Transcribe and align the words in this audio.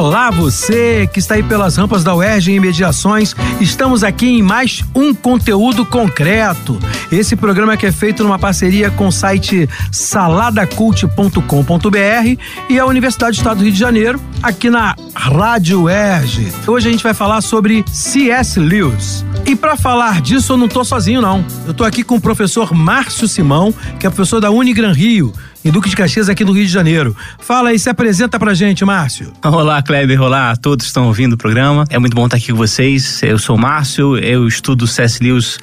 Olá, 0.00 0.30
você 0.30 1.06
que 1.12 1.18
está 1.18 1.34
aí 1.34 1.42
pelas 1.42 1.76
rampas 1.76 2.02
da 2.02 2.14
UERJ 2.14 2.52
em 2.52 2.58
Mediações. 2.58 3.36
Estamos 3.60 4.02
aqui 4.02 4.26
em 4.26 4.42
mais 4.42 4.82
um 4.94 5.12
conteúdo 5.12 5.84
concreto. 5.84 6.78
Esse 7.12 7.36
programa 7.36 7.76
que 7.76 7.84
é 7.84 7.92
feito 7.92 8.22
numa 8.22 8.38
parceria 8.38 8.90
com 8.90 9.08
o 9.08 9.12
site 9.12 9.68
saladacult.com.br 9.92 12.42
e 12.70 12.78
a 12.78 12.86
Universidade 12.86 13.36
do 13.36 13.40
Estado 13.40 13.58
do 13.58 13.64
Rio 13.64 13.72
de 13.74 13.78
Janeiro, 13.78 14.18
aqui 14.42 14.70
na 14.70 14.96
Rádio 15.14 15.82
UERJ. 15.82 16.50
Hoje 16.66 16.88
a 16.88 16.92
gente 16.92 17.04
vai 17.04 17.12
falar 17.12 17.42
sobre 17.42 17.84
C.S. 17.92 18.58
Lewis. 18.58 19.22
E 19.44 19.54
para 19.54 19.76
falar 19.76 20.22
disso, 20.22 20.54
eu 20.54 20.56
não 20.56 20.64
estou 20.64 20.82
sozinho, 20.82 21.20
não. 21.20 21.44
Eu 21.66 21.72
estou 21.72 21.86
aqui 21.86 22.02
com 22.02 22.16
o 22.16 22.20
professor 22.20 22.72
Márcio 22.72 23.28
Simão, 23.28 23.74
que 23.98 24.06
é 24.06 24.10
professor 24.10 24.40
da 24.40 24.50
Unigran 24.50 24.94
Rio 24.94 25.30
em 25.64 25.70
Duque 25.70 25.90
de 25.90 25.96
Caxias, 25.96 26.28
aqui 26.28 26.44
no 26.44 26.52
Rio 26.52 26.64
de 26.64 26.72
Janeiro. 26.72 27.14
Fala 27.38 27.70
aí, 27.70 27.78
se 27.78 27.90
apresenta 27.90 28.38
pra 28.38 28.54
gente, 28.54 28.84
Márcio. 28.84 29.32
Olá, 29.44 29.82
Kleber, 29.82 30.20
olá 30.20 30.50
a 30.52 30.56
todos 30.56 30.86
que 30.86 30.88
estão 30.88 31.06
ouvindo 31.06 31.34
o 31.34 31.36
programa. 31.36 31.84
É 31.90 31.98
muito 31.98 32.14
bom 32.14 32.24
estar 32.24 32.38
aqui 32.38 32.50
com 32.50 32.56
vocês. 32.56 33.22
Eu 33.22 33.38
sou 33.38 33.56
o 33.56 33.58
Márcio, 33.58 34.16
eu 34.16 34.48
estudo 34.48 34.86
C.S. 34.86 35.22
Lewis 35.22 35.58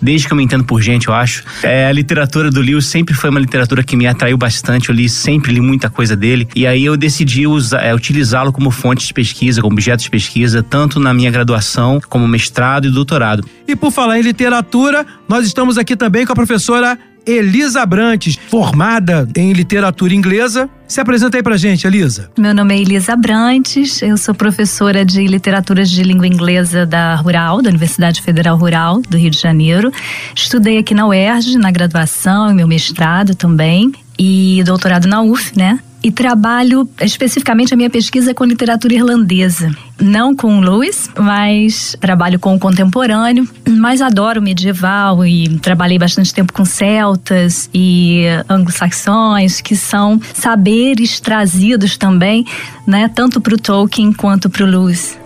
desde 0.00 0.26
que 0.26 0.32
eu 0.32 0.36
me 0.36 0.42
entendo 0.42 0.64
por 0.64 0.80
gente, 0.80 1.08
eu 1.08 1.14
acho. 1.14 1.44
É, 1.62 1.86
a 1.86 1.92
literatura 1.92 2.50
do 2.50 2.60
Lewis 2.60 2.86
sempre 2.86 3.14
foi 3.14 3.28
uma 3.28 3.40
literatura 3.40 3.82
que 3.82 3.94
me 3.94 4.06
atraiu 4.06 4.38
bastante, 4.38 4.88
eu 4.88 4.94
li, 4.94 5.08
sempre 5.08 5.52
li 5.52 5.60
muita 5.60 5.90
coisa 5.90 6.16
dele. 6.16 6.48
E 6.54 6.66
aí 6.66 6.84
eu 6.84 6.96
decidi 6.96 7.44
é, 7.80 7.94
utilizá-lo 7.94 8.52
como 8.52 8.70
fonte 8.70 9.06
de 9.06 9.12
pesquisa, 9.12 9.60
como 9.60 9.74
objeto 9.74 10.02
de 10.02 10.10
pesquisa, 10.10 10.62
tanto 10.62 10.98
na 10.98 11.12
minha 11.12 11.30
graduação, 11.30 12.00
como 12.08 12.26
mestrado 12.26 12.86
e 12.86 12.90
doutorado. 12.90 13.44
E 13.68 13.76
por 13.76 13.92
falar 13.92 14.18
em 14.18 14.22
literatura, 14.22 15.06
nós 15.28 15.46
estamos 15.46 15.76
aqui 15.76 15.94
também 15.94 16.24
com 16.24 16.32
a 16.32 16.36
professora 16.36 16.98
Elisa 17.26 17.84
Brantes, 17.86 18.38
formada 18.48 19.28
em 19.36 19.52
literatura 19.52 20.14
inglesa. 20.14 20.68
Se 20.86 21.00
apresenta 21.00 21.36
aí 21.38 21.42
pra 21.42 21.56
gente, 21.56 21.86
Elisa. 21.86 22.30
Meu 22.36 22.54
nome 22.54 22.74
é 22.74 22.80
Elisa 22.80 23.16
Brantes, 23.16 24.02
eu 24.02 24.16
sou 24.16 24.34
professora 24.34 25.04
de 25.04 25.26
literaturas 25.26 25.90
de 25.90 26.02
língua 26.02 26.26
inglesa 26.26 26.84
da 26.84 27.14
Rural, 27.14 27.62
da 27.62 27.70
Universidade 27.70 28.20
Federal 28.20 28.56
Rural 28.56 29.00
do 29.08 29.16
Rio 29.16 29.30
de 29.30 29.38
Janeiro. 29.38 29.90
Estudei 30.34 30.78
aqui 30.78 30.94
na 30.94 31.06
UERJ, 31.06 31.56
na 31.56 31.70
graduação, 31.70 32.50
e 32.50 32.54
meu 32.54 32.68
mestrado 32.68 33.34
também, 33.34 33.92
e 34.18 34.62
doutorado 34.64 35.06
na 35.08 35.22
UF, 35.22 35.56
né? 35.56 35.78
E 36.02 36.10
trabalho 36.10 36.88
especificamente 37.00 37.72
a 37.72 37.76
minha 37.76 37.88
pesquisa 37.88 38.34
com 38.34 38.44
literatura 38.44 38.94
irlandesa. 38.94 39.70
Não 40.00 40.34
com 40.34 40.58
Lewis, 40.58 41.08
mas 41.16 41.96
trabalho 42.00 42.40
com 42.40 42.54
o 42.54 42.58
contemporâneo, 42.58 43.48
mas 43.68 44.02
adoro 44.02 44.42
medieval 44.42 45.24
e 45.24 45.48
trabalhei 45.58 45.98
bastante 45.98 46.34
tempo 46.34 46.52
com 46.52 46.64
celtas 46.64 47.70
e 47.72 48.24
anglo-saxões, 48.48 49.60
que 49.60 49.76
são 49.76 50.20
saberes 50.34 51.20
trazidos 51.20 51.96
também, 51.96 52.44
né, 52.86 53.08
tanto 53.14 53.40
para 53.40 53.54
o 53.54 53.58
Tolkien 53.58 54.12
quanto 54.12 54.50
para 54.50 54.64
o 54.64 54.66
Lewis. 54.66 55.16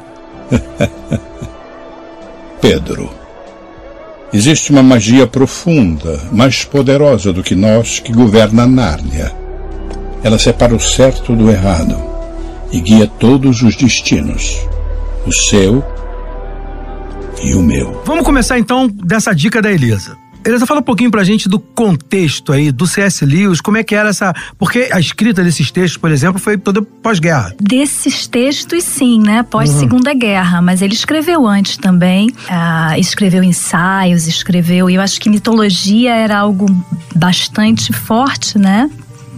Pedro. 2.60 3.10
Existe 4.32 4.70
uma 4.70 4.82
magia 4.82 5.26
profunda, 5.26 6.20
mais 6.32 6.64
poderosa 6.64 7.32
do 7.32 7.42
que 7.42 7.54
nós, 7.54 8.00
que 8.00 8.12
governa 8.12 8.66
Nárnia 8.66 9.45
ela 10.26 10.40
separa 10.40 10.74
o 10.74 10.80
certo 10.80 11.36
do 11.36 11.48
errado 11.48 11.96
e 12.72 12.80
guia 12.80 13.06
todos 13.06 13.62
os 13.62 13.76
destinos, 13.76 14.58
o 15.24 15.32
seu 15.32 15.84
e 17.44 17.54
o 17.54 17.62
meu. 17.62 18.02
Vamos 18.04 18.24
começar 18.24 18.58
então 18.58 18.88
dessa 18.88 19.32
dica 19.32 19.62
da 19.62 19.70
Elisa. 19.70 20.16
Elisa, 20.44 20.66
fala 20.66 20.80
um 20.80 20.82
pouquinho 20.82 21.12
pra 21.12 21.22
gente 21.22 21.48
do 21.48 21.60
contexto 21.60 22.52
aí, 22.52 22.72
do 22.72 22.88
C.S. 22.88 23.24
Lewis, 23.24 23.60
como 23.60 23.76
é 23.76 23.84
que 23.84 23.94
era 23.94 24.08
essa. 24.08 24.34
Porque 24.58 24.88
a 24.92 24.98
escrita 24.98 25.44
desses 25.44 25.70
textos, 25.70 25.96
por 25.96 26.10
exemplo, 26.10 26.40
foi 26.40 26.56
toda 26.58 26.82
pós-guerra. 26.82 27.54
Desses 27.60 28.26
textos, 28.26 28.82
sim, 28.82 29.20
né? 29.20 29.44
Pós-segunda 29.44 30.10
uhum. 30.12 30.18
guerra. 30.18 30.60
Mas 30.62 30.82
ele 30.82 30.94
escreveu 30.94 31.46
antes 31.46 31.76
também. 31.76 32.30
Ah, 32.48 32.96
escreveu 32.98 33.42
ensaios, 33.42 34.26
escreveu. 34.26 34.88
E 34.88 34.94
eu 34.94 35.02
acho 35.02 35.20
que 35.20 35.28
mitologia 35.28 36.14
era 36.14 36.38
algo 36.38 36.66
bastante 37.14 37.92
forte, 37.92 38.56
né? 38.56 38.88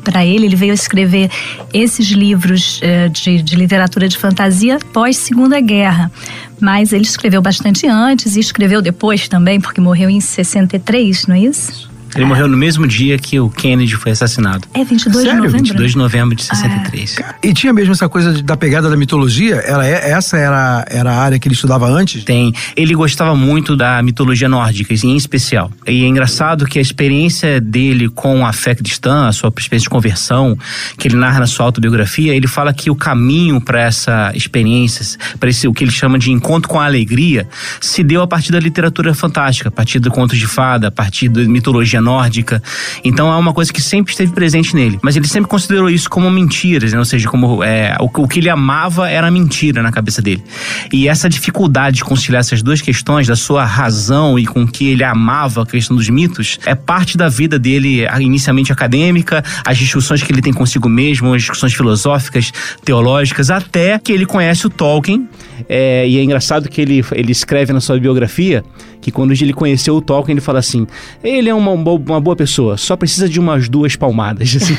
Para 0.08 0.24
ele. 0.24 0.46
Ele 0.46 0.56
veio 0.56 0.72
escrever 0.72 1.30
esses 1.72 2.08
livros 2.08 2.80
uh, 2.80 3.10
de, 3.10 3.42
de 3.42 3.56
literatura 3.56 4.08
de 4.08 4.16
fantasia 4.16 4.78
pós 4.92 5.18
Segunda 5.18 5.60
Guerra. 5.60 6.10
Mas 6.58 6.92
ele 6.92 7.04
escreveu 7.04 7.42
bastante 7.42 7.86
antes 7.86 8.34
e 8.34 8.40
escreveu 8.40 8.80
depois 8.80 9.28
também, 9.28 9.60
porque 9.60 9.80
morreu 9.80 10.08
em 10.08 10.20
63, 10.20 11.26
não 11.26 11.36
é 11.36 11.40
isso? 11.40 11.87
Ele 12.18 12.26
morreu 12.26 12.48
no 12.48 12.56
mesmo 12.56 12.86
dia 12.86 13.16
que 13.16 13.38
o 13.38 13.48
Kennedy 13.48 13.94
foi 13.96 14.12
assassinado. 14.12 14.66
É 14.74 14.84
22 14.84 15.24
Sério? 15.24 15.30
de 15.30 15.36
novembro? 15.36 15.58
22 15.58 15.90
de 15.92 15.98
novembro 15.98 16.34
de 16.34 16.42
63. 16.42 17.16
Ah. 17.22 17.34
E 17.42 17.52
tinha 17.54 17.72
mesmo 17.72 17.92
essa 17.92 18.08
coisa 18.08 18.42
da 18.42 18.56
pegada 18.56 18.90
da 18.90 18.96
mitologia? 18.96 19.56
Ela 19.56 19.86
é, 19.86 20.10
essa 20.10 20.36
era, 20.36 20.84
era 20.90 21.12
a 21.12 21.16
área 21.16 21.38
que 21.38 21.46
ele 21.46 21.54
estudava 21.54 21.86
antes? 21.86 22.24
Tem. 22.24 22.52
Ele 22.76 22.94
gostava 22.94 23.34
muito 23.36 23.76
da 23.76 24.02
mitologia 24.02 24.48
nórdica, 24.48 24.92
em 24.94 25.16
especial. 25.16 25.70
E 25.86 26.04
é 26.04 26.06
engraçado 26.06 26.66
que 26.66 26.78
a 26.78 26.82
experiência 26.82 27.60
dele 27.60 28.08
com 28.08 28.44
a 28.44 28.52
fé 28.52 28.74
cristã, 28.74 29.28
a 29.28 29.32
sua 29.32 29.52
experiência 29.56 29.84
de 29.84 29.90
conversão, 29.90 30.58
que 30.98 31.08
ele 31.08 31.16
narra 31.16 31.40
na 31.40 31.46
sua 31.46 31.66
autobiografia, 31.66 32.34
ele 32.34 32.48
fala 32.48 32.72
que 32.72 32.90
o 32.90 32.96
caminho 32.96 33.60
para 33.60 33.80
essa 33.80 34.32
experiência, 34.34 35.18
para 35.38 35.50
esse 35.50 35.68
o 35.68 35.72
que 35.72 35.84
ele 35.84 35.92
chama 35.92 36.18
de 36.18 36.32
encontro 36.32 36.68
com 36.68 36.80
a 36.80 36.84
alegria, 36.84 37.48
se 37.80 38.02
deu 38.02 38.22
a 38.22 38.26
partir 38.26 38.50
da 38.50 38.58
literatura 38.58 39.14
fantástica, 39.14 39.68
a 39.68 39.72
partir 39.72 40.00
do 40.00 40.10
conto 40.10 40.36
de 40.36 40.46
fada, 40.46 40.88
a 40.88 40.90
partir 40.90 41.28
da 41.28 41.42
mitologia 41.42 41.78
mitologia 41.78 42.00
nórdica. 42.08 42.62
Então 43.04 43.30
é 43.30 43.36
uma 43.36 43.52
coisa 43.52 43.70
que 43.70 43.82
sempre 43.82 44.12
esteve 44.12 44.32
presente 44.32 44.74
nele. 44.74 44.98
Mas 45.02 45.14
ele 45.14 45.28
sempre 45.28 45.50
considerou 45.50 45.90
isso 45.90 46.08
como 46.08 46.30
mentiras, 46.30 46.92
né? 46.92 46.98
ou 46.98 47.04
seja, 47.04 47.28
como 47.28 47.62
é, 47.62 47.94
o, 48.00 48.06
o 48.22 48.26
que 48.26 48.38
ele 48.38 48.48
amava 48.48 49.10
era 49.10 49.30
mentira 49.30 49.82
na 49.82 49.92
cabeça 49.92 50.22
dele. 50.22 50.42
E 50.90 51.06
essa 51.06 51.28
dificuldade 51.28 51.96
de 51.96 52.04
conciliar 52.04 52.40
essas 52.40 52.62
duas 52.62 52.80
questões, 52.80 53.26
da 53.26 53.36
sua 53.36 53.64
razão 53.64 54.38
e 54.38 54.46
com 54.46 54.66
que 54.66 54.88
ele 54.88 55.04
amava 55.04 55.62
a 55.62 55.66
questão 55.66 55.94
dos 55.96 56.08
mitos, 56.08 56.58
é 56.64 56.74
parte 56.74 57.18
da 57.18 57.28
vida 57.28 57.58
dele, 57.58 58.06
inicialmente 58.20 58.72
acadêmica, 58.72 59.44
as 59.64 59.76
discussões 59.76 60.22
que 60.22 60.32
ele 60.32 60.40
tem 60.40 60.52
consigo 60.52 60.88
mesmo, 60.88 61.34
as 61.34 61.42
discussões 61.42 61.74
filosóficas, 61.74 62.52
teológicas, 62.84 63.50
até 63.50 63.98
que 63.98 64.12
ele 64.12 64.24
conhece 64.24 64.66
o 64.66 64.70
Tolkien. 64.70 65.28
É, 65.68 66.06
e 66.08 66.18
é 66.18 66.22
engraçado 66.22 66.68
que 66.68 66.80
ele, 66.80 67.04
ele 67.12 67.32
escreve 67.32 67.72
na 67.72 67.80
sua 67.80 67.98
biografia 67.98 68.64
que 69.00 69.10
quando 69.10 69.32
ele 69.32 69.52
conheceu 69.52 69.96
o 69.96 70.00
Tolkien, 70.00 70.34
ele 70.34 70.40
fala 70.40 70.58
assim: 70.58 70.86
ele 71.22 71.48
é 71.48 71.54
uma, 71.54 71.72
uma 71.72 72.20
boa 72.20 72.36
pessoa, 72.36 72.76
só 72.76 72.96
precisa 72.96 73.28
de 73.28 73.40
umas 73.40 73.68
duas 73.68 73.96
palmadas. 73.96 74.56
Assim. 74.58 74.76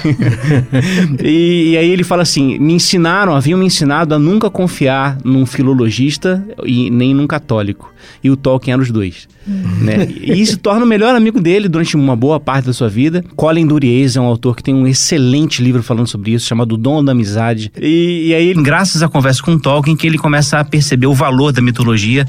e, 1.23 1.71
e, 1.71 1.77
aí 1.77 1.89
ele 1.89 2.03
fala 2.03 2.23
assim: 2.23 2.59
me 2.59 2.73
ensinaram, 2.73 3.33
haviam 3.35 3.57
me 3.57 3.65
ensinado 3.65 4.13
a 4.13 4.19
nunca 4.19 4.49
confiar 4.49 5.17
num 5.23 5.45
filologista 5.45 6.45
e 6.65 6.89
nem 6.89 7.13
num 7.13 7.27
católico. 7.27 7.93
E 8.23 8.29
o 8.29 8.35
Tolkien 8.35 8.73
era 8.73 8.81
os 8.81 8.91
dois. 8.91 9.27
Uhum. 9.47 9.83
Né? 9.83 10.07
E 10.21 10.39
isso 10.39 10.57
torna 10.57 10.85
o 10.85 10.87
melhor 10.87 11.15
amigo 11.15 11.41
dele 11.41 11.67
durante 11.67 11.95
uma 11.95 12.15
boa 12.15 12.39
parte 12.39 12.65
da 12.65 12.73
sua 12.73 12.87
vida. 12.87 13.23
Colin 13.35 13.65
Duriez 13.65 14.15
é 14.15 14.21
um 14.21 14.25
autor 14.25 14.55
que 14.55 14.63
tem 14.63 14.73
um 14.73 14.85
excelente 14.85 15.61
livro 15.63 15.81
falando 15.81 16.07
sobre 16.07 16.31
isso, 16.31 16.45
chamado 16.45 16.77
Dom 16.77 17.03
da 17.03 17.13
Amizade. 17.13 17.71
E, 17.79 18.27
e 18.27 18.33
aí, 18.33 18.53
graças 18.53 19.01
à 19.01 19.09
conversa 19.09 19.41
com 19.41 19.53
o 19.53 19.59
Tolkien, 19.59 19.95
que 19.95 20.05
ele 20.05 20.17
começa 20.17 20.59
a 20.59 20.63
perceber 20.69 21.07
o 21.07 21.13
valor 21.13 21.51
da 21.51 21.61
mitologia 21.61 22.25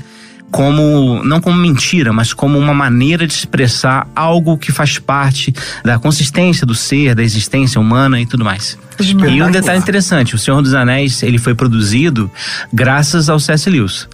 como 0.51 1.23
não 1.23 1.41
como 1.41 1.57
mentira, 1.57 2.13
mas 2.13 2.33
como 2.33 2.59
uma 2.59 2.75
maneira 2.75 3.27
de 3.27 3.33
expressar 3.33 4.09
algo 4.17 4.59
que 4.59 4.73
faz 4.73 4.99
parte 4.99 5.55
da 5.85 5.99
consistência 5.99 6.67
do 6.67 6.75
ser, 6.75 7.15
da 7.15 7.23
existência 7.23 7.81
humana 7.81 8.21
e 8.21 8.27
tudo 8.27 8.45
mais. 8.45 8.77
E 8.99 9.43
um 9.43 9.51
detalhe 9.51 9.79
interessante, 9.79 10.35
o 10.35 10.39
Senhor 10.39 10.61
dos 10.61 10.75
Anéis, 10.75 11.23
ele 11.23 11.39
foi 11.39 11.55
produzido 11.55 12.31
graças 12.73 13.29
ao 13.29 13.41
C.S. 13.41 13.71
Lewis. 13.71 14.09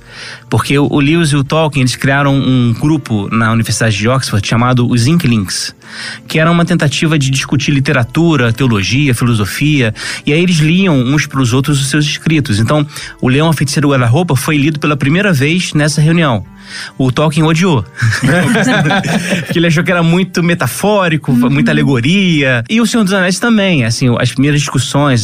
Porque 0.49 0.79
o 0.79 1.01
Lewis 1.01 1.31
e 1.31 1.37
o 1.37 1.43
Tolkien, 1.43 1.83
eles 1.83 1.97
criaram 1.97 2.35
um 2.35 2.73
grupo 2.73 3.29
na 3.35 3.53
Universidade 3.53 3.97
de 3.97 4.09
Oxford 4.09 4.47
chamado 4.47 4.89
os 4.89 5.07
Inklings, 5.07 5.75
que 6.29 6.39
era 6.39 6.51
uma 6.51 6.65
tentativa 6.65 7.19
de 7.19 7.31
discutir 7.31 7.73
literatura, 7.73 8.53
teologia, 8.53 9.15
filosofia, 9.15 9.93
e 10.25 10.33
aí 10.33 10.41
eles 10.41 10.59
liam 10.59 10.97
uns 10.97 11.27
para 11.27 11.41
os 11.41 11.53
outros 11.53 11.81
os 11.81 11.89
seus 11.89 12.05
escritos. 12.05 12.59
Então, 12.61 12.87
o 13.21 13.29
Leão, 13.29 13.49
a 13.49 13.53
Feiticeira 13.53 13.89
Guarda-Roupa 13.89 14.37
foi 14.37 14.57
lido 14.57 14.79
pela 14.79 14.97
primeira 14.97 15.33
vez 15.33 15.75
nessa 15.75 16.01
reunião 16.01 16.45
o 16.99 17.11
Tolkien 17.13 17.45
odiou. 17.45 17.85
Porque 19.47 19.59
ele 19.59 19.67
achou 19.67 19.85
que 19.85 19.91
era 19.91 20.03
muito 20.03 20.43
metafórico, 20.43 21.33
uhum. 21.33 21.51
muita 21.51 21.71
alegoria. 21.71 22.65
E 22.69 22.81
o 22.81 22.87
Senhor 22.87 23.05
dos 23.05 23.13
Anéis 23.13 23.39
também, 23.39 23.85
assim, 23.85 24.15
as 24.19 24.33
primeiras 24.33 24.61
discussões, 24.61 24.76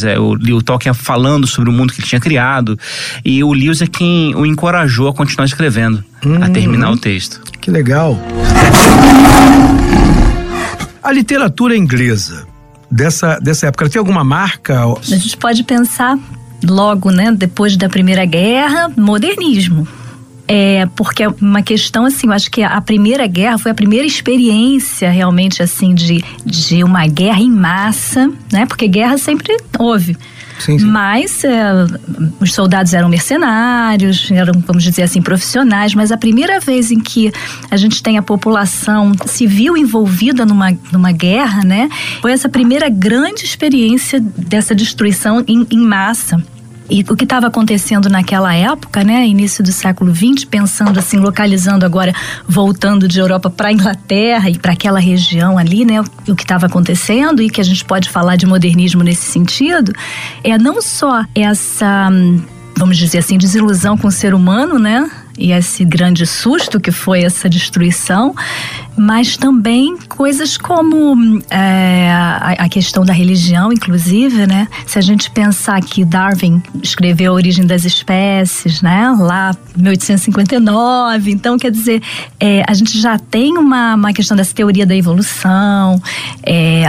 é, 0.03 0.19
o, 0.19 0.31
o 0.31 0.61
Tolkien 0.61 0.93
falando 0.93 1.47
sobre 1.47 1.69
o 1.69 1.73
mundo 1.73 1.93
que 1.93 1.99
ele 1.99 2.07
tinha 2.07 2.21
criado. 2.21 2.77
E 3.23 3.43
o 3.43 3.53
Lewis 3.53 3.81
é 3.81 3.87
quem 3.87 4.35
o 4.35 4.45
encorajou 4.45 5.07
a 5.07 5.13
continuar 5.13 5.45
escrevendo, 5.45 6.03
uhum. 6.25 6.43
a 6.43 6.49
terminar 6.49 6.91
o 6.91 6.97
texto. 6.97 7.41
Que 7.59 7.71
legal. 7.71 8.19
A 11.01 11.11
literatura 11.11 11.75
inglesa 11.75 12.47
dessa, 12.89 13.39
dessa 13.39 13.67
época? 13.67 13.89
Tem 13.89 13.99
alguma 13.99 14.23
marca? 14.23 14.83
A 14.85 15.01
gente 15.03 15.37
pode 15.37 15.63
pensar 15.63 16.17
logo, 16.63 17.11
né, 17.11 17.31
depois 17.31 17.75
da 17.75 17.89
Primeira 17.89 18.25
Guerra, 18.25 18.89
modernismo. 18.95 19.87
É, 20.47 20.85
porque 20.95 21.23
é 21.23 21.27
uma 21.41 21.61
questão 21.61 22.05
assim, 22.05 22.27
eu 22.27 22.33
acho 22.33 22.51
que 22.51 22.61
a 22.61 22.81
Primeira 22.81 23.25
Guerra 23.27 23.57
foi 23.57 23.71
a 23.71 23.75
primeira 23.75 24.05
experiência 24.05 25.09
realmente 25.09 25.63
assim 25.63 25.95
de, 25.95 26.23
de 26.45 26.83
uma 26.83 27.07
guerra 27.07 27.39
em 27.39 27.49
massa, 27.49 28.29
né? 28.51 28.65
Porque 28.65 28.87
guerra 28.87 29.17
sempre 29.17 29.55
houve. 29.79 30.17
Sim, 30.59 30.79
sim. 30.79 30.85
Mas 30.85 31.43
é, 31.43 31.63
os 32.39 32.53
soldados 32.53 32.93
eram 32.93 33.09
mercenários, 33.09 34.29
eram, 34.31 34.53
vamos 34.65 34.83
dizer 34.83 35.03
assim, 35.03 35.21
profissionais, 35.21 35.95
mas 35.95 36.11
a 36.11 36.17
primeira 36.17 36.59
vez 36.59 36.91
em 36.91 36.99
que 36.99 37.31
a 37.71 37.77
gente 37.77 38.03
tem 38.03 38.17
a 38.17 38.21
população 38.21 39.13
civil 39.25 39.77
envolvida 39.77 40.45
numa, 40.45 40.77
numa 40.91 41.11
guerra, 41.11 41.63
né? 41.63 41.89
Foi 42.21 42.31
essa 42.31 42.49
primeira 42.49 42.89
grande 42.89 43.45
experiência 43.45 44.19
dessa 44.19 44.75
destruição 44.75 45.43
em, 45.47 45.65
em 45.71 45.79
massa. 45.79 46.43
E 46.93 47.01
o 47.09 47.15
que 47.15 47.23
estava 47.23 47.47
acontecendo 47.47 48.07
naquela 48.07 48.53
época, 48.53 49.03
né, 49.03 49.25
início 49.25 49.63
do 49.63 49.71
século 49.71 50.13
XX, 50.13 50.45
pensando 50.45 50.99
assim, 50.99 51.17
localizando 51.17 51.87
agora, 51.87 52.13
voltando 52.47 53.07
de 53.07 53.19
Europa 53.19 53.49
para 53.49 53.71
Inglaterra 53.71 54.47
e 54.47 54.59
para 54.59 54.73
aquela 54.73 54.99
região 54.99 55.57
ali, 55.57 55.85
né, 55.85 55.99
o 56.27 56.35
que 56.35 56.43
estava 56.43 56.67
acontecendo 56.67 57.41
e 57.41 57.49
que 57.49 57.59
a 57.59 57.63
gente 57.63 57.83
pode 57.83 58.11
falar 58.11 58.35
de 58.35 58.45
modernismo 58.45 59.01
nesse 59.01 59.25
sentido, 59.25 59.91
é 60.43 60.55
não 60.59 60.83
só 60.83 61.25
essa, 61.33 62.09
hum, 62.11 62.43
vamos 62.77 62.95
dizer 62.95 63.17
assim, 63.17 63.39
desilusão 63.39 63.97
com 63.97 64.09
o 64.09 64.11
ser 64.11 64.35
humano, 64.35 64.77
né, 64.77 65.09
e 65.37 65.51
esse 65.51 65.83
grande 65.83 66.25
susto 66.25 66.79
que 66.79 66.91
foi 66.91 67.23
essa 67.23 67.49
destruição, 67.49 68.35
mas 68.95 69.35
também 69.35 69.97
coisas 70.07 70.57
como 70.57 71.41
é, 71.49 72.11
a, 72.11 72.69
questão 72.69 73.03
da 73.03 73.13
religião, 73.13 73.71
inclusive, 73.71 74.45
né? 74.45 74.67
Se 74.85 74.99
a 74.99 75.01
gente 75.01 75.31
pensar 75.31 75.81
que 75.81 76.05
Darwin 76.05 76.61
escreveu 76.81 77.31
A 77.31 77.35
Origem 77.35 77.65
das 77.65 77.85
Espécies, 77.85 78.81
né? 78.81 79.09
Lá, 79.19 79.55
1859, 79.75 81.31
então 81.31 81.57
quer 81.57 81.71
dizer, 81.71 82.01
é, 82.39 82.63
a 82.67 82.73
gente 82.73 82.99
já 82.99 83.17
tem 83.17 83.57
uma, 83.57 83.95
uma 83.95 84.13
questão 84.13 84.37
dessa 84.37 84.53
teoria 84.53 84.85
da 84.85 84.95
evolução, 84.95 86.01
é, 86.43 86.83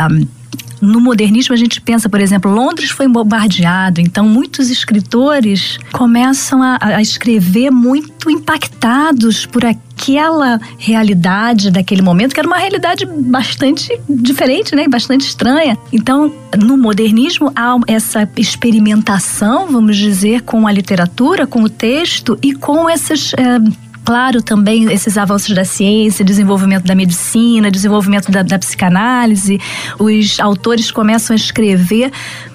no 0.84 1.00
modernismo 1.00 1.54
a 1.54 1.56
gente 1.56 1.80
pensa, 1.80 2.08
por 2.08 2.20
exemplo, 2.20 2.50
Londres 2.50 2.90
foi 2.90 3.08
bombardeado, 3.08 4.00
então 4.00 4.28
muitos 4.28 4.70
escritores 4.70 5.78
começam 5.92 6.62
a, 6.62 6.78
a 6.80 7.02
escrever 7.02 7.70
muito 7.70 8.30
impactados 8.30 9.46
por 9.46 9.64
aquela 9.64 10.60
realidade 10.78 11.70
daquele 11.70 12.02
momento, 12.02 12.34
que 12.34 12.40
era 12.40 12.46
uma 12.46 12.58
realidade 12.58 13.06
bastante 13.06 13.98
diferente, 14.08 14.74
né? 14.74 14.86
Bastante 14.88 15.22
estranha. 15.22 15.78
Então, 15.92 16.32
no 16.58 16.76
modernismo 16.76 17.50
há 17.54 17.76
essa 17.86 18.28
experimentação, 18.36 19.68
vamos 19.68 19.96
dizer, 19.96 20.42
com 20.42 20.66
a 20.66 20.72
literatura, 20.72 21.46
com 21.46 21.62
o 21.62 21.68
texto 21.68 22.38
e 22.42 22.52
com 22.52 22.88
essas 22.88 23.32
eh, 23.34 23.58
claro, 24.04 24.42
também 24.42 24.92
esses 24.92 25.16
avanços 25.16 25.54
da 25.54 25.64
ciência, 25.64 26.24
desenvolvimento 26.24 26.84
da 26.84 26.94
medicina, 26.94 27.70
desenvolvimento 27.70 28.30
da, 28.30 28.42
da 28.42 28.58
psicanálise. 28.58 29.58
Os 29.98 30.38
autores 30.38 30.90
começam 30.90 31.34
a 31.34 31.36
escrever, 31.36 32.12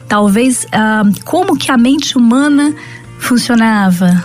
talvez, 0.08 0.68
ah, 0.72 1.04
como 1.26 1.58
que 1.58 1.72
a 1.72 1.78
mente 1.78 2.18
humana 2.18 2.74
funcionava. 3.20 4.24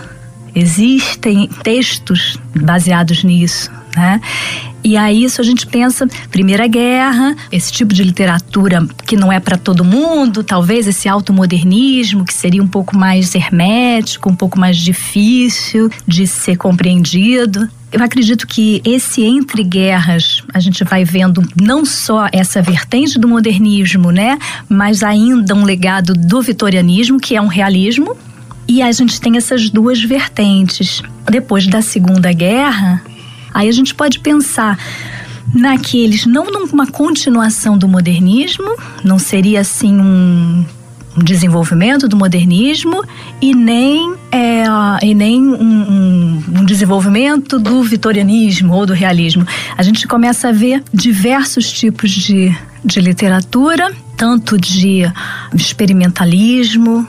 Existem 0.53 1.49
textos 1.63 2.37
baseados 2.55 3.23
nisso, 3.23 3.69
né? 3.95 4.21
E 4.83 4.97
aí 4.97 5.23
isso 5.23 5.41
a 5.41 5.43
gente 5.43 5.65
pensa 5.65 6.07
Primeira 6.29 6.67
Guerra, 6.67 7.35
esse 7.51 7.71
tipo 7.71 7.91
de 7.91 8.03
literatura 8.03 8.85
que 9.07 9.17
não 9.17 9.31
é 9.31 9.39
para 9.39 9.57
todo 9.57 9.83
mundo, 9.83 10.43
talvez 10.43 10.87
esse 10.87 11.09
automodernismo 11.09 12.23
que 12.23 12.33
seria 12.33 12.61
um 12.61 12.67
pouco 12.67 12.95
mais 12.95 13.33
hermético, 13.33 14.29
um 14.29 14.35
pouco 14.35 14.59
mais 14.59 14.77
difícil 14.77 15.89
de 16.07 16.27
ser 16.27 16.57
compreendido. 16.57 17.67
Eu 17.91 18.03
acredito 18.03 18.45
que 18.45 18.81
esse 18.85 19.23
entre 19.23 19.63
guerras, 19.63 20.43
a 20.53 20.59
gente 20.59 20.83
vai 20.83 21.03
vendo 21.03 21.41
não 21.59 21.83
só 21.83 22.27
essa 22.31 22.61
vertente 22.61 23.17
do 23.17 23.27
modernismo, 23.27 24.11
né, 24.11 24.37
mas 24.69 25.01
ainda 25.01 25.55
um 25.55 25.63
legado 25.63 26.13
do 26.13 26.41
vitorianismo, 26.41 27.19
que 27.19 27.35
é 27.35 27.41
um 27.41 27.47
realismo, 27.47 28.15
e 28.67 28.81
a 28.81 28.91
gente 28.91 29.19
tem 29.19 29.37
essas 29.37 29.69
duas 29.69 30.03
vertentes. 30.03 31.01
Depois 31.29 31.67
da 31.67 31.81
Segunda 31.81 32.31
Guerra, 32.33 33.01
Aí 33.55 33.69
a 33.69 33.71
gente 33.71 33.95
pode 33.95 34.19
pensar 34.19 34.77
naqueles, 35.53 36.25
não 36.25 36.51
numa 36.51 36.85
continuação 36.85 37.77
do 37.77 37.87
modernismo, 37.87 38.75
não 39.01 39.17
seria 39.17 39.61
assim 39.61 39.97
um, 39.97 40.65
desenvolvimento 41.23 42.09
do 42.09 42.17
modernismo 42.17 43.01
e 43.41 43.55
nem, 43.55 44.13
é, 44.29 44.65
e 45.01 45.15
nem 45.15 45.41
um, 45.41 45.53
um, 45.53 46.43
um, 46.59 46.65
desenvolvimento 46.65 47.57
do 47.57 47.81
vitorianismo 47.81 48.73
ou 48.73 48.85
do 48.85 48.91
realismo. 48.91 49.47
A 49.77 49.83
gente 49.83 50.05
começa 50.05 50.49
a 50.49 50.51
ver 50.51 50.83
diversos 50.93 51.71
tipos 51.71 52.11
de, 52.11 52.53
de 52.83 52.99
literatura, 52.99 53.89
tanto 54.17 54.57
de 54.57 55.03
experimentalismo, 55.53 57.07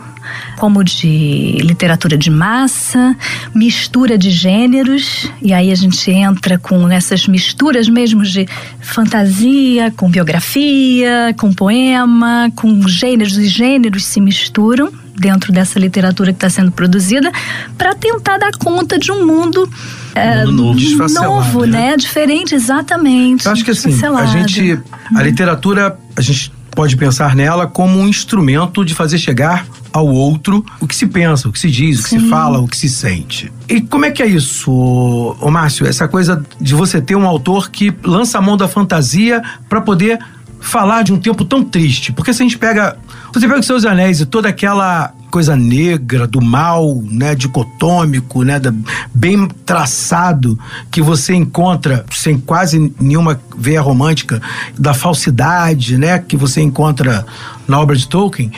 como 0.59 0.83
de 0.83 1.59
literatura 1.63 2.17
de 2.17 2.31
massa, 2.31 3.17
mistura 3.55 4.17
de 4.17 4.31
gêneros, 4.31 5.31
e 5.43 5.53
aí 5.53 5.71
a 5.71 5.75
gente 5.75 6.11
entra 6.11 6.59
com 6.59 6.89
essas 6.91 7.27
misturas 7.27 7.89
mesmo 7.89 8.23
de 8.23 8.47
fantasia, 8.81 9.91
com 9.97 10.11
biografia, 10.11 11.35
com 11.39 11.53
poema, 11.53 12.51
com 12.55 12.87
gêneros 12.89 13.37
e 13.39 13.47
gêneros 13.47 14.05
se 14.05 14.21
misturam 14.21 14.91
dentro 15.19 15.53
dessa 15.53 15.79
literatura 15.79 16.33
que 16.33 16.37
está 16.37 16.51
sendo 16.51 16.71
produzida 16.71 17.33
para 17.77 17.95
tentar 17.95 18.39
dar 18.39 18.53
conta 18.53 18.99
de 18.99 19.11
um 19.11 19.27
mundo 19.27 19.69
é, 20.15 20.45
novo, 20.45 21.09
novo 21.09 21.65
né? 21.65 21.91
né? 21.91 21.97
Diferente, 21.97 22.55
exatamente. 22.55 23.47
Eu 23.47 23.53
acho 23.53 23.65
que 23.65 23.71
assim, 23.71 23.99
a 24.05 24.27
gente, 24.27 24.79
a 25.15 25.23
literatura, 25.23 25.99
a 26.15 26.21
gente 26.21 26.53
pode 26.77 26.95
pensar 26.95 27.35
nela 27.35 27.67
como 27.67 27.99
um 27.99 28.07
instrumento 28.07 28.85
de 28.85 28.95
fazer 28.95 29.17
chegar 29.17 29.67
ao 29.91 30.07
outro 30.07 30.65
o 30.79 30.87
que 30.87 30.95
se 30.95 31.07
pensa, 31.07 31.49
o 31.49 31.53
que 31.53 31.59
se 31.59 31.71
diz, 31.71 32.01
o 32.01 32.03
que 32.03 32.11
se 32.11 32.29
fala, 32.29 32.59
o 32.61 32.69
que 32.69 32.77
se 32.77 32.89
sente. 32.89 33.51
E 33.67 33.81
como 33.81 34.05
é 34.05 34.11
que 34.11 34.23
é 34.23 34.27
isso, 34.27 34.71
ô, 34.71 35.51
Márcio? 35.51 35.87
Essa 35.87 36.07
coisa 36.07 36.45
de 36.61 36.75
você 36.75 37.01
ter 37.01 37.17
um 37.17 37.27
autor 37.27 37.71
que 37.71 37.93
lança 38.05 38.37
a 38.37 38.43
mão 38.43 38.59
da 38.59 38.69
fantasia 38.69 39.43
para 39.71 39.81
poder 39.81 40.19
falar 40.61 41.03
de 41.03 41.15
um 41.15 41.19
tempo 41.19 41.47
tão 41.47 41.65
triste. 41.65 42.13
Porque 42.13 42.35
se 42.35 42.43
a 42.43 42.45
gente 42.45 42.59
pega. 42.59 42.99
Você 43.33 43.49
pega 43.49 43.61
os 43.61 43.67
seus 43.67 43.87
anéis 43.87 44.21
e 44.21 44.27
toda 44.27 44.49
aquela 44.49 45.15
coisa 45.37 45.55
negra, 45.55 46.27
do 46.27 46.41
mal, 46.41 47.03
né, 47.11 47.35
dicotômico, 47.35 48.43
né, 48.43 48.59
da, 48.59 48.73
bem 49.13 49.47
traçado 49.67 50.59
que 50.91 51.03
você 51.03 51.35
encontra 51.35 52.07
sem 52.11 52.39
quase 52.39 52.91
nenhuma 52.99 53.39
veia 53.55 53.83
romântica 53.83 54.41
da 54.79 54.95
falsidade, 54.95 55.99
né, 55.99 56.19
que 56.19 56.39
você 56.39 56.63
encontra 56.63 57.27
na 57.69 57.79
obra 57.79 57.95
de 57.95 58.09
Tolkien. 58.09 58.51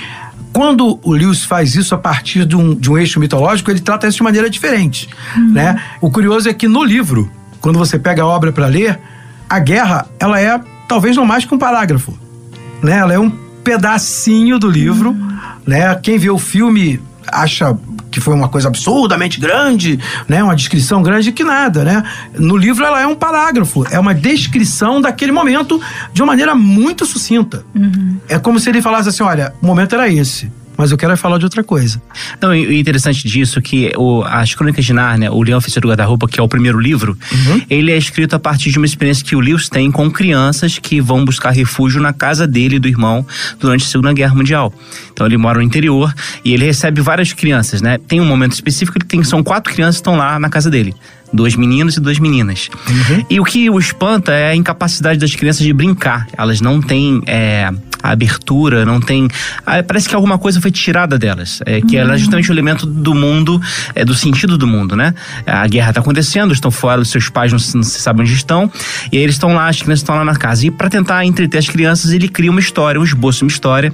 Quando 0.53 1.01
o 1.03 1.11
Lewis 1.11 1.43
faz 1.43 1.75
isso 1.75 1.97
a 1.97 1.99
partir 1.99 2.47
de 2.47 2.55
um, 2.55 2.77
de 2.77 2.89
um 2.89 2.97
eixo 2.97 3.19
mitológico, 3.19 3.73
ele 3.73 3.81
trata 3.81 4.07
isso 4.07 4.19
de 4.19 4.23
maneira 4.23 4.49
diferente, 4.49 5.09
uhum. 5.37 5.53
né? 5.53 5.83
O 6.01 6.13
curioso 6.13 6.49
é 6.49 6.55
que 6.55 6.69
no 6.69 6.85
livro, 6.85 7.29
quando 7.61 7.77
você 7.77 7.99
pega 7.99 8.23
a 8.23 8.27
obra 8.27 8.53
para 8.53 8.67
ler, 8.69 9.01
a 9.51 9.59
guerra, 9.59 10.07
ela 10.21 10.41
é 10.41 10.61
talvez 10.89 11.17
não 11.17 11.27
mais 11.27 11.45
que 11.45 11.53
um 11.53 11.59
parágrafo, 11.59 12.17
né? 12.81 12.99
Ela 12.99 13.15
é 13.15 13.19
um 13.19 13.48
pedacinho 13.71 14.59
do 14.59 14.69
livro, 14.69 15.11
uhum 15.11 15.59
né? 15.69 15.95
Quem 15.97 16.17
vê 16.17 16.31
o 16.31 16.39
filme 16.39 16.99
acha 17.31 17.77
que 18.11 18.23
foi 18.23 18.35
uma 18.35 18.49
coisa 18.49 18.69
absurdamente 18.69 19.39
grande, 19.39 20.01
né? 20.27 20.43
Uma 20.43 20.57
descrição 20.57 21.03
grande 21.03 21.31
que 21.31 21.45
nada, 21.45 21.85
né? 21.85 22.03
No 22.39 22.57
livro 22.57 22.87
ela 22.87 23.03
é 23.03 23.07
um 23.07 23.15
parágrafo, 23.15 23.87
é 23.91 24.01
uma 24.01 24.15
descrição 24.15 24.99
daquele 24.99 25.31
momento 25.31 25.79
de 26.11 26.23
uma 26.23 26.29
maneira 26.29 26.55
muito 26.55 27.05
sucinta. 27.05 27.67
Uhum. 27.75 28.17
É 28.31 28.39
como 28.39 28.59
se 28.59 28.71
ele 28.71 28.81
falasse 28.81 29.11
assim, 29.11 29.23
olha, 29.23 29.53
o 29.61 29.67
momento 29.67 29.95
era 29.95 30.09
esse 30.09 30.51
mas 30.79 30.93
eu 30.93 30.97
quero 30.97 31.17
falar 31.17 31.39
de 31.39 31.45
outra 31.45 31.65
coisa. 31.65 32.01
Não, 32.41 32.55
e 32.55 32.67
o 32.69 32.73
interessante 32.73 33.27
disso 33.27 33.59
é 33.59 33.63
que 33.63 33.93
o, 33.97 34.23
as 34.23 34.55
Crônicas 34.55 34.85
de 34.85 34.93
Nárnia, 34.93 35.33
o 35.33 35.43
Leão 35.43 35.59
Oficial 35.59 35.81
do 35.81 35.89
Guarda-Roupa, 35.89 36.29
que 36.29 36.39
é 36.39 36.43
o 36.43 36.47
primeiro 36.47 36.79
livro, 36.79 37.19
uhum. 37.33 37.63
ele 37.69 37.91
é 37.91 37.97
escrito 37.97 38.35
a 38.37 38.39
partir 38.39 38.71
de 38.71 38.79
uma 38.79 38.87
experiência 38.87 39.25
que 39.25 39.35
o 39.35 39.41
Lewis 39.41 39.69
tem 39.69 39.91
com 39.91 40.09
crianças 40.09 40.79
que 40.79 41.01
vão 41.01 41.25
buscar 41.25 41.51
refúgio 41.51 42.01
na 42.01 42.13
casa 42.13 42.47
dele 42.47 42.77
e 42.77 42.79
do 42.79 42.87
irmão 42.87 43.27
durante 43.59 43.85
a 43.85 43.89
Segunda 43.89 44.13
Guerra 44.13 44.37
Mundial. 44.37 44.73
Então 45.13 45.27
ele 45.27 45.37
mora 45.37 45.59
no 45.59 45.65
interior 45.65 46.15
e 46.45 46.55
ele 46.55 46.65
recebe 46.65 47.01
várias 47.01 47.33
crianças, 47.33 47.83
né? 47.83 47.99
Tem 47.99 48.21
um 48.21 48.25
momento 48.25 48.53
específico 48.53 49.01
que 49.01 49.05
tem, 49.05 49.25
são 49.25 49.43
quatro 49.43 49.73
crianças 49.73 49.97
que 49.97 50.01
estão 50.01 50.17
lá 50.17 50.39
na 50.39 50.49
casa 50.49 50.71
dele 50.71 50.95
dois 51.33 51.57
meninos 51.57 51.97
e 51.97 52.01
duas 52.01 52.19
meninas. 52.19 52.71
Uhum. 52.89 53.27
E 53.29 53.41
o 53.41 53.45
que 53.45 53.69
o 53.69 53.79
espanta 53.79 54.33
é 54.33 54.49
a 54.49 54.57
incapacidade 54.57 55.19
das 55.19 55.35
crianças 55.35 55.63
de 55.63 55.73
brincar. 55.73 56.27
Elas 56.37 56.61
não 56.61 56.81
têm 56.81 57.23
é, 57.27 57.71
a 58.09 58.13
abertura, 58.13 58.85
não 58.85 59.01
tem. 59.01 59.29
Ah, 59.67 59.83
parece 59.83 60.09
que 60.09 60.15
alguma 60.15 60.39
coisa 60.39 60.61
foi 60.61 60.71
tirada 60.71 61.19
delas. 61.19 61.61
É, 61.67 61.81
que 61.81 61.97
ela 61.97 62.15
é 62.15 62.19
justamente 62.19 62.51
o 62.51 62.53
elemento 62.53 62.87
do 62.87 63.15
mundo, 63.15 63.61
é, 63.95 64.05
do 64.05 64.15
sentido 64.15 64.57
do 64.57 64.67
mundo, 64.67 64.97
né? 64.97 65.15
A 65.47 65.67
guerra 65.67 65.91
está 65.91 66.01
acontecendo, 66.01 66.53
estão 66.53 66.71
fora, 66.71 67.01
os 67.01 67.11
seus 67.11 67.29
pais 67.29 67.53
não 67.53 67.59
se, 67.59 67.77
não 67.77 67.83
se 67.83 68.01
sabem 68.01 68.23
onde 68.23 68.33
estão, 68.33 68.71
e 69.13 69.19
aí 69.19 69.23
eles 69.23 69.35
estão 69.35 69.55
lá, 69.55 69.69
as 69.69 69.83
crianças 69.83 70.01
estão 70.01 70.17
lá 70.17 70.25
na 70.25 70.37
casa. 70.37 70.67
E 70.67 70.71
para 70.71 70.89
tentar 70.89 71.25
entreter 71.25 71.59
as 71.59 71.69
crianças, 71.69 72.13
ele 72.13 72.29
cria 72.29 72.51
uma 72.51 72.61
história, 72.61 73.01
um 73.01 73.05
esboço, 73.05 73.45
uma 73.45 73.51
história 73.51 73.93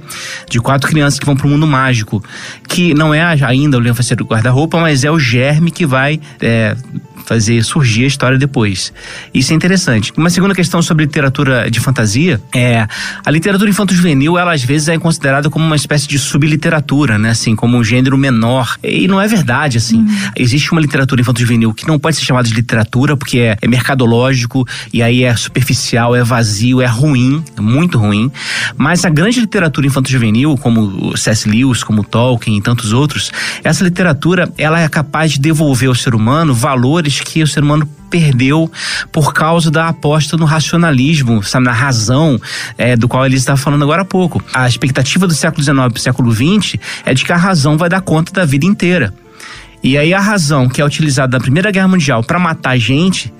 de 0.49 0.59
quatro 0.59 0.89
crianças 0.89 1.19
que 1.19 1.25
vão 1.25 1.35
para 1.35 1.47
o 1.47 1.49
mundo 1.49 1.67
mágico, 1.67 2.23
que 2.67 2.93
não 2.93 3.13
é 3.13 3.21
ainda 3.43 3.77
o 3.77 3.95
Faceiro 3.95 4.23
do 4.23 4.29
Guarda-Roupa, 4.29 4.79
mas 4.79 5.03
é 5.03 5.11
o 5.11 5.19
germe 5.19 5.71
que 5.71 5.85
vai 5.85 6.19
é, 6.41 6.75
fazer 7.25 7.63
surgir 7.63 8.03
a 8.03 8.07
história 8.07 8.37
depois. 8.37 8.93
Isso 9.33 9.51
é 9.51 9.55
interessante. 9.55 10.13
Uma 10.15 10.29
segunda 10.29 10.53
questão 10.53 10.81
sobre 10.81 11.05
literatura 11.05 11.69
de 11.69 11.79
fantasia 11.79 12.41
é 12.53 12.87
a 13.25 13.31
literatura 13.31 13.69
infanto-juvenil, 13.69 14.37
ela 14.37 14.53
às 14.53 14.63
vezes 14.63 14.87
é 14.87 14.97
considerada 14.97 15.49
como 15.49 15.65
uma 15.65 15.75
espécie 15.75 16.07
de 16.07 16.17
subliteratura, 16.19 17.17
né? 17.17 17.31
Assim, 17.31 17.55
como 17.55 17.77
um 17.77 17.83
gênero 17.83 18.17
menor. 18.17 18.77
E 18.83 19.07
não 19.07 19.19
é 19.19 19.27
verdade, 19.27 19.77
assim. 19.77 19.97
Uhum. 19.97 20.17
Existe 20.35 20.71
uma 20.71 20.81
literatura 20.81 21.21
infanto-juvenil 21.21 21.73
que 21.73 21.87
não 21.87 21.99
pode 21.99 22.17
ser 22.17 22.23
chamada 22.23 22.47
de 22.47 22.53
literatura 22.53 23.17
porque 23.17 23.39
é, 23.39 23.57
é 23.61 23.67
mercadológico 23.67 24.67
e 24.93 25.01
aí 25.01 25.23
é 25.23 25.35
superficial, 25.35 26.15
é 26.15 26.23
vazio, 26.23 26.81
é 26.81 26.85
ruim, 26.85 27.43
é 27.57 27.61
muito 27.61 27.97
ruim. 27.97 28.31
Mas 28.77 29.05
a 29.05 29.09
grande 29.09 29.39
literatura 29.39 29.87
infanto-juvenil, 29.87 30.57
como 30.57 31.11
o 31.11 31.17
C.S. 31.17 31.49
Lewis, 31.49 31.83
como 31.83 32.03
Tolkien 32.03 32.57
e 32.57 32.61
tantos 32.61 32.93
outros, 32.93 33.31
essa 33.63 33.83
literatura, 33.83 34.51
ela 34.57 34.79
é 34.79 34.87
capaz 34.87 35.33
de 35.33 35.39
devolver 35.39 35.89
ao 35.89 35.95
ser 35.95 36.15
humano 36.15 36.53
valores 36.53 37.14
que 37.23 37.41
o 37.43 37.47
ser 37.47 37.63
humano 37.63 37.87
perdeu 38.09 38.71
por 39.11 39.33
causa 39.33 39.69
da 39.69 39.89
aposta 39.89 40.37
no 40.37 40.45
racionalismo, 40.45 41.43
sabe, 41.43 41.65
na 41.65 41.71
razão 41.71 42.39
é, 42.77 42.95
do 42.95 43.07
qual 43.07 43.25
ele 43.25 43.35
está 43.35 43.57
falando 43.57 43.83
agora 43.83 44.03
há 44.03 44.05
pouco. 44.05 44.43
A 44.53 44.67
expectativa 44.67 45.27
do 45.27 45.33
século 45.33 45.63
XIX 45.63 45.75
para 45.75 45.97
o 45.97 45.99
século 45.99 46.31
XX 46.31 46.79
é 47.05 47.13
de 47.13 47.25
que 47.25 47.33
a 47.33 47.37
razão 47.37 47.77
vai 47.77 47.89
dar 47.89 48.01
conta 48.01 48.31
da 48.31 48.45
vida 48.45 48.65
inteira. 48.65 49.13
E 49.85 49.99
aí 49.99 50.15
a 50.15 50.19
razão 50.19 50.67
que 50.67 50.81
é 50.81 50.85
utilizada 50.85 51.37
na 51.37 51.39
Primeira 51.39 51.69
Guerra 51.69 51.87
Mundial 51.87 52.23
para 52.23 52.39
matar 52.39 52.75
gente, 52.75 53.31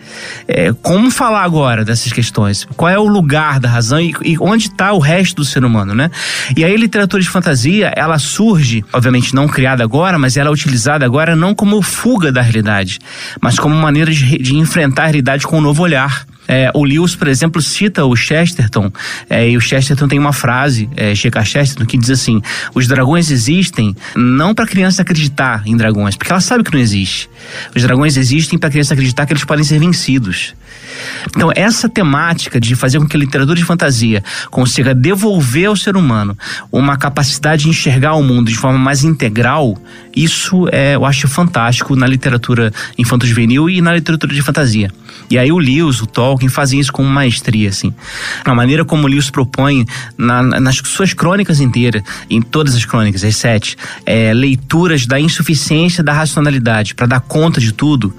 é, 0.47 0.71
como 0.79 1.09
falar 1.09 1.41
agora 1.41 1.83
dessas 1.83 2.13
questões? 2.13 2.67
Qual 2.77 2.87
é 2.87 2.99
o 2.99 3.07
lugar 3.07 3.59
da 3.59 3.67
razão 3.67 3.99
e, 3.99 4.13
e 4.23 4.37
onde 4.39 4.67
está 4.67 4.93
o 4.93 4.99
resto 4.99 5.37
do 5.37 5.43
ser 5.43 5.65
humano, 5.65 5.95
né? 5.95 6.11
E 6.55 6.63
aí 6.63 6.71
a 6.71 6.77
literatura 6.77 7.23
de 7.23 7.27
fantasia, 7.27 7.91
ela 7.95 8.19
surge, 8.19 8.85
obviamente 8.93 9.33
não 9.33 9.47
criada 9.47 9.83
agora, 9.83 10.19
mas 10.19 10.37
ela 10.37 10.49
é 10.49 10.53
utilizada 10.53 11.03
agora 11.03 11.35
não 11.35 11.55
como 11.55 11.81
fuga 11.81 12.31
da 12.31 12.43
realidade, 12.43 12.99
mas 13.41 13.57
como 13.57 13.73
maneira 13.73 14.11
de, 14.11 14.37
de 14.37 14.55
enfrentar 14.55 15.01
a 15.01 15.05
realidade 15.05 15.47
com 15.47 15.57
um 15.57 15.61
novo 15.61 15.81
olhar. 15.81 16.27
É, 16.47 16.71
o 16.73 16.83
Lewis, 16.83 17.15
por 17.15 17.27
exemplo, 17.27 17.61
cita 17.61 18.05
o 18.05 18.15
Chesterton, 18.15 18.91
é, 19.29 19.49
e 19.49 19.57
o 19.57 19.61
Chesterton 19.61 20.07
tem 20.07 20.19
uma 20.19 20.33
frase, 20.33 20.89
é, 20.95 21.13
G.K. 21.15 21.43
Chesterton, 21.43 21.85
que 21.85 21.97
diz 21.97 22.09
assim: 22.09 22.41
os 22.73 22.87
dragões 22.87 23.31
existem 23.31 23.95
não 24.15 24.53
para 24.53 24.65
a 24.65 24.67
criança 24.67 25.01
acreditar 25.01 25.63
em 25.65 25.75
dragões, 25.75 26.15
porque 26.15 26.31
ela 26.31 26.41
sabe 26.41 26.63
que 26.63 26.73
não 26.73 26.79
existe. 26.79 27.29
Os 27.75 27.81
dragões 27.81 28.17
existem 28.17 28.57
para 28.57 28.69
a 28.69 28.71
criança 28.71 28.93
acreditar 28.93 29.25
que 29.25 29.33
eles 29.33 29.43
podem 29.43 29.63
ser 29.63 29.79
vencidos. 29.79 30.53
Então, 31.35 31.51
essa 31.55 31.89
temática 31.89 32.59
de 32.59 32.75
fazer 32.75 32.99
com 32.99 33.07
que 33.07 33.17
a 33.17 33.19
literatura 33.19 33.57
de 33.57 33.65
fantasia 33.65 34.23
consiga 34.49 34.93
devolver 34.93 35.67
ao 35.67 35.75
ser 35.75 35.97
humano 35.97 36.37
uma 36.71 36.97
capacidade 36.97 37.63
de 37.63 37.69
enxergar 37.69 38.13
o 38.13 38.23
mundo 38.23 38.49
de 38.49 38.57
forma 38.57 38.77
mais 38.77 39.03
integral, 39.03 39.77
isso 40.15 40.67
é, 40.71 40.95
eu 40.95 41.05
acho 41.05 41.27
fantástico 41.27 41.95
na 41.95 42.07
literatura 42.07 42.71
infanto-juvenil 42.97 43.69
e 43.69 43.81
na 43.81 43.93
literatura 43.93 44.33
de 44.33 44.41
fantasia. 44.41 44.91
E 45.29 45.37
aí 45.37 45.51
o 45.51 45.57
Lewis, 45.57 46.01
o 46.01 46.05
Tolkien 46.05 46.49
fazem 46.49 46.79
isso 46.79 46.91
com 46.91 47.03
maestria, 47.03 47.69
assim. 47.69 47.93
A 48.43 48.53
maneira 48.53 48.85
como 48.85 49.05
o 49.05 49.07
Lewis 49.07 49.29
propõe 49.29 49.85
na, 50.17 50.43
nas 50.43 50.77
suas 50.77 51.13
crônicas 51.13 51.59
inteiras, 51.59 52.03
em 52.29 52.41
todas 52.41 52.75
as 52.75 52.85
crônicas, 52.85 53.23
as 53.23 53.35
sete, 53.35 53.75
é, 54.05 54.33
leituras 54.33 55.05
da 55.05 55.19
insuficiência 55.19 56.03
da 56.03 56.13
racionalidade 56.13 56.95
para 56.95 57.07
dar 57.07 57.19
conta 57.21 57.59
de 57.59 57.71
tudo, 57.71 58.13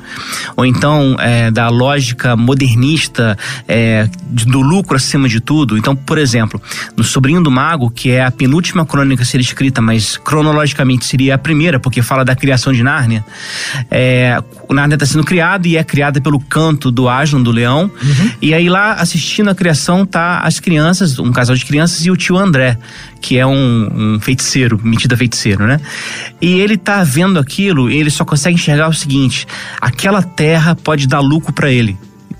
ou 0.56 0.66
então 0.66 1.16
é, 1.18 1.50
da 1.50 1.68
lógica 1.68 2.36
modernista 2.36 3.38
é, 3.68 4.08
do 4.28 4.60
lucro 4.60 4.96
acima 4.96 5.28
de 5.28 5.40
tudo. 5.40 5.78
Então, 5.78 5.94
por 5.94 6.18
exemplo, 6.18 6.60
no 6.96 7.04
Sobrinho 7.04 7.42
do 7.42 7.50
Mago, 7.50 7.90
que 7.90 8.10
é 8.10 8.24
a 8.24 8.30
penúltima 8.30 8.84
crônica 8.84 9.22
a 9.22 9.26
ser 9.26 9.40
escrita, 9.40 9.80
mas 9.80 10.16
cronologicamente 10.16 11.04
seria 11.04 11.34
a 11.34 11.38
primeira, 11.38 11.78
porque 11.86 12.02
fala 12.02 12.24
da 12.24 12.34
criação 12.34 12.72
de 12.72 12.82
Nárnia, 12.82 13.24
é, 13.88 14.42
o 14.68 14.74
Nárnia 14.74 14.96
está 14.96 15.06
sendo 15.06 15.22
criado 15.22 15.66
e 15.66 15.76
é 15.76 15.84
criada 15.84 16.20
pelo 16.20 16.40
canto 16.40 16.90
do 16.90 17.08
Aslan, 17.08 17.40
do 17.40 17.52
leão. 17.52 17.84
Uhum. 17.84 18.30
E 18.42 18.52
aí 18.52 18.68
lá 18.68 18.94
assistindo 18.94 19.50
a 19.50 19.54
criação 19.54 20.04
tá 20.04 20.40
as 20.40 20.58
crianças, 20.58 21.16
um 21.20 21.30
casal 21.30 21.54
de 21.54 21.64
crianças 21.64 22.04
e 22.04 22.10
o 22.10 22.16
tio 22.16 22.36
André, 22.36 22.76
que 23.20 23.38
é 23.38 23.46
um, 23.46 24.16
um 24.16 24.20
feiticeiro, 24.20 24.80
metido 24.82 25.16
feiticeiro, 25.16 25.64
né? 25.64 25.80
E 26.40 26.58
ele 26.58 26.76
tá 26.76 27.04
vendo 27.04 27.38
aquilo 27.38 27.88
e 27.88 27.96
ele 27.96 28.10
só 28.10 28.24
consegue 28.24 28.56
enxergar 28.56 28.88
o 28.88 28.92
seguinte: 28.92 29.46
aquela 29.80 30.24
terra 30.24 30.74
pode 30.74 31.06
dar 31.06 31.20
lucro 31.20 31.52
para 31.52 31.70
ele. 31.70 31.96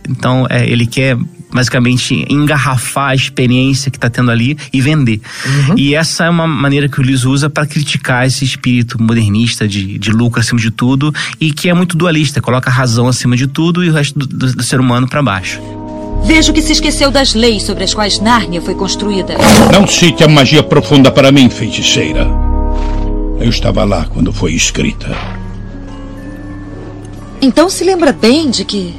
Então, 0.09 0.45
é, 0.51 0.69
ele 0.69 0.89
quer 0.89 1.17
basicamente 1.57 2.25
engarrafar 2.29 3.09
a 3.09 3.15
experiência 3.15 3.91
que 3.91 3.97
está 3.97 4.09
tendo 4.09 4.31
ali 4.31 4.57
e 4.73 4.81
vender. 4.81 5.21
Uhum. 5.45 5.75
E 5.77 5.95
essa 5.95 6.25
é 6.25 6.31
uma 6.31 6.47
maneira 6.47 6.89
que 6.89 7.01
o 7.01 7.03
Liz 7.03 7.25
usa 7.25 7.51
para 7.51 7.67
criticar 7.67 8.27
esse 8.27 8.45
espírito 8.45 9.03
modernista 9.03 9.67
de, 9.67 9.99
de 9.99 10.13
lucro 10.13 10.41
acima 10.41 10.61
de 10.61 10.71
tudo 10.71 11.13
e 11.41 11.53
que 11.53 11.69
é 11.69 11.75
muito 11.75 11.97
dualista, 11.97 12.41
coloca 12.41 12.71
a 12.71 12.73
razão 12.73 13.09
acima 13.09 13.37
de 13.37 13.47
tudo 13.47 13.83
e 13.83 13.89
o 13.89 13.93
resto 13.93 14.19
do, 14.19 14.27
do, 14.27 14.53
do 14.55 14.63
ser 14.63 14.79
humano 14.79 15.09
para 15.09 15.23
baixo. 15.23 15.61
Vejo 16.25 16.53
que 16.53 16.61
se 16.61 16.73
esqueceu 16.73 17.11
das 17.11 17.35
leis 17.35 17.63
sobre 17.63 17.85
as 17.85 17.95
quais 17.95 18.21
Nárnia 18.21 18.61
foi 18.61 18.75
construída. 18.75 19.37
Não 19.73 19.87
cite 19.87 20.25
a 20.25 20.29
magia 20.29 20.63
profunda 20.63 21.11
para 21.11 21.31
mim, 21.31 21.49
feiticeira. 21.49 22.27
Eu 23.41 23.49
estava 23.49 23.85
lá 23.85 24.07
quando 24.07 24.33
foi 24.33 24.53
escrita. 24.53 25.17
Então 27.41 27.69
se 27.69 27.85
lembra 27.85 28.13
bem 28.13 28.51
de 28.51 28.65
que 28.65 28.95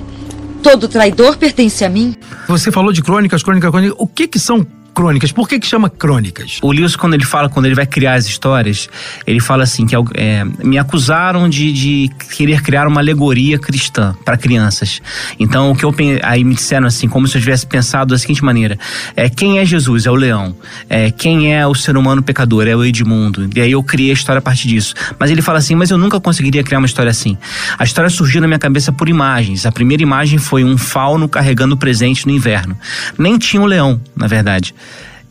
todo 0.68 0.90
traidor 0.90 1.38
pertence 1.38 1.86
a 1.86 1.90
mim? 1.90 2.14
Você 2.46 2.74
falou 2.74 2.92
de 2.92 3.02
crônicas, 3.02 3.42
crônicas, 3.42 3.72
crônicas. 3.72 3.96
O 3.98 4.06
que 4.06 4.28
que 4.28 4.38
são 4.38 4.68
crônicas. 4.98 5.32
Por 5.32 5.48
que 5.48 5.60
que 5.60 5.68
chama 5.68 5.92
crônicas? 5.92 6.58
O 6.60 6.72
Lewis, 6.72 6.96
quando 6.96 7.14
ele 7.14 7.24
fala, 7.24 7.48
quando 7.48 7.68
ele 7.68 7.76
vai 7.76 7.86
criar 7.86 8.16
as 8.16 8.26
histórias, 8.26 8.90
ele 9.28 9.40
fala 9.40 9.62
assim 9.62 9.86
que 9.86 9.96
é, 10.16 10.44
me 10.64 10.80
acusaram 10.80 11.48
de, 11.48 11.72
de 11.72 12.10
querer 12.36 12.64
criar 12.64 12.88
uma 12.88 13.00
alegoria 13.00 13.60
cristã 13.60 14.16
para 14.26 14.36
crianças. 14.36 15.00
Então 15.40 15.70
o 15.70 15.76
que 15.76 15.86
eu 15.86 15.94
aí 16.24 16.44
me 16.44 16.56
disseram 16.56 16.88
assim, 16.88 17.08
como 17.08 17.28
se 17.28 17.38
eu 17.38 17.42
tivesse 17.42 17.68
pensado 17.68 18.16
da 18.16 18.18
seguinte 18.18 18.44
maneira: 18.44 18.80
é 19.16 19.30
quem 19.30 19.60
é 19.60 19.66
Jesus? 19.66 20.08
É 20.08 20.10
o 20.10 20.16
leão. 20.16 20.56
É 20.90 21.12
quem 21.12 21.54
é 21.54 21.68
o 21.68 21.76
ser 21.76 21.96
humano 21.96 22.24
pecador? 22.24 22.68
É 22.68 22.76
o 22.76 22.84
Edmundo. 22.84 23.48
E 23.56 23.62
aí 23.62 23.74
eu 23.74 23.84
criei 23.84 24.10
a 24.10 24.14
história 24.16 24.40
a 24.40 24.42
partir 24.42 24.68
disso. 24.68 24.96
Mas 25.20 25.30
ele 25.30 25.44
fala 25.44 25.60
assim, 25.60 25.76
mas 25.76 25.92
eu 25.92 25.98
nunca 26.00 26.20
conseguiria 26.20 26.64
criar 26.64 26.80
uma 26.80 26.88
história 26.88 27.12
assim. 27.12 27.38
A 27.78 27.84
história 27.84 28.10
surgiu 28.10 28.42
na 28.42 28.48
minha 28.48 28.58
cabeça 28.58 28.92
por 28.92 29.08
imagens. 29.08 29.68
A 29.68 29.72
primeira 29.72 30.02
imagem 30.02 30.40
foi 30.40 30.64
um 30.64 30.76
fauno 30.76 31.30
carregando 31.30 31.78
presente 31.78 32.26
no 32.26 32.34
inverno. 32.34 32.76
Nem 33.16 33.38
tinha 33.38 33.62
um 33.62 33.66
leão, 33.66 34.02
na 34.16 34.26
verdade. 34.26 34.74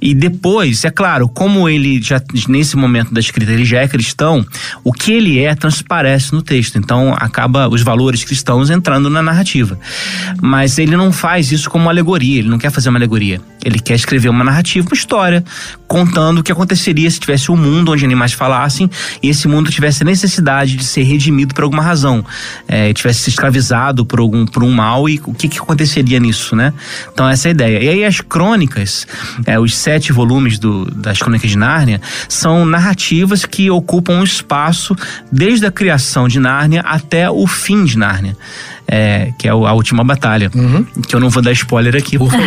E 0.06 0.14
depois, 0.14 0.84
é 0.84 0.90
claro, 0.90 1.28
como 1.28 1.68
ele 1.68 2.00
já 2.00 2.22
nesse 2.46 2.76
momento 2.76 3.12
da 3.12 3.18
escrita 3.18 3.50
ele 3.50 3.64
já 3.64 3.80
é 3.80 3.88
cristão, 3.88 4.46
o 4.84 4.92
que 4.92 5.10
ele 5.10 5.40
é 5.40 5.52
transparece 5.52 6.32
no 6.32 6.42
texto. 6.42 6.78
Então 6.78 7.12
acaba 7.18 7.68
os 7.68 7.82
valores 7.82 8.22
cristãos 8.22 8.70
entrando 8.70 9.10
na 9.10 9.20
narrativa. 9.20 9.76
Mas 10.40 10.78
ele 10.78 10.96
não 10.96 11.10
faz 11.10 11.50
isso 11.50 11.68
como 11.68 11.86
uma 11.86 11.90
alegoria, 11.90 12.38
ele 12.38 12.48
não 12.48 12.56
quer 12.56 12.70
fazer 12.70 12.88
uma 12.88 13.00
alegoria. 13.00 13.40
Ele 13.64 13.80
quer 13.80 13.94
escrever 13.94 14.28
uma 14.28 14.44
narrativa, 14.44 14.86
uma 14.86 14.94
história, 14.94 15.44
contando 15.88 16.38
o 16.38 16.42
que 16.44 16.52
aconteceria 16.52 17.10
se 17.10 17.18
tivesse 17.18 17.50
um 17.50 17.56
mundo 17.56 17.90
onde 17.90 18.04
animais 18.04 18.32
falassem 18.32 18.88
e 19.20 19.28
esse 19.28 19.48
mundo 19.48 19.72
tivesse 19.72 20.04
necessidade 20.04 20.76
de 20.76 20.84
ser 20.84 21.02
redimido 21.02 21.52
por 21.52 21.64
alguma 21.64 21.82
razão, 21.82 22.24
é, 22.68 22.92
tivesse 22.92 23.22
se 23.22 23.30
escravizado 23.30 24.06
por 24.06 24.20
algum 24.20 24.46
por 24.46 24.62
um 24.62 24.70
mal 24.70 25.08
e 25.08 25.20
o 25.26 25.34
que, 25.34 25.48
que 25.48 25.58
aconteceria 25.58 26.20
nisso, 26.20 26.54
né? 26.54 26.72
Então 27.12 27.28
essa 27.28 27.48
é 27.48 27.50
a 27.50 27.52
ideia. 27.52 27.82
E 27.82 27.88
aí 27.88 28.04
as 28.04 28.20
crônicas, 28.20 29.04
é, 29.44 29.58
os 29.58 29.76
sete 29.76 29.95
volumes 30.12 30.58
do, 30.58 30.84
das 30.90 31.18
Crônicas 31.18 31.50
de 31.50 31.58
Nárnia 31.58 32.00
são 32.28 32.64
narrativas 32.64 33.44
que 33.44 33.70
ocupam 33.70 34.14
um 34.14 34.24
espaço 34.24 34.96
desde 35.30 35.66
a 35.66 35.70
criação 35.70 36.28
de 36.28 36.38
Nárnia 36.38 36.82
até 36.82 37.30
o 37.30 37.46
fim 37.46 37.84
de 37.84 37.98
Nárnia 37.98 38.36
é, 38.88 39.32
que 39.38 39.48
é 39.48 39.50
a 39.50 39.72
última 39.72 40.04
batalha. 40.04 40.50
Uhum. 40.54 40.84
Que 41.06 41.16
eu 41.16 41.20
não 41.20 41.28
vou 41.28 41.42
dar 41.42 41.52
spoiler 41.52 41.96
aqui, 41.96 42.18
por 42.18 42.30
favor. 42.30 42.46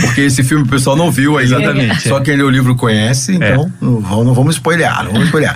Porque 0.00 0.22
esse 0.26 0.42
filme 0.42 0.64
o 0.64 0.68
pessoal 0.68 0.96
não 0.96 1.10
viu 1.10 1.38
aí. 1.38 1.44
Exatamente. 1.44 2.08
Só 2.08 2.20
quem 2.20 2.36
lê 2.36 2.42
o 2.42 2.50
livro 2.50 2.74
conhece, 2.74 3.32
é. 3.32 3.34
então 3.34 3.64
é. 3.64 3.84
não, 3.84 4.24
não 4.24 4.34
vamos 4.34 4.56
spoiler, 4.56 4.90
não 5.04 5.12
vamos 5.12 5.26
spoiler. 5.26 5.54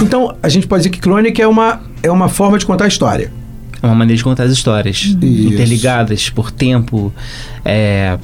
Então, 0.00 0.36
a 0.42 0.48
gente 0.48 0.66
pode 0.66 0.82
dizer 0.82 0.90
que 0.90 1.00
crônica 1.00 1.42
é 1.42 1.46
uma, 1.46 1.80
é 2.02 2.10
uma 2.10 2.28
forma 2.28 2.58
de 2.58 2.66
contar 2.66 2.84
a 2.84 2.88
história. 2.88 3.32
É 3.82 3.86
uma 3.86 3.94
maneira 3.94 4.16
de 4.16 4.24
contar 4.24 4.44
as 4.44 4.52
histórias. 4.52 4.96
Isso. 4.96 5.18
Interligadas 5.22 6.30
por 6.30 6.50
tempo. 6.50 7.12
É, 7.64 8.18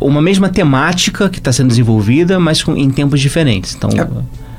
uma 0.00 0.20
mesma 0.20 0.48
temática 0.48 1.28
que 1.28 1.38
está 1.38 1.52
sendo 1.52 1.68
desenvolvida, 1.68 2.38
mas 2.40 2.62
com, 2.62 2.76
em 2.76 2.90
tempos 2.90 3.20
diferentes. 3.20 3.74
Então. 3.74 3.90
É 3.90 4.06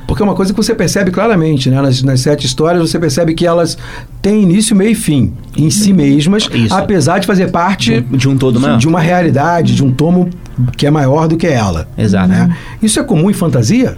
Porque 0.08 0.24
é 0.24 0.26
uma 0.26 0.36
coisa 0.36 0.54
que 0.54 0.58
você 0.58 0.74
percebe 0.74 1.12
claramente, 1.12 1.70
né? 1.70 1.82
Nas, 1.82 2.02
nas 2.02 2.22
sete 2.22 2.46
histórias, 2.46 2.90
você 2.90 2.98
percebe 3.00 3.34
que 3.34 3.46
elas 3.46 3.78
têm 4.22 4.44
início, 4.44 4.76
meio 4.76 4.92
e 4.92 4.96
fim 4.96 5.34
em 5.58 5.70
si 5.70 5.94
mesmas, 5.94 6.50
Isso. 6.54 6.74
apesar 6.74 7.20
de 7.20 7.28
fazer 7.28 7.52
parte 7.52 8.02
De 8.02 8.28
um 8.28 8.38
todo 8.38 8.60
maior. 8.60 8.78
de 8.78 8.88
uma 8.88 9.00
realidade, 9.00 9.76
de 9.76 9.84
um 9.84 9.92
tomo 9.92 10.30
que 10.78 10.86
é 10.86 10.92
maior 10.92 11.28
do 11.28 11.38
que 11.38 11.48
ela. 11.48 11.88
Exato. 11.98 12.28
né? 12.30 12.56
Isso 12.82 13.00
é 13.00 13.04
comum 13.04 13.30
em 13.30 13.34
fantasia? 13.34 13.98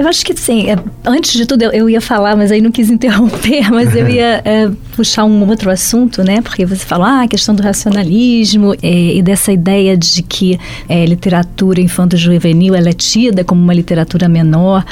Eu 0.00 0.08
acho 0.08 0.24
que 0.24 0.34
sim. 0.34 0.70
É, 0.70 0.78
antes 1.04 1.34
de 1.34 1.44
tudo, 1.44 1.60
eu, 1.60 1.72
eu 1.72 1.90
ia 1.90 2.00
falar, 2.00 2.34
mas 2.34 2.50
aí 2.50 2.62
não 2.62 2.72
quis 2.72 2.88
interromper, 2.88 3.68
mas 3.70 3.94
eu 3.94 4.08
ia 4.08 4.40
é, 4.46 4.70
puxar 4.96 5.26
um 5.26 5.46
outro 5.46 5.70
assunto, 5.70 6.24
né? 6.24 6.40
Porque 6.40 6.64
você 6.64 6.86
falou, 6.86 7.04
ah, 7.04 7.24
a 7.24 7.28
questão 7.28 7.54
do 7.54 7.62
racionalismo 7.62 8.74
é, 8.82 9.16
e 9.16 9.20
dessa 9.20 9.52
ideia 9.52 9.98
de 9.98 10.22
que 10.22 10.58
é, 10.88 11.04
literatura 11.04 11.82
infanto-juvenil 11.82 12.74
ela 12.74 12.88
é 12.88 12.94
tida 12.94 13.44
como 13.44 13.62
uma 13.62 13.74
literatura 13.74 14.26
menor. 14.26 14.86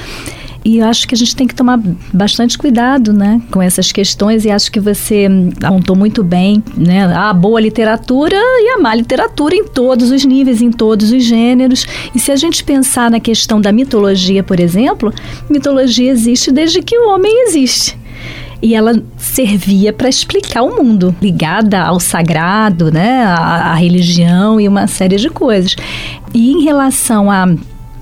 E 0.65 0.81
acho 0.81 1.07
que 1.07 1.15
a 1.15 1.19
gente 1.19 1.35
tem 1.35 1.47
que 1.47 1.55
tomar 1.55 1.81
bastante 2.13 2.59
cuidado, 2.59 3.13
né, 3.13 3.41
com 3.51 3.63
essas 3.63 3.93
questões. 3.93 4.45
E 4.45 4.51
acho 4.51 4.71
que 4.71 4.81
você 4.81 5.29
apontou 5.63 5.97
muito 5.97 6.23
bem, 6.23 6.63
né, 6.77 7.05
a 7.15 7.33
boa 7.33 7.61
literatura 7.61 8.37
e 8.37 8.75
a 8.77 8.81
má 8.81 8.95
literatura 8.95 9.55
em 9.55 9.65
todos 9.65 10.11
os 10.11 10.25
níveis, 10.25 10.61
em 10.61 10.71
todos 10.71 11.13
os 11.13 11.25
gêneros. 11.25 11.87
E 12.15 12.19
se 12.19 12.33
a 12.33 12.37
gente 12.37 12.65
pensar 12.65 13.11
na 13.11 13.21
questão 13.21 13.61
da 13.61 13.73
mitologia, 13.73 14.43
por 14.43 14.59
exemplo, 14.61 15.13
mitologia 15.49 16.11
existe 16.11 16.51
desde 16.51 16.83
que 16.83 16.99
o 16.99 17.09
homem 17.09 17.47
existe 17.47 17.97
e 18.61 18.75
ela 18.75 19.01
servia 19.17 19.93
para 19.93 20.09
explicar 20.09 20.63
o 20.63 20.83
mundo, 20.83 21.15
ligada 21.23 21.81
ao 21.81 22.01
sagrado, 22.01 22.91
né, 22.91 23.23
à, 23.23 23.71
à 23.71 23.75
religião 23.75 24.61
e 24.61 24.67
uma 24.67 24.87
série 24.87 25.17
de 25.17 25.31
coisas. 25.31 25.77
E 26.35 26.53
em 26.53 26.65
relação 26.65 27.31
a 27.31 27.47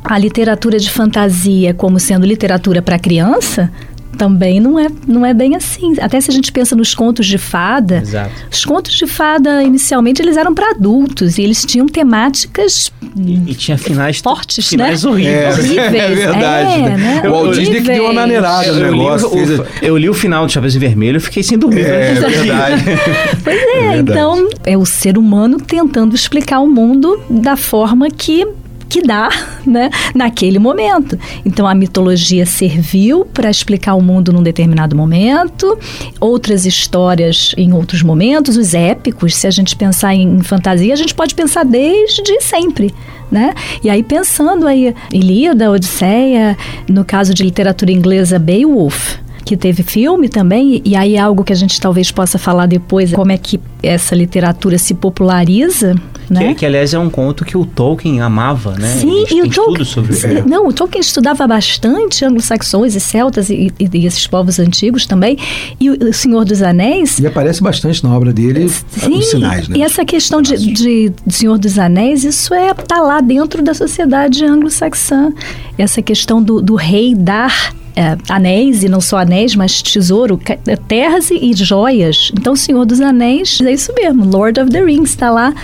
a 0.08 0.18
literatura 0.18 0.78
de 0.78 0.90
fantasia 0.90 1.74
como 1.74 1.98
sendo 1.98 2.24
literatura 2.26 2.80
para 2.82 2.98
criança 2.98 3.70
também 4.16 4.60
não 4.60 4.78
é, 4.78 4.86
não 5.06 5.26
é 5.26 5.34
bem 5.34 5.54
assim. 5.56 5.94
Até 6.00 6.18
se 6.22 6.30
a 6.30 6.32
gente 6.34 6.50
pensa 6.50 6.74
nos 6.74 6.94
contos 6.94 7.26
de 7.26 7.36
fada, 7.36 7.98
Exato. 7.98 8.30
os 8.50 8.64
contos 8.64 8.94
de 8.94 9.06
fada 9.06 9.62
inicialmente 9.62 10.22
eles 10.22 10.38
eram 10.38 10.54
para 10.54 10.70
adultos 10.70 11.36
e 11.36 11.42
eles 11.42 11.62
tinham 11.66 11.86
temáticas 11.86 12.90
E, 13.14 13.50
e 13.50 13.54
tinha 13.54 13.76
finais 13.76 14.16
fortes, 14.18 14.66
finais 14.66 15.04
né? 15.04 15.10
horríveis. 15.10 15.58
Horríveis. 15.58 15.92
É 15.96 16.14
verdade, 16.14 16.72
É, 16.72 16.78
né? 16.78 17.20
né? 17.22 17.28
O 17.28 17.32
Walt 17.32 17.56
Disney 17.56 17.74
que 17.82 17.88
deu 17.88 18.04
uma 18.04 18.12
maneirada 18.14 18.72
no 18.72 18.78
Eu, 18.80 18.90
li, 18.92 18.98
negócio. 18.98 19.28
o, 19.28 19.66
eu 19.84 19.98
li 19.98 20.08
o 20.08 20.14
final 20.14 20.46
do 20.46 20.52
Chapeuzinho 20.52 20.80
Vermelho 20.80 21.18
e 21.18 21.20
fiquei 21.20 21.42
sem 21.42 21.58
dormir. 21.58 21.84
É 21.84 22.14
dia. 22.14 22.28
verdade. 22.28 22.84
Pois 23.44 23.56
é, 23.56 23.80
verdade. 23.90 23.98
então 24.00 24.48
é 24.64 24.78
o 24.78 24.86
ser 24.86 25.18
humano 25.18 25.58
tentando 25.60 26.14
explicar 26.14 26.60
o 26.60 26.66
mundo 26.68 27.20
da 27.28 27.54
forma 27.54 28.08
que 28.10 28.46
que 28.88 29.02
dá, 29.02 29.28
né, 29.66 29.90
naquele 30.14 30.58
momento. 30.58 31.18
Então 31.44 31.66
a 31.66 31.74
mitologia 31.74 32.46
serviu 32.46 33.24
para 33.24 33.50
explicar 33.50 33.94
o 33.94 34.02
mundo 34.02 34.32
num 34.32 34.42
determinado 34.42 34.96
momento, 34.96 35.78
outras 36.20 36.64
histórias 36.64 37.54
em 37.56 37.72
outros 37.72 38.02
momentos, 38.02 38.56
os 38.56 38.74
épicos, 38.74 39.34
se 39.34 39.46
a 39.46 39.50
gente 39.50 39.76
pensar 39.76 40.14
em, 40.14 40.42
fantasia, 40.42 40.92
a 40.92 40.96
gente 40.96 41.14
pode 41.14 41.34
pensar 41.34 41.64
desde 41.64 42.40
sempre. 42.40 42.94
Né? 43.28 43.54
E 43.82 43.90
aí 43.90 44.04
pensando 44.04 44.68
aí 44.68 44.94
Ilíada, 45.12 45.68
Odisseia, 45.68 46.56
no 46.88 47.04
caso 47.04 47.34
de 47.34 47.42
literatura 47.42 47.90
inglesa 47.90 48.38
Beowulf, 48.38 49.16
que 49.46 49.56
teve 49.56 49.84
filme 49.84 50.28
também, 50.28 50.82
e 50.84 50.96
aí 50.96 51.14
é 51.14 51.20
algo 51.20 51.44
que 51.44 51.52
a 51.52 51.56
gente 51.56 51.80
talvez 51.80 52.10
possa 52.10 52.36
falar 52.36 52.66
depois, 52.66 53.12
como 53.12 53.30
é 53.30 53.38
que 53.38 53.60
essa 53.80 54.12
literatura 54.16 54.76
se 54.76 54.92
populariza, 54.92 55.94
né? 56.28 56.48
Que, 56.48 56.54
que, 56.56 56.66
aliás, 56.66 56.92
é 56.92 56.98
um 56.98 57.08
conto 57.08 57.44
que 57.44 57.56
o 57.56 57.64
Tolkien 57.64 58.20
amava, 58.20 58.72
né? 58.76 58.88
Sim, 58.98 59.24
e 59.30 59.40
o 59.40 59.42
tem 59.44 59.50
Tolkien, 59.52 59.76
tudo 59.76 59.84
sobre 59.84 60.12
sim, 60.14 60.42
não, 60.50 60.66
o 60.66 60.72
Tolkien 60.72 61.00
estudava 61.00 61.46
bastante 61.46 62.24
anglo-saxões 62.24 62.96
e 62.96 63.00
celtas 63.00 63.48
e, 63.48 63.72
e- 63.78 63.88
e 63.94 64.04
esses 64.06 64.26
povos 64.26 64.58
antigos 64.58 65.06
também. 65.06 65.38
E 65.78 65.90
o, 65.90 66.08
o 66.08 66.12
Senhor 66.12 66.44
dos 66.44 66.60
Anéis, 66.62 67.20
E 67.20 67.26
aparece 67.28 67.62
bastante 67.62 68.02
na 68.02 68.12
obra 68.16 68.32
dele 68.32 68.68
Sim, 68.68 69.18
os 69.18 69.26
sinais, 69.30 69.68
né? 69.68 69.78
e 69.78 69.82
essa 69.82 70.04
questão 70.04 70.42
de, 70.42 70.56
de 70.56 71.12
Senhor 71.28 71.56
dos 71.56 71.78
Anéis, 71.78 72.24
isso 72.24 72.52
é 72.52 72.74
tá 72.74 73.00
lá 73.00 73.20
dentro 73.20 73.62
da 73.62 73.72
sociedade 73.72 74.44
anglo-saxã. 74.44 75.32
Essa 75.78 76.02
questão 76.02 76.42
do, 76.42 76.60
do 76.60 76.74
rei 76.74 77.14
dar 77.14 77.72
é, 77.96 78.16
anéis, 78.28 78.82
e 78.84 78.88
não 78.88 79.00
só 79.00 79.18
anéis, 79.18 79.56
mas 79.56 79.80
tesouro, 79.82 80.38
terras 80.86 81.30
e, 81.30 81.52
joias. 81.54 82.30
Então, 82.38 82.54
Senhor 82.54 82.84
dos 82.84 83.00
Anéis 83.00 83.58
é 83.62 83.72
isso 83.72 83.92
mesmo, 83.94 84.24
Lord 84.24 84.60
of 84.60 84.70
the 84.70 84.82
Rings, 84.84 85.10
está 85.10 85.30
lá. 85.30 85.54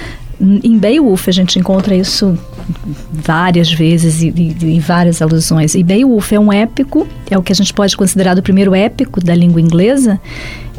Em 0.41 0.77
Beowulf 0.77 1.29
a 1.29 1.33
gente 1.33 1.57
encontra 1.59 1.95
isso 1.95 2.37
várias 3.13 3.73
vezes 3.73 4.23
e, 4.23 4.29
e- 4.29 4.75
e 4.77 4.81
várias 4.81 5.23
alusões. 5.23 5.75
E 5.77 5.83
Beowulf 5.85 6.33
é 6.33 6.41
um 6.41 6.53
épico, 6.53 7.07
é 7.31 7.39
o 7.39 7.43
que 7.43 7.53
a 7.53 7.55
gente 7.55 7.73
pode 7.73 7.97
considerar 7.97 8.37
o 8.37 8.43
primeiro 8.43 8.75
épico 8.75 9.21
da 9.23 9.35
língua 9.37 9.61
inglesa, 9.61 10.21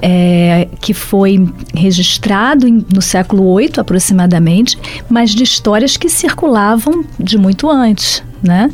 é, 0.02 0.68
que 0.82 0.94
foi 0.94 1.48
registrado 1.74 2.68
em- 2.68 2.86
no 2.94 3.02
século 3.02 3.56
VIII 3.56 3.72
aproximadamente, 3.78 4.78
mas 5.10 5.32
de 5.32 5.44
histórias 5.44 5.96
que 5.96 6.10
circulavam 6.10 7.06
de 7.18 7.38
muito 7.38 7.70
antes, 7.70 8.22
né? 8.42 8.70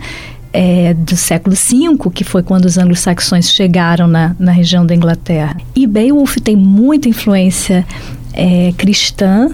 É, 0.52 0.96
do 0.96 1.16
século 1.16 1.56
V, 1.56 2.10
que 2.12 2.24
foi 2.24 2.42
quando 2.42 2.66
os 2.66 2.78
anglo-saxões 2.78 3.52
chegaram 3.52 4.08
na, 4.08 4.36
na 4.40 4.52
região 4.52 4.84
da 4.84 4.96
Inglaterra. 4.96 5.56
E 5.76 5.86
Beowulf 5.86 6.38
tem 6.38 6.56
muita 6.56 7.08
influência 7.08 7.86
é, 8.34 8.74
cristã, 8.76 9.50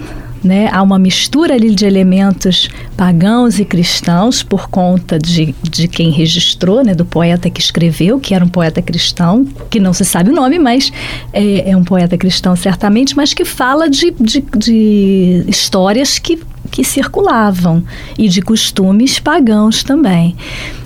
né? 0.45 0.69
Há 0.71 0.81
uma 0.81 0.99
mistura 0.99 1.55
ali 1.55 1.73
de 1.73 1.85
elementos 1.85 2.69
pagãos 2.95 3.59
e 3.59 3.65
cristãos 3.65 4.43
por 4.43 4.69
conta 4.69 5.17
de, 5.17 5.55
de 5.63 5.87
quem 5.87 6.11
registrou, 6.11 6.83
né? 6.83 6.93
do 6.93 7.03
poeta 7.03 7.49
que 7.49 7.59
escreveu, 7.59 8.19
que 8.19 8.33
era 8.35 8.45
um 8.45 8.47
poeta 8.47 8.81
cristão, 8.81 9.45
que 9.69 9.79
não 9.79 9.91
se 9.91 10.05
sabe 10.05 10.29
o 10.29 10.33
nome, 10.33 10.59
mas 10.59 10.91
é, 11.33 11.71
é 11.71 11.75
um 11.75 11.83
poeta 11.83 12.15
cristão 12.17 12.55
certamente, 12.55 13.17
mas 13.17 13.33
que 13.33 13.43
fala 13.43 13.89
de, 13.89 14.11
de, 14.11 14.45
de 14.55 15.43
histórias 15.47 16.19
que, 16.19 16.39
que 16.75 16.83
circulavam 16.83 17.81
e 18.17 18.27
de 18.27 18.41
costumes 18.41 19.17
pagãos 19.17 19.81
também. 19.81 20.35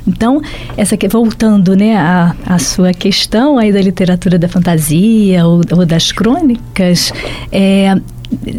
Então, 0.08 0.40
essa 0.78 0.94
aqui, 0.94 1.08
voltando 1.08 1.76
né, 1.76 1.98
à, 1.98 2.36
à 2.46 2.60
sua 2.60 2.94
questão 2.94 3.58
aí 3.58 3.74
da 3.74 3.82
literatura 3.82 4.38
da 4.38 4.48
fantasia 4.48 5.48
ou, 5.48 5.62
ou 5.72 5.86
das 5.88 6.12
crônicas, 6.12 7.12
é, 7.52 8.00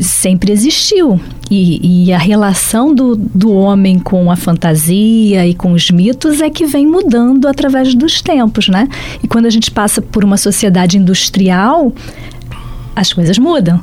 sempre 0.00 0.50
existiu. 0.50 1.20
E, 1.48 2.06
e 2.06 2.12
a 2.12 2.18
relação 2.18 2.92
do, 2.92 3.14
do 3.14 3.52
homem 3.52 4.00
com 4.00 4.28
a 4.28 4.34
fantasia 4.34 5.46
e 5.46 5.54
com 5.54 5.70
os 5.70 5.88
mitos 5.88 6.40
é 6.40 6.50
que 6.50 6.66
vem 6.66 6.84
mudando 6.84 7.46
através 7.46 7.94
dos 7.94 8.20
tempos, 8.20 8.68
né? 8.68 8.88
E 9.22 9.28
quando 9.28 9.46
a 9.46 9.50
gente 9.50 9.70
passa 9.70 10.02
por 10.02 10.24
uma 10.24 10.36
sociedade 10.36 10.98
industrial, 10.98 11.92
as 12.96 13.12
coisas 13.12 13.38
mudam. 13.38 13.80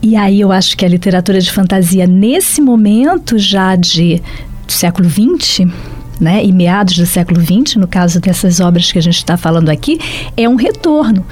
E 0.00 0.14
aí 0.14 0.40
eu 0.40 0.52
acho 0.52 0.76
que 0.76 0.84
a 0.84 0.88
literatura 0.88 1.40
de 1.40 1.50
fantasia, 1.50 2.06
nesse 2.06 2.60
momento 2.60 3.36
já 3.38 3.74
de 3.74 4.22
século 4.66 5.08
XX, 5.08 5.66
né, 6.20 6.44
e 6.44 6.52
meados 6.52 6.96
do 6.96 7.06
século 7.06 7.40
XX, 7.40 7.76
no 7.76 7.86
caso 7.86 8.20
dessas 8.20 8.60
obras 8.60 8.90
que 8.90 8.98
a 8.98 9.02
gente 9.02 9.16
está 9.16 9.36
falando 9.36 9.70
aqui, 9.70 9.98
é 10.36 10.48
um 10.48 10.56
retorno. 10.56 11.24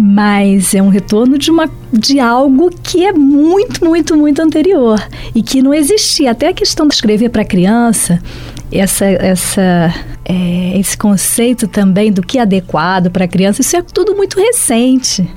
Mas 0.00 0.74
é 0.74 0.82
um 0.82 0.88
retorno 0.88 1.36
de, 1.36 1.50
uma, 1.50 1.68
de 1.92 2.20
algo 2.20 2.70
que 2.70 3.04
é 3.04 3.12
muito, 3.12 3.84
muito, 3.84 4.16
muito 4.16 4.40
anterior 4.40 5.00
e 5.34 5.42
que 5.42 5.60
não 5.60 5.74
existia. 5.74 6.30
Até 6.30 6.48
a 6.48 6.52
questão 6.52 6.86
de 6.86 6.94
escrever 6.94 7.30
para 7.30 7.44
criança, 7.44 8.22
essa, 8.70 9.06
essa, 9.06 9.92
é, 10.24 10.78
esse 10.78 10.96
conceito 10.96 11.66
também 11.66 12.12
do 12.12 12.22
que 12.22 12.38
é 12.38 12.42
adequado 12.42 13.10
para 13.10 13.26
criança, 13.26 13.60
isso 13.60 13.76
é 13.76 13.82
tudo 13.82 14.14
muito 14.14 14.38
recente. 14.38 15.28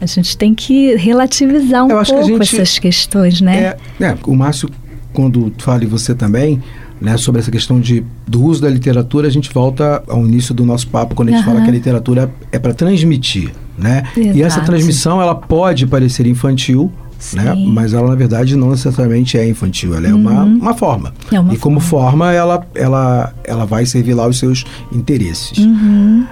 A 0.00 0.06
gente 0.06 0.36
tem 0.36 0.54
que 0.54 0.94
relativizar 0.96 1.84
um 1.84 1.90
Eu 1.90 1.98
acho 1.98 2.12
que 2.12 2.18
pouco 2.20 2.44
gente- 2.44 2.60
essas 2.60 2.78
questões, 2.78 3.40
né? 3.40 3.74
É, 4.00 4.04
é, 4.04 4.16
o 4.26 4.34
Márcio, 4.34 4.70
quando 5.12 5.52
fala 5.58 5.84
e 5.84 5.86
você 5.86 6.14
também, 6.14 6.62
né, 7.00 7.16
sobre 7.16 7.40
essa 7.40 7.50
questão 7.50 7.78
de, 7.80 8.02
do 8.26 8.42
uso 8.42 8.62
da 8.62 8.68
literatura, 8.68 9.26
a 9.28 9.30
gente 9.30 9.52
volta 9.52 10.02
ao 10.08 10.26
início 10.26 10.54
do 10.54 10.64
nosso 10.64 10.88
papo, 10.88 11.14
quando 11.14 11.28
a 11.28 11.32
gente 11.32 11.42
Aham. 11.42 11.52
fala 11.52 11.64
que 11.64 11.68
a 11.70 11.72
literatura 11.72 12.32
é 12.50 12.58
para 12.58 12.72
transmitir, 12.72 13.52
né? 13.76 14.04
E 14.16 14.42
essa 14.42 14.56
Exato. 14.58 14.66
transmissão, 14.66 15.20
ela 15.20 15.34
pode 15.34 15.86
parecer 15.86 16.26
infantil, 16.26 16.90
né? 17.34 17.54
Mas 17.68 17.92
ela, 17.92 18.08
na 18.08 18.14
verdade, 18.14 18.56
não 18.56 18.70
necessariamente 18.70 19.36
é 19.36 19.46
infantil, 19.46 19.94
ela 19.94 20.06
é 20.08 20.14
uma, 20.14 20.44
uma 20.44 20.74
forma. 20.74 21.12
É 21.30 21.38
uma 21.38 21.52
e 21.52 21.58
como 21.58 21.78
forma, 21.78 22.32
ela, 22.32 22.66
ela, 22.74 23.34
ela 23.44 23.66
vai 23.66 23.84
servir 23.84 24.14
lá 24.14 24.26
os 24.26 24.38
seus 24.38 24.64
interesses. 24.90 25.58
Uhum. 25.58 26.24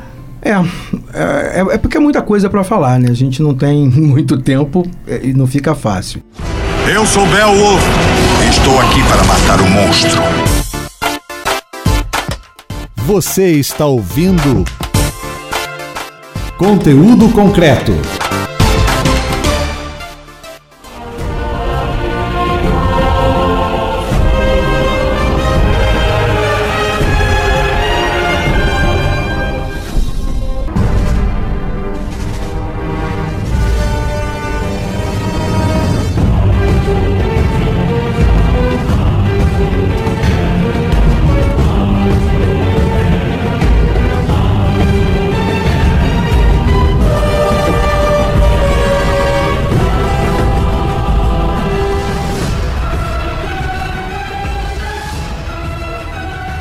É, 0.42 0.53
é, 0.53 1.74
é 1.74 1.79
porque 1.79 1.96
é 1.96 2.01
muita 2.01 2.22
coisa 2.22 2.48
para 2.48 2.62
falar, 2.64 2.98
né? 2.98 3.09
A 3.11 3.14
gente 3.14 3.42
não 3.42 3.55
tem 3.55 3.88
muito 3.90 4.38
tempo 4.38 4.87
é, 5.07 5.20
e 5.24 5.33
não 5.33 5.46
fica 5.46 5.74
fácil. 5.74 6.22
Eu 6.92 7.05
sou 7.05 7.27
Beowulf 7.27 7.83
e 8.44 8.51
estou 8.51 8.81
aqui 8.81 9.03
para 9.05 9.24
matar 9.24 9.61
o 9.61 9.68
monstro. 9.68 10.22
Você 12.96 13.53
está 13.53 13.87
ouvindo 13.87 14.64
Conteúdo 16.57 17.29
Concreto. 17.31 17.92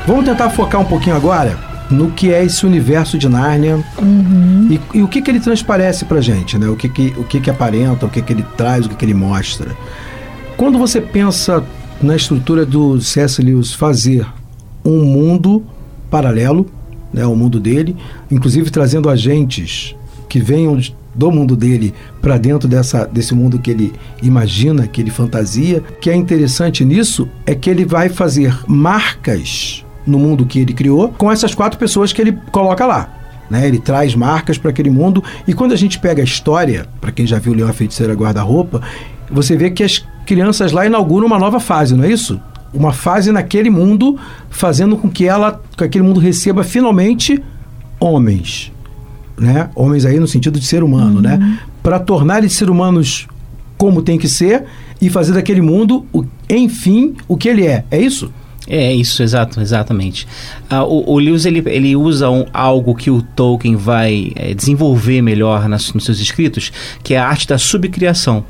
Vamos 0.07 0.23
tentar 0.23 0.49
focar 0.49 0.79
um 0.79 0.85
pouquinho 0.85 1.17
agora 1.17 1.57
no 1.91 2.11
que 2.11 2.31
é 2.31 2.43
esse 2.43 2.65
universo 2.65 3.17
de 3.17 3.27
Nárnia 3.27 3.83
Uhum. 4.01 4.67
e, 4.71 4.97
e 4.97 5.01
o 5.03 5.07
que, 5.07 5.21
que 5.21 5.29
ele 5.29 5.39
transparece 5.41 6.05
pra 6.05 6.21
gente, 6.21 6.57
né? 6.57 6.67
O 6.69 6.77
que, 6.77 6.87
que, 6.87 7.13
o 7.17 7.25
que, 7.25 7.41
que 7.41 7.49
aparenta, 7.49 8.05
o 8.05 8.09
que, 8.09 8.21
que 8.21 8.31
ele 8.31 8.45
traz, 8.55 8.85
o 8.85 8.89
que, 8.89 8.95
que 8.95 9.03
ele 9.03 9.13
mostra. 9.13 9.75
Quando 10.55 10.77
você 10.77 11.01
pensa 11.01 11.61
na 12.01 12.15
estrutura 12.15 12.65
do 12.65 13.01
C.S. 13.01 13.41
Lewis 13.41 13.73
fazer 13.73 14.25
um 14.83 15.03
mundo 15.03 15.65
paralelo, 16.09 16.67
né, 17.13 17.25
o 17.25 17.35
mundo 17.35 17.59
dele, 17.59 17.95
inclusive 18.31 18.69
trazendo 18.69 19.09
agentes 19.09 19.93
que 20.29 20.39
venham 20.39 20.79
do 21.13 21.31
mundo 21.31 21.55
dele 21.55 21.93
para 22.21 22.37
dentro 22.37 22.67
dessa, 22.67 23.05
desse 23.05 23.35
mundo 23.35 23.59
que 23.59 23.71
ele 23.71 23.93
imagina, 24.21 24.87
que 24.87 25.01
ele 25.01 25.09
fantasia. 25.09 25.83
O 25.89 25.99
que 25.99 26.09
é 26.09 26.15
interessante 26.15 26.85
nisso 26.85 27.27
é 27.45 27.53
que 27.53 27.69
ele 27.69 27.83
vai 27.83 28.07
fazer 28.07 28.57
marcas 28.67 29.83
no 30.07 30.17
mundo 30.17 30.45
que 30.45 30.59
ele 30.59 30.73
criou 30.73 31.09
com 31.09 31.31
essas 31.31 31.53
quatro 31.53 31.77
pessoas 31.77 32.13
que 32.13 32.21
ele 32.21 32.31
coloca 32.51 32.85
lá. 32.85 33.09
Né? 33.49 33.67
Ele 33.67 33.79
traz 33.79 34.15
marcas 34.15 34.57
para 34.57 34.71
aquele 34.71 34.89
mundo 34.89 35.23
e 35.47 35.53
quando 35.53 35.73
a 35.73 35.75
gente 35.75 35.99
pega 35.99 36.21
a 36.21 36.25
história, 36.25 36.87
para 36.99 37.11
quem 37.11 37.27
já 37.27 37.37
viu 37.37 37.53
Leão 37.53 37.69
a 37.69 37.73
Feiticeira 37.73 38.13
Guarda-Roupa, 38.13 38.81
você 39.29 39.55
vê 39.55 39.69
que 39.69 39.83
as 39.83 40.03
crianças 40.25 40.71
lá 40.71 40.85
inauguram 40.85 41.27
uma 41.27 41.39
nova 41.39 41.59
fase, 41.59 41.95
não 41.95 42.03
é 42.03 42.11
isso? 42.11 42.39
Uma 42.73 42.91
fase 42.91 43.31
naquele 43.31 43.69
mundo, 43.69 44.17
fazendo 44.49 44.97
com 44.97 45.09
que 45.09 45.25
ela, 45.25 45.61
que 45.75 45.83
aquele 45.83 46.03
mundo 46.03 46.19
receba 46.19 46.63
finalmente 46.63 47.41
homens, 47.99 48.71
né? 49.37 49.69
Homens 49.73 50.05
aí 50.05 50.19
no 50.19 50.27
sentido 50.27 50.59
de 50.59 50.65
ser 50.65 50.83
humano, 50.83 51.21
né? 51.21 51.59
Para 51.81 51.99
tornar 51.99 52.39
eles 52.39 52.53
ser 52.53 52.69
humanos 52.69 53.27
como 53.77 54.01
tem 54.01 54.17
que 54.17 54.27
ser 54.27 54.65
e 55.01 55.09
fazer 55.09 55.33
daquele 55.33 55.61
mundo, 55.61 56.05
o, 56.11 56.25
enfim, 56.49 57.15
o 57.27 57.37
que 57.37 57.47
ele 57.47 57.65
é. 57.65 57.85
É 57.89 57.99
isso? 57.99 58.31
É 58.69 58.93
isso, 58.93 59.23
exato, 59.23 59.61
exatamente. 59.61 60.27
Ah, 60.69 60.83
o, 60.83 61.09
o 61.13 61.19
Lewis 61.19 61.45
ele, 61.45 61.63
ele 61.67 61.95
usa 61.95 62.29
um- 62.29 62.45
algo 62.53 62.93
que 62.95 63.09
o 63.09 63.21
Tolkien 63.21 63.75
vai 63.77 64.31
eh, 64.35 64.53
desenvolver 64.53 65.21
melhor 65.21 65.69
nas, 65.69 65.93
nos 65.93 66.03
seus 66.03 66.19
escritos, 66.19 66.71
que 67.01 67.13
é 67.13 67.17
a 67.17 67.27
arte 67.27 67.47
da 67.47 67.57
subcriação. 67.57 68.43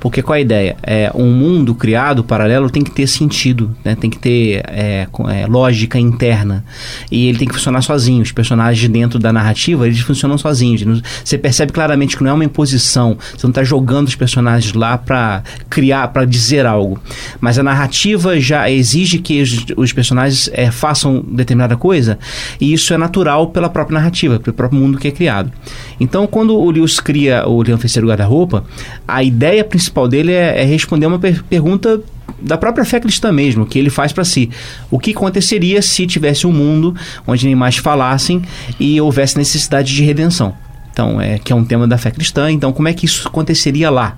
Porque 0.00 0.22
qual 0.22 0.36
a 0.36 0.40
ideia? 0.40 0.76
É, 0.82 1.10
um 1.14 1.32
mundo 1.32 1.74
criado 1.74 2.22
paralelo 2.22 2.70
tem 2.70 2.82
que 2.82 2.90
ter 2.90 3.06
sentido, 3.06 3.74
né? 3.84 3.94
tem 3.94 4.08
que 4.08 4.18
ter 4.18 4.62
é, 4.66 5.06
é, 5.30 5.46
lógica 5.46 5.98
interna. 5.98 6.64
E 7.10 7.26
ele 7.26 7.38
tem 7.38 7.48
que 7.48 7.54
funcionar 7.54 7.82
sozinho. 7.82 8.22
Os 8.22 8.32
personagens 8.32 8.88
dentro 8.90 9.18
da 9.18 9.32
narrativa, 9.32 9.86
eles 9.86 10.00
funcionam 10.00 10.38
sozinhos. 10.38 11.02
Você 11.24 11.36
percebe 11.36 11.72
claramente 11.72 12.16
que 12.16 12.22
não 12.22 12.30
é 12.30 12.34
uma 12.34 12.44
imposição. 12.44 13.16
Você 13.36 13.46
não 13.46 13.50
está 13.50 13.64
jogando 13.64 14.08
os 14.08 14.14
personagens 14.14 14.72
lá 14.72 14.96
para 14.96 15.42
criar, 15.68 16.08
para 16.08 16.24
dizer 16.24 16.66
algo. 16.66 17.00
Mas 17.40 17.58
a 17.58 17.62
narrativa 17.62 18.38
já 18.38 18.70
exige 18.70 19.18
que 19.18 19.42
os, 19.42 19.66
os 19.76 19.92
personagens 19.92 20.48
é, 20.52 20.70
façam 20.70 21.24
determinada 21.28 21.76
coisa. 21.76 22.18
E 22.60 22.72
isso 22.72 22.94
é 22.94 22.98
natural 22.98 23.48
pela 23.48 23.68
própria 23.68 23.98
narrativa, 23.98 24.38
pelo 24.38 24.54
próprio 24.54 24.78
mundo 24.78 24.98
que 24.98 25.08
é 25.08 25.10
criado. 25.10 25.52
Então, 26.00 26.26
quando 26.26 26.56
o 26.56 26.70
Lewis 26.70 27.00
cria 27.00 27.46
o 27.48 27.62
Leão 27.62 27.78
Feiticeiro 27.78 28.08
Guarda-Roupa, 28.08 28.64
a 29.06 29.22
ideia 29.22 29.64
principal 29.64 30.06
dele 30.06 30.32
é, 30.32 30.62
é 30.62 30.64
responder 30.64 31.06
uma 31.06 31.18
per- 31.18 31.42
pergunta 31.44 32.00
da 32.40 32.56
própria 32.56 32.84
fé 32.84 33.00
cristã 33.00 33.32
mesmo, 33.32 33.66
que 33.66 33.78
ele 33.78 33.90
faz 33.90 34.12
para 34.12 34.24
si. 34.24 34.50
O 34.90 34.98
que 34.98 35.10
aconteceria 35.10 35.82
se 35.82 36.06
tivesse 36.06 36.46
um 36.46 36.52
mundo 36.52 36.94
onde 37.26 37.46
animais 37.46 37.76
falassem 37.76 38.42
e 38.78 39.00
houvesse 39.00 39.36
necessidade 39.36 39.94
de 39.94 40.04
redenção? 40.04 40.54
Então, 40.92 41.20
é 41.20 41.38
que 41.38 41.52
é 41.52 41.56
um 41.56 41.64
tema 41.64 41.86
da 41.86 41.98
fé 41.98 42.10
cristã, 42.10 42.50
então 42.50 42.72
como 42.72 42.88
é 42.88 42.92
que 42.92 43.06
isso 43.06 43.26
aconteceria 43.26 43.90
lá? 43.90 44.16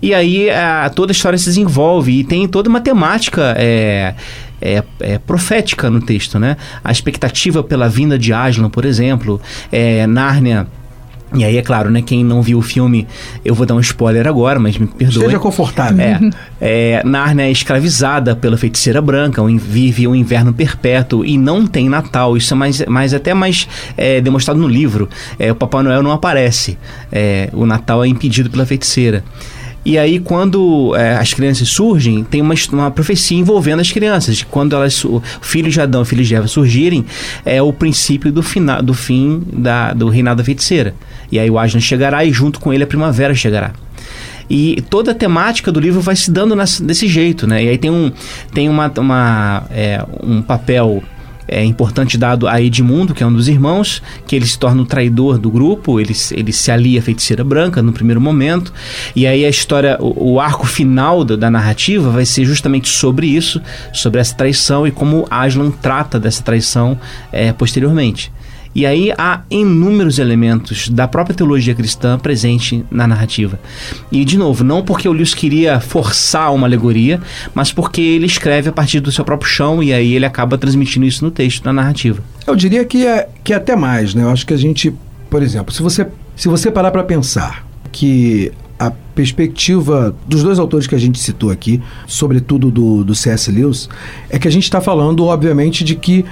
E 0.00 0.12
aí 0.12 0.50
a, 0.50 0.90
toda 0.90 1.12
a 1.12 1.14
história 1.14 1.38
se 1.38 1.44
desenvolve 1.46 2.12
e 2.12 2.24
tem 2.24 2.46
toda 2.48 2.68
uma 2.68 2.80
temática 2.80 3.54
é, 3.56 4.14
é, 4.60 4.82
é, 5.00 5.18
profética 5.18 5.88
no 5.90 6.00
texto, 6.00 6.38
né? 6.38 6.56
A 6.82 6.90
expectativa 6.90 7.62
pela 7.62 7.88
vinda 7.88 8.18
de 8.18 8.32
Aslan, 8.32 8.68
por 8.68 8.84
exemplo, 8.84 9.40
é, 9.70 10.06
Nárnia. 10.06 10.66
E 11.34 11.44
aí, 11.44 11.56
é 11.56 11.62
claro, 11.62 11.90
né? 11.90 12.02
Quem 12.02 12.24
não 12.24 12.42
viu 12.42 12.58
o 12.58 12.62
filme, 12.62 13.06
eu 13.44 13.54
vou 13.54 13.64
dar 13.64 13.74
um 13.74 13.80
spoiler 13.80 14.26
agora, 14.26 14.58
mas 14.58 14.76
me 14.76 14.86
perdoe. 14.86 15.24
Seja 15.24 15.38
confortável. 15.38 16.00
É, 16.00 16.20
é, 16.60 17.02
Nárnia 17.04 17.44
é 17.44 17.50
escravizada 17.50 18.36
pela 18.36 18.56
feiticeira 18.56 19.00
branca, 19.00 19.42
vive 19.58 20.06
um 20.06 20.14
inverno 20.14 20.52
perpétuo 20.52 21.24
e 21.24 21.38
não 21.38 21.66
tem 21.66 21.88
Natal. 21.88 22.36
Isso 22.36 22.52
é 22.54 22.56
mais, 22.56 22.84
mais 22.86 23.14
até 23.14 23.34
mais 23.34 23.68
é, 23.96 24.20
demonstrado 24.20 24.60
no 24.60 24.68
livro. 24.68 25.08
É, 25.38 25.50
o 25.50 25.54
Papai 25.54 25.82
Noel 25.82 26.02
não 26.02 26.12
aparece. 26.12 26.78
É, 27.10 27.48
o 27.52 27.66
Natal 27.66 28.04
é 28.04 28.08
impedido 28.08 28.50
pela 28.50 28.66
feiticeira. 28.66 29.24
E 29.84 29.98
aí, 29.98 30.20
quando 30.20 30.94
é, 30.94 31.16
as 31.16 31.34
crianças 31.34 31.68
surgem, 31.68 32.22
tem 32.22 32.40
uma, 32.40 32.54
uma 32.72 32.90
profecia 32.90 33.36
envolvendo 33.36 33.80
as 33.80 33.90
crianças. 33.90 34.44
Quando 34.48 34.76
elas, 34.76 35.04
o 35.04 35.20
filho 35.40 35.70
de 35.70 35.80
Adão 35.80 36.02
e 36.02 36.04
filho 36.04 36.24
de 36.24 36.34
Eva 36.34 36.46
surgirem, 36.46 37.04
é 37.44 37.60
o 37.60 37.72
princípio 37.72 38.30
do, 38.30 38.42
fina, 38.42 38.80
do 38.80 38.94
fim 38.94 39.42
da, 39.52 39.92
do 39.92 40.08
reinado 40.08 40.38
da 40.38 40.44
feiticeira. 40.44 40.94
E 41.32 41.38
aí 41.38 41.50
o 41.50 41.58
Aslan 41.58 41.80
chegará 41.80 42.24
e 42.24 42.32
junto 42.32 42.60
com 42.60 42.72
ele 42.72 42.84
a 42.84 42.86
primavera 42.86 43.34
chegará. 43.34 43.72
E 44.48 44.82
toda 44.90 45.12
a 45.12 45.14
temática 45.14 45.72
do 45.72 45.80
livro 45.80 46.00
vai 46.00 46.14
se 46.14 46.30
dando 46.30 46.54
nessa- 46.54 46.84
desse 46.84 47.08
jeito, 47.08 47.46
né? 47.46 47.64
E 47.64 47.68
aí 47.70 47.78
tem 47.78 47.90
um, 47.90 48.12
tem 48.52 48.68
uma, 48.68 48.92
uma, 48.98 49.64
é, 49.70 50.04
um 50.22 50.42
papel 50.42 51.02
é, 51.52 51.62
importante 51.64 52.16
dado 52.16 52.48
a 52.48 52.60
Edmundo, 52.60 53.12
que 53.14 53.22
é 53.22 53.26
um 53.26 53.32
dos 53.32 53.46
irmãos, 53.46 54.02
que 54.26 54.34
ele 54.34 54.46
se 54.46 54.58
torna 54.58 54.82
o 54.82 54.86
traidor 54.86 55.38
do 55.38 55.50
grupo, 55.50 56.00
ele, 56.00 56.14
ele 56.30 56.52
se 56.52 56.70
alia 56.70 57.00
à 57.00 57.02
feiticeira 57.02 57.44
branca 57.44 57.82
no 57.82 57.92
primeiro 57.92 58.20
momento, 58.20 58.72
e 59.14 59.26
aí 59.26 59.44
a 59.44 59.48
história, 59.48 59.98
o, 60.00 60.32
o 60.32 60.40
arco 60.40 60.66
final 60.66 61.24
da, 61.24 61.36
da 61.36 61.50
narrativa 61.50 62.10
vai 62.10 62.24
ser 62.24 62.46
justamente 62.46 62.88
sobre 62.88 63.26
isso, 63.26 63.60
sobre 63.92 64.20
essa 64.20 64.34
traição 64.34 64.86
e 64.86 64.90
como 64.90 65.26
Aslan 65.30 65.70
trata 65.70 66.18
dessa 66.18 66.42
traição 66.42 66.98
é, 67.30 67.52
posteriormente. 67.52 68.32
E 68.74 68.86
aí 68.86 69.12
há 69.18 69.42
inúmeros 69.50 70.18
elementos 70.18 70.88
da 70.88 71.06
própria 71.06 71.36
teologia 71.36 71.74
cristã 71.74 72.18
presente 72.18 72.84
na 72.90 73.06
narrativa. 73.06 73.58
E, 74.10 74.24
de 74.24 74.38
novo, 74.38 74.64
não 74.64 74.82
porque 74.82 75.08
o 75.08 75.12
Lewis 75.12 75.34
queria 75.34 75.80
forçar 75.80 76.52
uma 76.54 76.66
alegoria, 76.66 77.20
mas 77.54 77.72
porque 77.72 78.00
ele 78.00 78.26
escreve 78.26 78.70
a 78.70 78.72
partir 78.72 79.00
do 79.00 79.12
seu 79.12 79.24
próprio 79.24 79.50
chão 79.50 79.82
e 79.82 79.92
aí 79.92 80.14
ele 80.14 80.24
acaba 80.24 80.56
transmitindo 80.56 81.04
isso 81.04 81.24
no 81.24 81.30
texto, 81.30 81.64
na 81.64 81.72
narrativa. 81.72 82.22
Eu 82.46 82.56
diria 82.56 82.84
que 82.84 83.06
é, 83.06 83.28
que 83.44 83.52
é 83.52 83.56
até 83.56 83.76
mais, 83.76 84.14
né? 84.14 84.22
Eu 84.22 84.30
acho 84.30 84.46
que 84.46 84.54
a 84.54 84.58
gente, 84.58 84.92
por 85.28 85.42
exemplo, 85.42 85.72
se 85.72 85.82
você, 85.82 86.06
se 86.34 86.48
você 86.48 86.70
parar 86.70 86.90
para 86.90 87.04
pensar 87.04 87.66
que 87.90 88.50
a 88.78 88.90
perspectiva 89.14 90.16
dos 90.26 90.42
dois 90.42 90.58
autores 90.58 90.86
que 90.86 90.94
a 90.94 90.98
gente 90.98 91.18
citou 91.18 91.50
aqui, 91.50 91.80
sobretudo 92.06 92.70
do, 92.70 93.04
do 93.04 93.14
C.S. 93.14 93.50
Lewis, 93.50 93.88
é 94.28 94.38
que 94.38 94.48
a 94.48 94.50
gente 94.50 94.64
está 94.64 94.80
falando, 94.80 95.24
obviamente, 95.26 95.84
de 95.84 95.94
que 95.94 96.24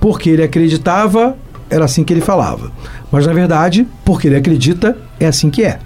porque 0.00 0.30
ele 0.30 0.42
acreditava, 0.42 1.36
era 1.70 1.84
assim 1.84 2.04
que 2.04 2.12
ele 2.12 2.20
falava. 2.20 2.70
Mas, 3.10 3.26
na 3.26 3.32
verdade, 3.32 3.86
porque 4.04 4.28
ele 4.28 4.36
acredita, 4.36 4.96
é 5.18 5.26
assim 5.26 5.50
que 5.50 5.64
é. 5.64 5.78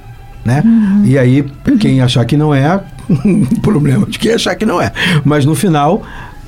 Né? 0.45 0.63
E 1.05 1.19
aí, 1.19 1.45
quem 1.79 2.01
achar 2.01 2.25
que 2.25 2.37
não 2.37 2.55
é, 2.55 2.83
problema 3.63 4.07
de 4.07 4.19
quem 4.19 4.33
achar 4.33 4.55
que 4.55 4.67
não 4.67 4.81
é. 4.81 4.93
Mas 5.25 5.45
no 5.45 5.55
final, 5.55 6.03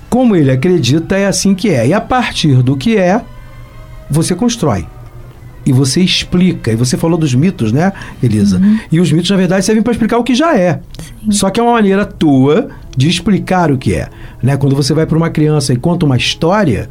como 0.08 0.34
ele 0.34 0.50
acredita, 0.50 1.16
é 1.16 1.26
assim 1.26 1.54
que 1.54 1.70
é. 1.70 1.86
E 1.86 1.92
a 1.92 2.00
partir 2.00 2.62
do 2.62 2.76
que 2.76 2.96
é, 2.96 3.20
você 4.10 4.34
constrói. 4.34 4.86
E 5.66 5.72
você 5.72 6.00
explica. 6.00 6.70
E 6.72 6.76
você 6.76 6.96
falou 6.96 7.16
dos 7.16 7.34
mitos, 7.34 7.72
né, 7.72 7.92
Elisa? 8.22 8.60
E 8.92 9.00
os 9.00 9.10
mitos, 9.10 9.30
na 9.30 9.36
verdade, 9.36 9.64
servem 9.64 9.82
para 9.82 9.92
explicar 9.92 10.18
o 10.18 10.24
que 10.24 10.34
já 10.34 10.56
é. 10.58 10.80
Só 11.30 11.48
que 11.48 11.58
é 11.58 11.62
uma 11.62 11.72
maneira 11.72 12.04
tua 12.04 12.68
de 12.94 13.08
explicar 13.08 13.70
o 13.70 13.78
que 13.78 13.94
é. 13.94 14.08
Né? 14.42 14.56
Quando 14.56 14.76
você 14.76 14.92
vai 14.92 15.06
para 15.06 15.16
uma 15.16 15.30
criança 15.30 15.72
e 15.72 15.76
conta 15.76 16.04
uma 16.04 16.16
história, 16.16 16.90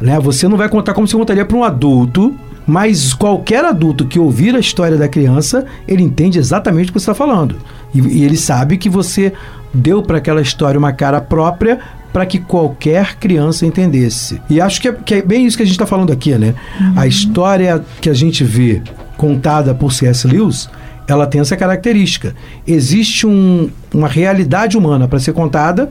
né, 0.00 0.18
você 0.18 0.48
não 0.48 0.56
vai 0.56 0.68
contar 0.68 0.94
como 0.94 1.06
você 1.06 1.16
contaria 1.16 1.44
para 1.44 1.56
um 1.56 1.64
adulto, 1.64 2.34
mas 2.66 3.12
qualquer 3.12 3.64
adulto 3.64 4.04
que 4.06 4.18
ouvir 4.18 4.54
a 4.54 4.58
história 4.60 4.96
da 4.96 5.08
criança, 5.08 5.64
ele 5.88 6.02
entende 6.02 6.38
exatamente 6.38 6.90
o 6.90 6.92
que 6.92 7.00
você 7.00 7.10
está 7.10 7.14
falando. 7.14 7.56
E, 7.94 8.00
e 8.00 8.24
ele 8.24 8.36
sabe 8.36 8.76
que 8.78 8.88
você 8.88 9.32
deu 9.74 10.02
para 10.02 10.18
aquela 10.18 10.40
história 10.40 10.78
uma 10.78 10.92
cara 10.92 11.20
própria 11.20 11.78
para 12.12 12.26
que 12.26 12.38
qualquer 12.38 13.16
criança 13.16 13.64
entendesse. 13.66 14.40
E 14.50 14.60
acho 14.60 14.80
que 14.80 14.88
é, 14.88 14.92
que 14.92 15.14
é 15.14 15.22
bem 15.22 15.46
isso 15.46 15.56
que 15.56 15.62
a 15.62 15.66
gente 15.66 15.74
está 15.74 15.86
falando 15.86 16.12
aqui, 16.12 16.36
né? 16.36 16.54
A 16.96 17.06
história 17.06 17.82
que 18.00 18.10
a 18.10 18.14
gente 18.14 18.42
vê 18.42 18.82
contada 19.16 19.74
por 19.74 19.92
C.S. 19.92 20.26
Lewis, 20.26 20.68
ela 21.06 21.26
tem 21.26 21.40
essa 21.40 21.56
característica. 21.56 22.34
Existe 22.66 23.26
um- 23.26 23.68
uma 23.94 24.08
realidade 24.08 24.76
humana 24.76 25.06
para 25.06 25.18
ser 25.20 25.32
contada 25.32 25.90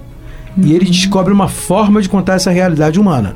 e 0.58 0.74
ele 0.74 0.86
descobre 0.86 1.32
uma 1.34 1.48
forma 1.48 2.02
de 2.02 2.10
contar 2.10 2.34
essa 2.34 2.52
realidade 2.52 3.00
humana. 3.00 3.34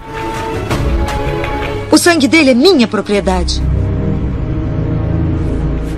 Sangue 2.04 2.28
dele 2.28 2.50
é 2.50 2.54
minha 2.54 2.86
propriedade. 2.86 3.64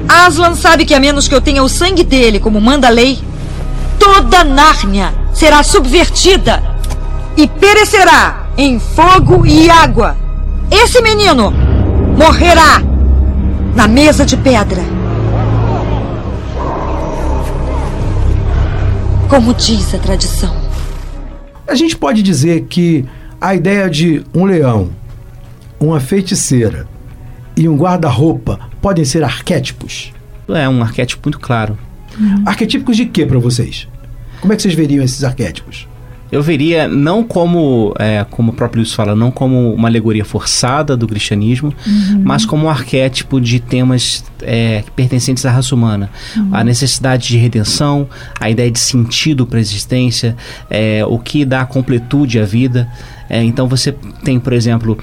Aslan 0.07 0.53
sabe 0.53 0.85
que 0.85 0.93
a 0.93 0.99
menos 0.99 1.27
que 1.27 1.33
eu 1.33 1.41
tenha 1.41 1.63
o 1.63 1.67
sangue 1.67 2.03
dele, 2.03 2.39
como 2.39 2.61
manda 2.61 2.85
a 2.85 2.91
lei, 2.91 3.17
toda 3.97 4.43
Nárnia 4.43 5.11
será 5.33 5.63
subvertida 5.63 6.61
e 7.35 7.47
perecerá 7.47 8.49
em 8.55 8.77
fogo 8.79 9.47
e 9.47 9.67
água. 9.67 10.15
Esse 10.69 11.01
menino 11.01 11.51
morrerá 12.15 12.83
na 13.75 13.87
mesa 13.87 14.23
de 14.23 14.37
pedra. 14.37 14.83
Como 19.27 19.55
diz 19.55 19.91
a 19.95 19.97
tradição. 19.97 20.55
A 21.67 21.73
gente 21.73 21.97
pode 21.97 22.21
dizer 22.21 22.67
que 22.69 23.03
a 23.41 23.55
ideia 23.55 23.89
de 23.89 24.23
um 24.35 24.45
leão, 24.45 24.91
uma 25.85 25.99
feiticeira 25.99 26.87
e 27.55 27.67
um 27.69 27.75
guarda-roupa 27.77 28.59
podem 28.81 29.05
ser 29.05 29.23
arquétipos? 29.23 30.13
É 30.49 30.67
um 30.67 30.81
arquétipo 30.81 31.21
muito 31.25 31.39
claro. 31.39 31.77
Uhum. 32.19 32.43
Arquetípicos 32.45 32.95
de 32.97 33.05
quê 33.05 33.25
para 33.25 33.39
vocês? 33.39 33.87
Como 34.39 34.53
é 34.53 34.55
que 34.55 34.61
vocês 34.61 34.73
veriam 34.73 35.03
esses 35.03 35.23
arquétipos? 35.23 35.87
Eu 36.31 36.41
veria 36.41 36.87
não 36.87 37.23
como, 37.23 37.93
é, 37.99 38.25
como 38.29 38.51
o 38.51 38.55
próprio 38.55 38.79
Lewis 38.81 38.93
fala, 38.93 39.15
não 39.15 39.29
como 39.29 39.73
uma 39.73 39.87
alegoria 39.87 40.25
forçada 40.25 40.97
do 40.97 41.07
cristianismo, 41.07 41.73
uhum. 41.85 42.21
mas 42.23 42.45
como 42.45 42.65
um 42.65 42.69
arquétipo 42.69 43.39
de 43.39 43.59
temas 43.59 44.23
é, 44.41 44.83
pertencentes 44.95 45.45
à 45.45 45.51
raça 45.51 45.73
humana. 45.75 46.09
Uhum. 46.35 46.49
A 46.51 46.63
necessidade 46.63 47.27
de 47.27 47.37
redenção, 47.37 48.07
a 48.39 48.49
ideia 48.49 48.71
de 48.71 48.79
sentido 48.79 49.45
para 49.45 49.59
a 49.59 49.61
existência, 49.61 50.35
é, 50.69 51.05
o 51.05 51.19
que 51.19 51.45
dá 51.45 51.65
completude 51.65 52.39
à 52.39 52.45
vida. 52.45 52.89
É, 53.29 53.43
então 53.43 53.67
você 53.67 53.91
tem, 54.23 54.39
por 54.39 54.53
exemplo, 54.53 54.97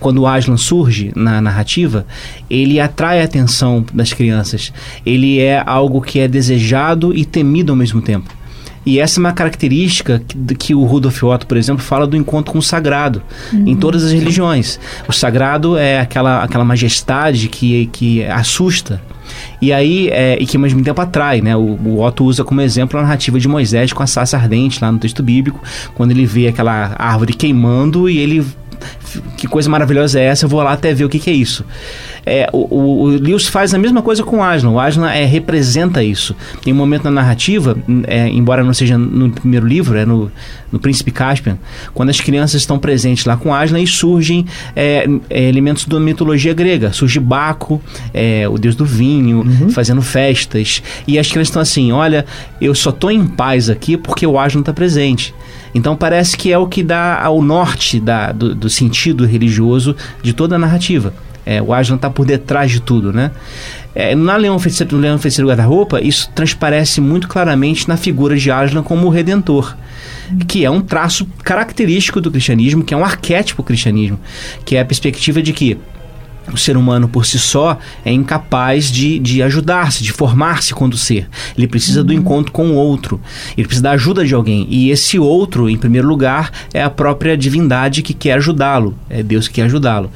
quando 0.00 0.18
o 0.18 0.26
Aslan 0.26 0.56
surge 0.56 1.12
na 1.14 1.40
narrativa, 1.40 2.06
ele 2.48 2.80
atrai 2.80 3.20
a 3.20 3.24
atenção 3.24 3.84
das 3.92 4.12
crianças. 4.12 4.72
Ele 5.04 5.40
é 5.40 5.62
algo 5.64 6.00
que 6.00 6.18
é 6.18 6.28
desejado 6.28 7.14
e 7.14 7.24
temido 7.24 7.72
ao 7.72 7.76
mesmo 7.76 8.00
tempo. 8.00 8.37
E 8.84 8.98
essa 8.98 9.18
é 9.18 9.20
uma 9.20 9.32
característica 9.32 10.22
que, 10.26 10.54
que, 10.54 10.74
o 10.74 10.84
Rudolf 10.84 11.22
Otto, 11.22 11.46
por 11.46 11.56
exemplo, 11.56 11.82
fala 11.82 12.06
do 12.06 12.16
encontro 12.16 12.52
com 12.52 12.58
o 12.58 12.62
sagrado 12.62 13.22
uhum. 13.52 13.64
em 13.66 13.76
todas 13.76 14.04
as 14.04 14.12
religiões. 14.12 14.80
O 15.06 15.12
sagrado 15.12 15.76
é 15.76 16.00
aquela, 16.00 16.42
aquela 16.42 16.64
majestade 16.64 17.48
que, 17.48 17.86
que 17.92 18.24
assusta. 18.24 19.00
E 19.60 19.72
aí, 19.72 20.08
é, 20.08 20.38
e 20.40 20.46
que 20.46 20.56
ao 20.56 20.62
mesmo 20.62 20.82
tempo 20.82 21.00
atrai, 21.00 21.40
né? 21.40 21.56
O, 21.56 21.78
o, 21.84 22.02
Otto 22.02 22.24
usa 22.24 22.44
como 22.44 22.60
exemplo 22.60 22.98
a 22.98 23.02
narrativa 23.02 23.38
de 23.38 23.46
Moisés 23.46 23.92
com 23.92 24.02
a 24.02 24.06
sarça 24.06 24.36
ardente 24.36 24.78
lá 24.80 24.90
no 24.90 24.98
texto 24.98 25.22
bíblico, 25.22 25.62
quando 25.94 26.12
ele 26.12 26.24
vê 26.24 26.48
aquela 26.48 26.94
árvore 26.98 27.34
queimando 27.34 28.08
e 28.08 28.18
ele 28.18 28.46
que 29.36 29.46
coisa 29.46 29.68
maravilhosa 29.68 30.20
é 30.20 30.24
essa? 30.24 30.44
Eu 30.44 30.48
vou 30.48 30.62
lá 30.62 30.72
até 30.72 30.94
ver 30.94 31.04
o 31.04 31.08
que, 31.08 31.18
que 31.18 31.30
é 31.30 31.32
isso. 31.32 31.64
É, 32.28 32.48
o, 32.52 32.58
o, 32.58 33.02
o, 33.02 33.06
Lewis 33.06 33.46
faz 33.48 33.72
a 33.72 33.78
mesma 33.78 34.02
coisa 34.02 34.22
com 34.22 34.38
o 34.38 34.42
Aslan. 34.42 34.70
O 34.70 34.80
Aslan 34.80 35.10
é, 35.10 35.24
representa 35.24 36.02
isso. 36.02 36.36
Tem 36.62 36.72
um 36.72 36.76
momento 36.76 37.04
na 37.04 37.10
narrativa, 37.10 37.76
é, 38.06 38.28
embora 38.28 38.62
não 38.62 38.74
seja 38.74 38.98
no 38.98 39.30
primeiro 39.30 39.66
livro, 39.66 39.96
é 39.96 40.04
no, 40.04 40.30
no 40.70 40.78
Príncipe 40.78 41.10
Caspian, 41.10 41.58
quando 41.94 42.10
as 42.10 42.20
crianças 42.20 42.60
estão 42.60 42.78
presentes 42.78 43.24
lá 43.24 43.36
com 43.36 43.54
Aslan 43.54 43.80
e 43.80 43.86
surgem 43.86 44.46
é, 44.76 45.08
é, 45.30 45.48
elementos 45.48 45.84
da 45.86 45.98
mitologia 45.98 46.52
grega. 46.52 46.92
Surge 46.92 47.18
Baco, 47.18 47.80
é, 48.12 48.48
o 48.48 48.58
deus 48.58 48.76
do 48.76 48.84
vinho, 48.84 49.38
uhum. 49.38 49.70
fazendo 49.70 50.02
festas. 50.02 50.82
E 51.06 51.18
as 51.18 51.28
crianças 51.28 51.48
estão 51.48 51.62
assim: 51.62 51.92
olha, 51.92 52.26
eu 52.60 52.74
só 52.74 52.90
estou 52.90 53.10
em 53.10 53.26
paz 53.26 53.70
aqui 53.70 53.96
porque 53.96 54.26
o 54.26 54.38
Aslan 54.38 54.60
está 54.60 54.72
presente. 54.72 55.34
Então 55.74 55.94
parece 55.94 56.36
que 56.36 56.52
é 56.52 56.58
o 56.58 56.66
que 56.66 56.82
dá 56.82 57.22
ao 57.22 57.42
norte 57.42 58.00
da, 58.00 58.32
do, 58.32 58.54
do 58.54 58.70
sentido 58.70 59.24
religioso 59.24 59.94
de 60.22 60.32
toda 60.32 60.56
a 60.56 60.58
narrativa. 60.58 61.12
É, 61.50 61.62
o 61.62 61.72
Aslan 61.72 61.96
está 61.96 62.10
por 62.10 62.26
detrás 62.26 62.70
de 62.70 62.78
tudo, 62.78 63.10
né? 63.10 63.30
É, 63.94 64.14
na 64.14 64.36
Leão 64.36 64.58
Feiticeiro, 64.58 64.94
no 64.94 65.00
Leão 65.00 65.16
Feiticeiro 65.16 65.48
Guarda-Roupa, 65.48 65.98
isso 65.98 66.30
transparece 66.34 67.00
muito 67.00 67.26
claramente 67.26 67.88
na 67.88 67.96
figura 67.96 68.36
de 68.36 68.50
Aslan 68.50 68.82
como 68.82 69.06
o 69.06 69.10
Redentor, 69.10 69.74
que 70.46 70.62
é 70.62 70.70
um 70.70 70.82
traço 70.82 71.26
característico 71.42 72.20
do 72.20 72.30
cristianismo, 72.30 72.84
que 72.84 72.92
é 72.92 72.96
um 72.98 73.02
arquétipo 73.02 73.62
cristianismo, 73.62 74.20
que 74.62 74.76
é 74.76 74.80
a 74.80 74.84
perspectiva 74.84 75.40
de 75.40 75.54
que 75.54 75.78
o 76.52 76.56
ser 76.56 76.76
humano 76.76 77.08
por 77.08 77.26
si 77.26 77.38
só 77.38 77.78
é 78.04 78.12
incapaz 78.12 78.90
de, 78.90 79.18
de 79.18 79.42
ajudar-se, 79.42 80.02
de 80.02 80.12
formar-se 80.12 80.74
quando 80.74 80.96
ser. 80.96 81.28
Ele 81.56 81.66
precisa 81.66 82.00
uhum. 82.00 82.06
do 82.06 82.12
encontro 82.12 82.52
com 82.52 82.70
o 82.70 82.74
outro. 82.74 83.20
Ele 83.56 83.66
precisa 83.66 83.82
da 83.82 83.90
ajuda 83.92 84.24
de 84.24 84.34
alguém. 84.34 84.66
E 84.68 84.90
esse 84.90 85.18
outro, 85.18 85.68
em 85.68 85.76
primeiro 85.76 86.08
lugar, 86.08 86.50
é 86.72 86.82
a 86.82 86.90
própria 86.90 87.36
divindade 87.36 88.02
que 88.02 88.14
quer 88.14 88.34
ajudá-lo. 88.34 88.96
É 89.08 89.22
Deus 89.22 89.48
que 89.48 89.54
quer 89.54 89.62
ajudá-lo. 89.62 90.10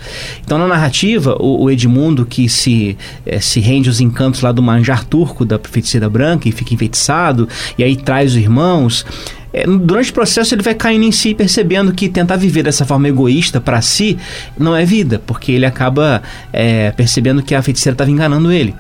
Então, 0.45 0.59
na 0.59 0.67
narrativa, 0.67 1.37
o, 1.39 1.65
o 1.65 1.71
Edmundo, 1.71 2.25
que 2.25 2.49
se, 2.49 2.97
é, 3.25 3.41
se 3.41 3.61
rende 3.61 3.89
aos 3.89 4.01
encantos 4.01 4.41
lá 4.41 4.53
do 4.53 4.63
manjar 4.63 5.05
turco, 5.05 5.45
da 5.45 5.59
feiticeira 5.59 6.09
branca, 6.09 6.49
e 6.49 6.53
fica 6.53 6.75
enfeitiçado, 6.75 7.49
e 7.79 7.85
aí 7.85 7.97
traz 7.97 8.33
os 8.33 8.37
irmãos 8.37 9.05
é, 9.53 9.67
durante 9.67 10.11
o 10.11 10.15
processo 10.15 10.55
ele 10.55 10.63
vai 10.63 10.75
caindo 10.75 11.05
em 11.05 11.13
si, 11.13 11.35
percebendo 11.35 11.93
que 11.93 12.09
tentar 12.09 12.37
viver 12.37 12.63
dessa 12.63 12.85
forma 12.85 13.09
egoísta 13.09 13.61
para 13.61 13.81
si 13.83 14.17
não 14.59 14.75
é 14.75 14.85
vida, 14.85 15.21
porque 15.27 15.53
ele 15.53 15.67
acaba 15.67 16.23
é, 16.53 16.91
percebendo 16.93 17.43
que 17.43 17.55
a 17.55 17.63
feiticeira 17.63 17.95
estava 17.95 18.11
enganando 18.11 18.51
ele. 18.51 18.75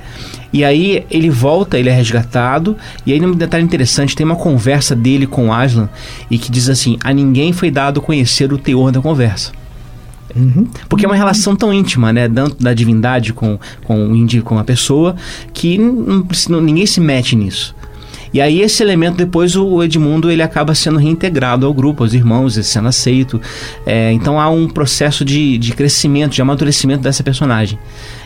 E 0.53 0.65
aí 0.65 1.05
ele 1.11 1.31
volta, 1.31 1.79
ele 1.79 1.89
é 1.89 1.93
resgatado, 1.93 2.77
e 3.07 3.13
aí 3.13 3.25
um 3.25 3.33
detalhe 3.33 3.65
interessante, 3.65 4.15
tem 4.15 4.25
uma 4.25 4.37
conversa 4.37 4.95
dele 4.95 5.27
com 5.27 5.53
Aslan, 5.53 5.89
e 6.31 6.39
que 6.39 6.51
diz 6.51 6.69
assim, 6.69 6.99
a 7.03 7.13
ninguém 7.13 7.53
foi 7.53 7.71
dado 7.71 8.03
conhecer 8.03 8.53
o 8.53 8.59
teor 8.59 8.93
da 8.93 9.01
conversa. 9.01 9.53
Uhum. 10.35 10.67
Porque 10.89 11.05
é 11.05 11.09
uma 11.09 11.17
relação 11.17 11.55
tão 11.55 11.73
íntima, 11.73 12.13
né? 12.13 12.27
Da, 12.27 12.49
da 12.59 12.75
divindade 12.75 13.35
com, 13.35 13.59
com, 13.85 14.13
o 14.13 14.43
com 14.43 14.59
a 14.59 14.65
pessoa, 14.65 15.15
que 15.53 15.79
não, 15.79 16.61
ninguém 16.61 16.87
se 16.87 17.01
mete 17.01 17.37
nisso. 17.37 17.75
E 18.33 18.41
aí 18.41 18.63
esse 18.63 18.83
elemento 18.83 19.19
depois 19.19 19.55
o 19.57 19.83
Edmundo 19.83 20.31
ele 20.31 20.43
acaba 20.43 20.75
sendo 20.75 20.99
reintegrado 20.99 21.67
ao 21.67 21.75
grupo, 21.75 22.03
aos 22.03 22.15
irmãos, 22.15 22.55
sendo 22.67 22.89
aceito. 22.89 23.41
É, 23.85 24.11
então 24.13 24.41
há 24.41 24.49
um 24.49 24.69
processo 24.69 25.25
de, 25.25 25.59
de 25.59 25.73
crescimento, 25.73 26.33
de 26.33 26.41
amadurecimento 26.41 27.03
dessa 27.03 27.23
personagem. 27.23 27.79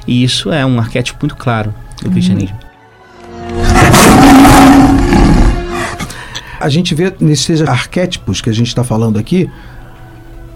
E 0.07 0.23
isso 0.23 0.53
é 0.53 0.65
um 0.65 0.79
arquétipo 0.79 1.19
muito 1.23 1.37
claro 1.37 1.75
do 2.03 2.11
cristianismo. 2.11 2.57
A 6.61 6.69
gente 6.69 6.95
vê 6.95 7.13
nesses 7.21 7.61
arquétipos 7.61 8.41
que 8.41 8.49
a 8.49 8.53
gente 8.53 8.69
está 8.69 8.85
falando 8.85 9.19
aqui, 9.19 9.51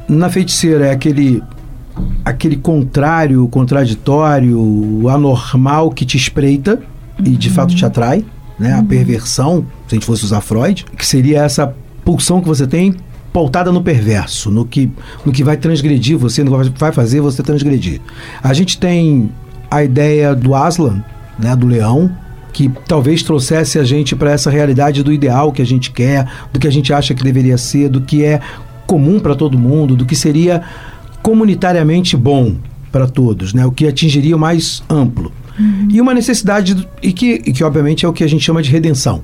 na 0.09 0.31
feiticeira 0.31 0.87
é 0.87 0.91
aquele 0.93 1.43
aquele 2.25 2.57
contrário, 2.57 3.47
contraditório, 3.49 5.09
anormal 5.09 5.91
que 5.91 6.07
te 6.07 6.17
espreita 6.17 6.81
e 7.19 7.31
de 7.31 7.51
fato 7.51 7.75
te 7.75 7.85
atrai 7.85 8.25
né? 8.61 8.75
Uhum. 8.75 8.81
A 8.81 8.85
perversão, 8.85 9.67
se 9.89 9.95
a 9.95 9.97
gente 9.97 10.07
fosse 10.07 10.25
usar 10.25 10.43
Freud, 10.43 10.85
que 10.97 11.07
seria 11.07 11.43
essa 11.43 11.75
pulsão 12.05 12.43
que 12.43 12.47
você 12.47 12.67
tem 12.67 12.95
pautada 13.33 13.73
no 13.73 13.83
perverso, 13.83 14.51
no 14.51 14.67
que, 14.67 14.91
no 15.25 15.33
que 15.33 15.43
vai 15.43 15.57
transgredir 15.57 16.19
você, 16.19 16.45
no 16.45 16.63
que 16.65 16.79
vai 16.79 16.93
fazer 16.93 17.21
você 17.21 17.43
transgredir. 17.43 18.01
A 18.43 18.53
gente 18.53 18.79
tem 18.79 19.31
a 19.71 19.83
ideia 19.83 20.35
do 20.35 20.55
Aslan, 20.55 21.03
né, 21.39 21.57
do 21.57 21.67
leão, 21.67 22.15
que 22.53 22.71
talvez 22.87 23.23
trouxesse 23.23 23.79
a 23.79 23.85
gente 23.85 24.15
para 24.15 24.33
essa 24.33 24.51
realidade 24.51 25.03
do 25.03 25.13
ideal 25.13 25.53
que 25.53 25.63
a 25.63 25.67
gente 25.67 25.93
quer, 25.93 26.27
do 26.53 26.59
que 26.59 26.67
a 26.67 26.73
gente 26.73 26.93
acha 26.93 27.15
que 27.15 27.23
deveria 27.23 27.57
ser, 27.57 27.89
do 27.89 28.01
que 28.01 28.25
é 28.25 28.41
comum 28.87 29.21
para 29.21 29.37
todo 29.37 29.57
mundo, 29.57 29.95
do 29.95 30.05
que 30.05 30.17
seria 30.17 30.63
comunitariamente 31.23 32.17
bom 32.17 32.57
para 32.91 33.07
todos, 33.07 33.55
né? 33.55 33.65
O 33.67 33.73
que 33.73 33.87
atingiria 33.87 34.37
o 34.37 34.39
mais 34.39 34.83
amplo. 34.89 35.33
Uhum. 35.59 35.89
E 35.91 36.01
uma 36.01 36.15
necessidade, 36.15 36.89
e 37.03 37.13
que, 37.13 37.43
e 37.47 37.53
que 37.53 37.63
obviamente 37.63 38.05
é 38.05 38.09
o 38.09 38.13
que 38.13 38.25
a 38.25 38.27
gente 38.27 38.45
chama 38.45 38.63
de 38.63 38.71
redenção. 38.71 39.23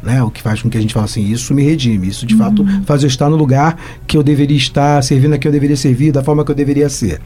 Né, 0.00 0.22
o 0.22 0.30
que 0.30 0.40
faz 0.40 0.62
com 0.62 0.70
que 0.70 0.78
a 0.78 0.80
gente 0.80 0.94
fale 0.94 1.06
assim, 1.06 1.28
isso 1.28 1.52
me 1.52 1.64
redime, 1.64 2.06
isso 2.06 2.24
de 2.24 2.32
uhum. 2.34 2.38
fato 2.38 2.66
faz 2.86 3.02
eu 3.02 3.08
estar 3.08 3.28
no 3.28 3.34
lugar 3.34 3.76
que 4.06 4.16
eu 4.16 4.22
deveria 4.22 4.56
estar, 4.56 5.02
servindo 5.02 5.34
a 5.34 5.38
que 5.38 5.48
eu 5.48 5.50
deveria 5.50 5.76
servir, 5.76 6.12
da 6.12 6.22
forma 6.22 6.44
que 6.44 6.52
eu 6.52 6.54
deveria 6.54 6.88
ser. 6.88 7.20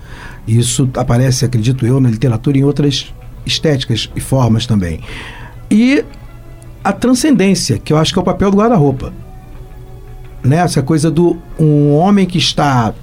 Isso 0.48 0.88
aparece, 0.94 1.44
acredito 1.44 1.84
eu, 1.84 2.00
na 2.00 2.08
literatura 2.08 2.56
em 2.56 2.64
outras 2.64 3.12
estéticas 3.44 4.08
e 4.16 4.20
formas 4.20 4.64
também. 4.64 5.00
E 5.70 6.02
a 6.82 6.92
transcendência, 6.92 7.78
que 7.78 7.92
eu 7.92 7.98
acho 7.98 8.12
que 8.12 8.18
é 8.18 8.22
o 8.22 8.24
papel 8.24 8.50
do 8.50 8.56
guarda-roupa. 8.56 9.12
Né? 10.42 10.56
Essa 10.56 10.82
coisa 10.82 11.10
do 11.10 11.36
um 11.58 11.92
homem 11.92 12.26
que 12.26 12.38
está 12.38 12.94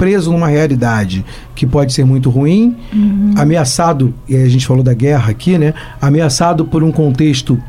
preso 0.00 0.32
numa 0.32 0.48
realidade 0.48 1.22
que 1.54 1.66
pode 1.66 1.92
ser 1.92 2.06
muito 2.06 2.30
ruim, 2.30 2.74
uhum. 2.90 3.34
ameaçado, 3.36 4.14
e 4.26 4.34
a 4.34 4.48
gente 4.48 4.66
falou 4.66 4.82
da 4.82 4.94
guerra 4.94 5.30
aqui, 5.30 5.58
né? 5.58 5.74
Ameaçado 6.00 6.64
por 6.64 6.82
um 6.82 6.90
contexto 6.90 7.62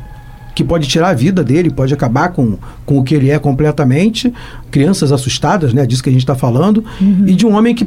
que 0.54 0.64
pode 0.64 0.88
tirar 0.88 1.10
a 1.10 1.12
vida 1.12 1.44
dele, 1.44 1.68
pode 1.68 1.92
acabar 1.92 2.30
com, 2.30 2.56
com 2.86 2.98
o 2.98 3.04
que 3.04 3.14
ele 3.14 3.28
é 3.28 3.38
completamente, 3.38 4.32
crianças 4.70 5.12
assustadas, 5.12 5.74
né? 5.74 5.84
Disso 5.84 6.02
que 6.02 6.08
a 6.08 6.12
gente 6.12 6.22
está 6.22 6.34
falando, 6.34 6.82
uhum. 6.98 7.24
e 7.26 7.34
de 7.34 7.44
um 7.44 7.54
homem 7.54 7.74
que 7.74 7.86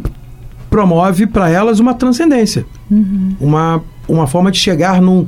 promove 0.70 1.26
para 1.26 1.50
elas 1.50 1.80
uma 1.80 1.96
transcendência, 1.96 2.68
uhum. 2.92 3.32
uma, 3.40 3.82
uma 4.08 4.28
forma 4.28 4.52
de 4.52 4.60
chegar 4.60 5.02
num, 5.02 5.26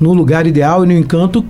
no 0.00 0.12
lugar 0.12 0.44
ideal 0.44 0.84
e 0.84 0.88
no 0.88 0.92
encanto 0.92 1.44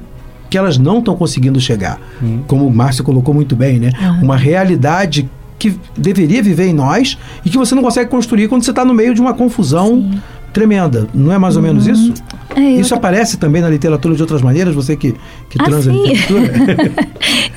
que 0.51 0.59
elas 0.59 0.77
não 0.77 0.99
estão 0.99 1.17
conseguindo 1.17 1.59
chegar. 1.59 1.99
Uhum. 2.21 2.43
Como 2.47 2.67
o 2.67 2.71
Márcio 2.71 3.03
colocou 3.03 3.33
muito 3.33 3.57
bem, 3.57 3.81
né? 3.81 3.91
Uma 4.23 4.37
realidade 4.37 5.31
que 5.59 5.75
deveria 5.97 6.43
viver 6.43 6.67
em 6.67 6.73
nós 6.73 7.19
e 7.45 7.51
que 7.51 7.57
você 7.57 7.75
não 7.75 7.83
consegue 7.83 8.11
construir 8.11 8.49
quando 8.49 8.63
você 8.63 8.71
está 8.71 8.85
no 8.85 8.95
meio 8.95 9.15
de 9.15 9.21
uma 9.21 9.35
confusão 9.35 9.89
Sim. 9.89 10.23
tremenda. 10.53 11.09
Não 11.15 11.33
é 11.33 11.39
mais 11.39 11.57
ou 11.57 11.63
menos 11.63 11.87
uhum. 11.87 11.93
isso? 11.93 12.15
É, 12.55 12.61
isso 12.61 12.95
eu... 12.95 12.99
aparece 12.99 13.37
também 13.37 13.63
na 13.63 13.69
literatura 13.69 14.15
de 14.15 14.23
outras 14.23 14.43
maneiras, 14.43 14.75
você 14.75 14.97
que, 14.97 15.13
que 15.49 15.59
ah, 15.59 15.65
transa 15.65 15.93
sim. 15.93 16.03
literatura? 16.03 16.93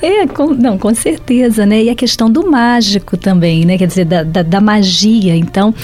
é, 0.02 0.26
com, 0.26 0.54
não, 0.54 0.78
com 0.78 0.94
certeza, 0.94 1.64
né? 1.66 1.84
E 1.84 1.90
a 1.90 1.94
questão 1.94 2.30
do 2.30 2.50
mágico 2.50 3.16
também, 3.16 3.64
né? 3.64 3.76
Quer 3.76 3.86
dizer, 3.86 4.04
da, 4.04 4.22
da, 4.22 4.42
da 4.42 4.60
magia. 4.60 5.36
Então, 5.36 5.74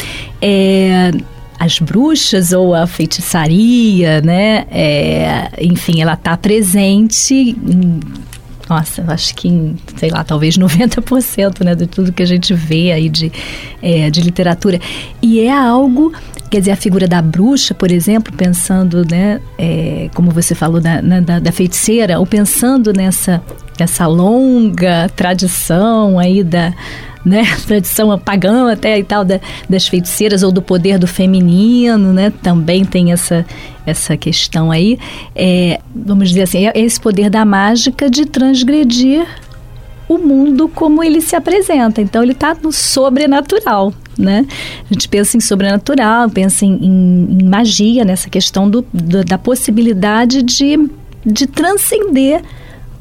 é 0.41 1.11
as 1.59 1.79
bruxas 1.79 2.53
ou 2.53 2.75
a 2.75 2.87
feitiçaria, 2.87 4.21
né? 4.21 4.67
É, 4.71 5.51
enfim, 5.61 6.01
ela 6.01 6.13
está 6.13 6.37
presente 6.37 7.57
nossa, 8.69 9.05
acho 9.09 9.35
que, 9.35 9.49
em, 9.49 9.77
sei 9.97 10.11
lá, 10.11 10.25
talvez 10.25 10.57
90% 10.59 11.65
né, 11.65 11.75
de 11.75 11.87
tudo 11.87 12.13
que 12.13 12.23
a 12.23 12.27
gente 12.27 12.53
vê 12.53 12.93
aí 12.93 13.09
de, 13.09 13.31
é, 13.81 14.11
de 14.11 14.21
literatura. 14.21 14.81
E 15.23 15.41
é 15.41 15.53
algo, 15.53 16.13
quer 16.51 16.61
dizer, 16.61 16.73
a 16.73 16.77
figura 16.77 17.07
da 17.07 17.23
bruxa, 17.23 17.75
por 17.75 17.91
exemplo, 17.91 18.33
pensando, 18.37 19.05
né, 19.09 19.41
é, 19.59 20.11
como 20.15 20.31
você 20.31 20.55
falou, 20.55 20.81
da, 20.81 21.01
na, 21.01 21.21
da, 21.21 21.39
da 21.39 21.53
feiticeira, 21.53 22.19
ou 22.19 22.27
pensando 22.27 22.93
nessa, 22.93 23.41
nessa 23.79 24.07
longa 24.07 25.09
tradição 25.15 26.19
aí 26.19 26.43
da, 26.43 26.75
né, 27.27 27.43
tradição 27.67 28.17
pagã 28.17 28.73
até 28.73 28.97
e 28.97 29.03
tal 29.03 29.25
da, 29.25 29.41
das 29.69 29.89
feiticeiras 29.89 30.45
ou 30.45 30.53
do 30.53 30.63
poder 30.63 30.97
do 30.97 31.09
feminino, 31.09 32.13
né, 32.13 32.33
também 32.41 32.85
tem 32.85 33.13
essa 33.13 33.45
essa 33.85 34.17
questão 34.17 34.73
aí, 34.73 34.99
é, 35.35 35.79
vamos 35.95 36.31
dizer 36.31 36.43
assim, 36.43 36.67
é 36.67 36.73
esse 36.75 37.01
poder 37.01 37.31
da 37.31 37.45
mágica 37.45 38.11
de 38.11 38.27
transgredir 38.27 39.25
o 40.09 40.19
mundo 40.19 40.69
como 40.69 41.05
ele 41.05 41.21
se 41.21 41.37
apresenta. 41.37 42.01
Então 42.01 42.21
ele 42.21 42.33
está 42.33 42.53
no 42.61 42.73
sobrenatural, 42.73 43.95
né? 44.19 44.45
A 44.91 44.93
gente 44.93 45.09
pensa 45.09 45.37
em 45.37 45.41
sobrenatural, 45.41 46.29
pensa 46.29 46.65
em, 46.65 46.75
em, 46.85 47.39
em 47.41 47.45
magia, 47.45 48.05
nessa 48.05 48.29
questão 48.29 48.69
do, 48.69 48.85
do, 48.93 49.25
da 49.25 49.39
possibilidade 49.39 50.43
de, 50.43 50.79
de 51.25 51.47
transcender 51.47 52.43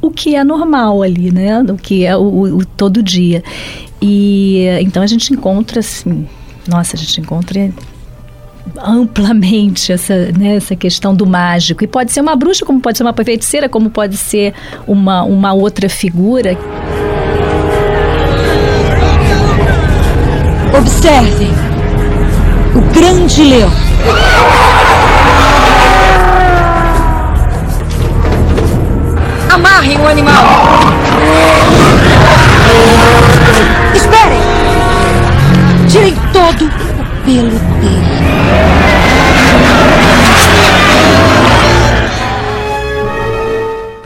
o 0.08 0.12
que 0.12 0.36
é 0.36 0.44
normal 0.44 1.02
ali, 1.02 1.32
né? 1.32 1.62
O 1.62 1.78
que 1.78 2.06
é 2.06 2.16
o, 2.16 2.22
o, 2.22 2.58
o 2.58 2.66
todo 2.66 3.02
dia. 3.02 3.44
E 4.02 4.66
então 4.82 5.02
a 5.02 5.08
gente 5.08 5.34
encontra 5.34 5.80
assim, 5.80 6.28
nossa, 6.68 6.96
a 6.96 7.00
gente 7.00 7.22
encontra 7.22 7.72
amplamente 8.78 9.92
essa, 9.92 10.32
né, 10.32 10.56
essa 10.56 10.76
questão 10.76 11.16
do 11.16 11.26
mágico. 11.26 11.84
E 11.84 11.88
pode 11.88 12.12
ser 12.12 12.22
uma 12.22 12.36
bruxa, 12.36 12.66
como 12.66 12.80
pode 12.80 12.98
ser 12.98 13.04
uma 13.04 13.14
feiticeira, 13.14 13.70
como 13.70 13.90
pode 13.90 14.18
ser 14.18 14.54
uma, 14.88 15.24
uma 15.24 15.54
outra 15.54 15.90
figura. 15.90 16.58
Observem 20.78 21.50
o 22.76 22.94
grande 22.94 23.44
leão. 23.44 23.72
Amarrem 29.56 29.98
o 29.98 30.06
animal. 30.06 30.44
Esperem. 33.96 34.42
Tirem 35.90 36.14
todo 36.34 36.66
o 36.66 37.24
pelo 37.24 37.58
dele. 37.80 38.06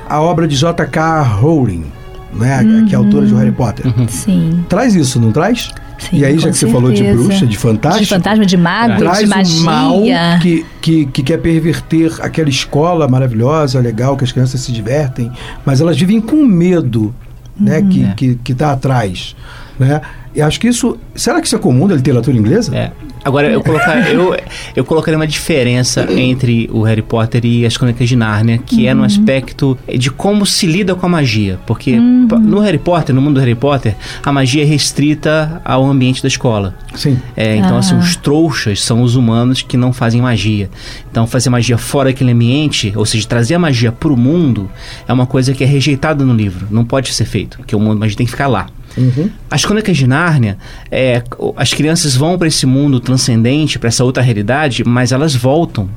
A 0.08 0.22
obra 0.22 0.48
de 0.48 0.56
J.K. 0.56 1.22
Rowling, 1.24 1.92
né, 2.32 2.62
uhum. 2.62 2.86
que 2.86 2.94
é 2.94 2.98
autora 3.00 3.26
de 3.26 3.34
Harry 3.34 3.52
Potter. 3.52 3.88
Uhum. 3.88 4.08
Sim. 4.08 4.64
Traz 4.70 4.94
isso, 4.94 5.20
não 5.20 5.32
traz? 5.32 5.72
Sim, 6.00 6.18
e 6.18 6.26
aí, 6.26 6.40
já 6.40 6.50
que 6.50 6.54
certeza. 6.58 6.68
você 6.68 6.72
falou 6.72 6.92
de 6.92 7.04
bruxa, 7.04 7.46
de 7.46 7.58
fantasma. 7.58 8.00
De 8.00 8.06
fantasma, 8.06 8.46
de 8.46 8.58
mago, 8.58 8.98
traz 8.98 9.20
de 9.20 9.26
magia. 9.28 9.60
Um 9.62 9.64
mal 9.64 10.02
que, 10.42 10.66
que, 10.82 11.06
que 11.08 11.24
quer 11.24 11.38
perverter 11.40 12.12
aquela 12.22 12.50
escola 12.50 13.08
maravilhosa, 13.08 13.80
legal, 13.80 14.16
que 14.18 14.24
as 14.24 14.32
crianças 14.32 14.62
se 14.62 14.72
divertem, 14.72 15.32
mas 15.66 15.82
elas 15.82 15.98
vivem 15.98 16.20
com 16.22 16.44
medo 16.46 17.14
né, 17.60 17.80
Uhum. 17.80 17.90
que, 17.90 18.04
É. 18.06 18.14
que, 18.16 18.36
que 18.44 18.54
tá 18.54 18.72
atrás. 18.72 19.36
Né? 19.80 20.02
E 20.36 20.42
acho 20.42 20.60
que 20.60 20.68
isso. 20.68 20.98
Será 21.16 21.40
que 21.42 21.48
isso 21.48 21.56
é 21.56 21.60
comum 21.60 21.88
da 21.88 21.96
literatura 21.96 22.36
inglesa? 22.38 22.76
É. 22.76 22.92
Agora, 23.26 23.48
eu, 23.50 23.62
colocar, 23.62 23.98
eu, 24.12 24.36
eu 24.76 24.86
colocaria 24.86 25.18
uma 25.18 25.26
diferença 25.28 26.06
entre 26.12 26.70
o 26.72 26.84
Harry 26.84 27.02
Potter 27.02 27.44
e 27.46 27.66
as 27.66 27.76
Crônicas 27.78 28.08
de 28.08 28.16
Nárnia, 28.16 28.58
que 28.58 28.86
é 28.88 28.94
no 28.94 29.04
aspecto 29.04 29.78
de 29.98 30.10
como 30.12 30.46
se 30.46 30.66
lida 30.68 30.96
com 30.96 31.06
a 31.06 31.10
magia. 31.10 31.60
Porque 31.66 31.98
pa- 32.30 32.38
no 32.38 32.60
Harry 32.60 32.78
Potter, 32.78 33.14
no 33.16 33.22
mundo 33.22 33.36
do 33.36 33.40
Harry 33.40 33.56
Potter, 33.56 33.96
a 34.24 34.32
magia 34.32 34.62
é 34.64 34.66
restrita 34.66 35.62
ao 35.66 35.86
ambiente 35.86 36.22
da 36.22 36.28
escola. 36.28 36.76
Sim. 36.96 37.18
É, 37.36 37.56
então, 37.56 37.78
assim, 37.78 37.96
Ah. 37.96 38.00
os 38.00 38.16
trouxas 38.16 38.82
são 38.82 39.02
os 39.02 39.16
humanos 39.16 39.62
que 39.62 39.76
não 39.78 39.92
fazem 39.94 40.22
magia. 40.22 40.70
Então, 41.10 41.26
fazer 41.26 41.50
magia 41.50 41.78
fora 41.78 42.10
daquele 42.10 42.32
ambiente, 42.32 42.94
ou 42.96 43.06
seja, 43.06 43.28
trazer 43.28 43.56
a 43.56 43.60
magia 43.60 43.92
para 43.92 44.12
o 44.12 44.18
mundo, 44.18 44.70
é 45.08 45.12
uma 45.14 45.26
coisa 45.26 45.54
que 45.54 45.64
é 45.64 45.68
rejeitada 45.68 46.24
no 46.24 46.34
livro. 46.34 46.68
Não 46.70 46.86
pode 46.86 47.14
ser 47.14 47.26
feito, 47.26 47.58
porque 47.58 47.76
o 47.76 47.80
mundo 47.80 47.98
a 47.98 48.00
magia 48.02 48.16
tem 48.18 48.26
que 48.26 48.32
ficar 48.32 48.48
lá. 48.48 48.68
Uhum. 49.00 49.30
As 49.50 49.64
Crônicas 49.64 49.96
de 49.96 50.06
Nárnia, 50.06 50.58
é, 50.92 51.24
as 51.56 51.74
crianças 51.74 52.16
vão 52.16 52.38
para 52.38 52.48
esse 52.48 52.66
mundo 52.66 53.00
transcendente, 53.00 53.80
para 53.80 53.88
essa 53.88 54.04
outra 54.04 54.22
realidade, 54.22 54.84
mas 54.84 55.12
elas 55.12 55.34
voltam. 55.34 55.90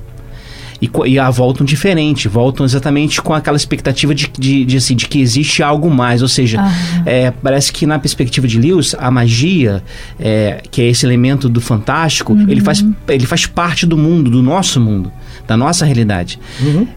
E, 0.82 0.90
e 1.06 1.16
a 1.16 1.30
voltam 1.30 1.64
diferente, 1.64 2.26
voltam 2.26 2.66
exatamente 2.66 3.22
com 3.22 3.32
aquela 3.32 3.56
expectativa 3.56 4.12
de, 4.12 4.28
de, 4.36 4.64
de, 4.64 4.76
assim, 4.76 4.96
de 4.96 5.06
que 5.06 5.20
existe 5.20 5.62
algo 5.62 5.88
mais. 5.88 6.22
Ou 6.22 6.28
seja, 6.28 6.58
é, 7.06 7.30
parece 7.30 7.72
que 7.72 7.86
na 7.86 8.00
perspectiva 8.00 8.48
de 8.48 8.58
Lewis, 8.58 8.92
a 8.98 9.08
magia, 9.08 9.80
é, 10.18 10.60
que 10.68 10.82
é 10.82 10.88
esse 10.88 11.06
elemento 11.06 11.48
do 11.48 11.60
fantástico, 11.60 12.36
ele, 12.48 12.60
faz, 12.60 12.84
ele 13.06 13.26
faz 13.26 13.46
parte 13.46 13.86
do 13.86 13.96
mundo, 13.96 14.28
do 14.28 14.42
nosso 14.42 14.80
mundo, 14.80 15.12
da 15.46 15.56
nossa 15.56 15.84
realidade. 15.84 16.40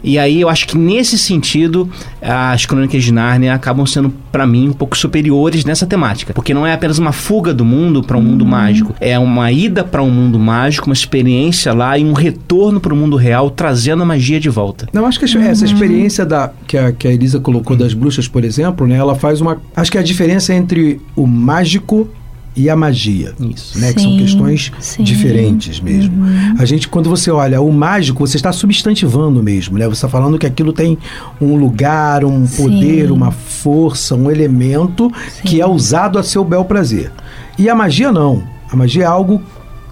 E 0.04 0.18
aí 0.18 0.42
eu 0.42 0.50
acho 0.50 0.66
que 0.68 0.76
nesse 0.76 1.16
sentido, 1.16 1.88
as 2.20 2.66
Crônicas 2.66 3.04
de 3.04 3.14
Nárnia 3.14 3.54
acabam 3.54 3.86
sendo, 3.86 4.10
para 4.32 4.48
mim, 4.48 4.70
um 4.70 4.74
pouco 4.74 4.98
superiores 4.98 5.64
nessa 5.64 5.86
temática. 5.86 6.34
Porque 6.34 6.56
não 6.56 6.66
é 6.66 6.74
apenas 6.74 6.98
uma 6.98 7.12
fuga 7.12 7.54
do 7.54 7.64
mundo 7.64 8.02
para 8.02 8.18
um 8.18 8.22
mundo 8.22 8.44
mágico, 8.48 8.96
é 9.00 9.20
uma 9.20 9.52
ida 9.52 9.84
para 9.84 10.02
um 10.02 10.10
mundo 10.10 10.40
mágico, 10.40 10.88
uma 10.88 10.94
experiência 10.94 11.72
lá 11.72 12.00
e 12.00 12.04
um 12.04 12.14
retorno 12.14 12.80
para 12.80 12.92
o 12.92 12.98
mundo 12.98 13.16
real, 13.16 13.52
trazendo 13.52 13.75
a 14.04 14.06
magia 14.06 14.40
de 14.40 14.50
volta. 14.50 14.88
Não, 14.94 15.06
acho 15.06 15.20
que 15.20 15.26
essa- 15.26 15.40
essa 15.40 15.66
experiência 15.66 16.26
da, 16.26 16.52
que, 16.68 16.78
a, 16.78 16.92
que 16.92 17.08
a 17.08 17.12
Elisa 17.12 17.40
colocou 17.40 17.76
das 17.76 17.94
bruxas, 17.94 18.28
por 18.28 18.44
exemplo, 18.44 18.88
né, 18.88 18.96
ela 18.96 19.16
faz 19.16 19.42
uma. 19.42 19.62
Acho 19.76 19.92
que 19.92 19.98
a 19.98 20.04
diferença 20.04 20.54
entre 20.54 21.00
o 21.16 21.26
mágico 21.28 22.08
e 22.58 22.70
a 22.70 22.76
magia. 22.76 23.34
Isso. 23.54 23.78
Né, 23.78 23.92
que 23.92 24.02
são 24.02 24.12
Sim, 24.12 24.18
questões 24.18 24.72
sim. 24.80 25.04
diferentes 25.04 25.82
mesmo. 25.82 26.14
A 26.58 26.64
gente, 26.64 26.88
quando 26.88 27.10
você 27.10 27.30
olha 27.30 27.60
o 27.60 27.70
mágico, 27.72 28.26
você 28.26 28.38
está 28.38 28.54
substantivando 28.54 29.44
mesmo, 29.44 29.78
né? 29.78 29.86
Você 29.88 29.96
está 29.96 30.08
falando 30.08 30.40
que 30.40 30.46
aquilo 30.46 30.72
tem 30.72 30.98
um 31.42 31.58
lugar, 31.58 32.24
um 32.24 32.48
Sim. 32.48 32.64
poder, 32.64 33.12
uma 33.12 33.30
força, 33.32 34.16
um 34.16 34.32
elemento 34.32 35.12
que 35.44 35.60
é 35.60 35.68
usado 35.68 36.18
a 36.18 36.24
seu 36.24 36.46
bel 36.46 36.64
prazer. 36.64 37.12
E 37.60 37.68
a 37.70 37.76
magia 37.76 38.10
não. 38.12 38.42
A 38.72 38.76
magia 38.78 39.04
é 39.04 39.06
algo 39.06 39.42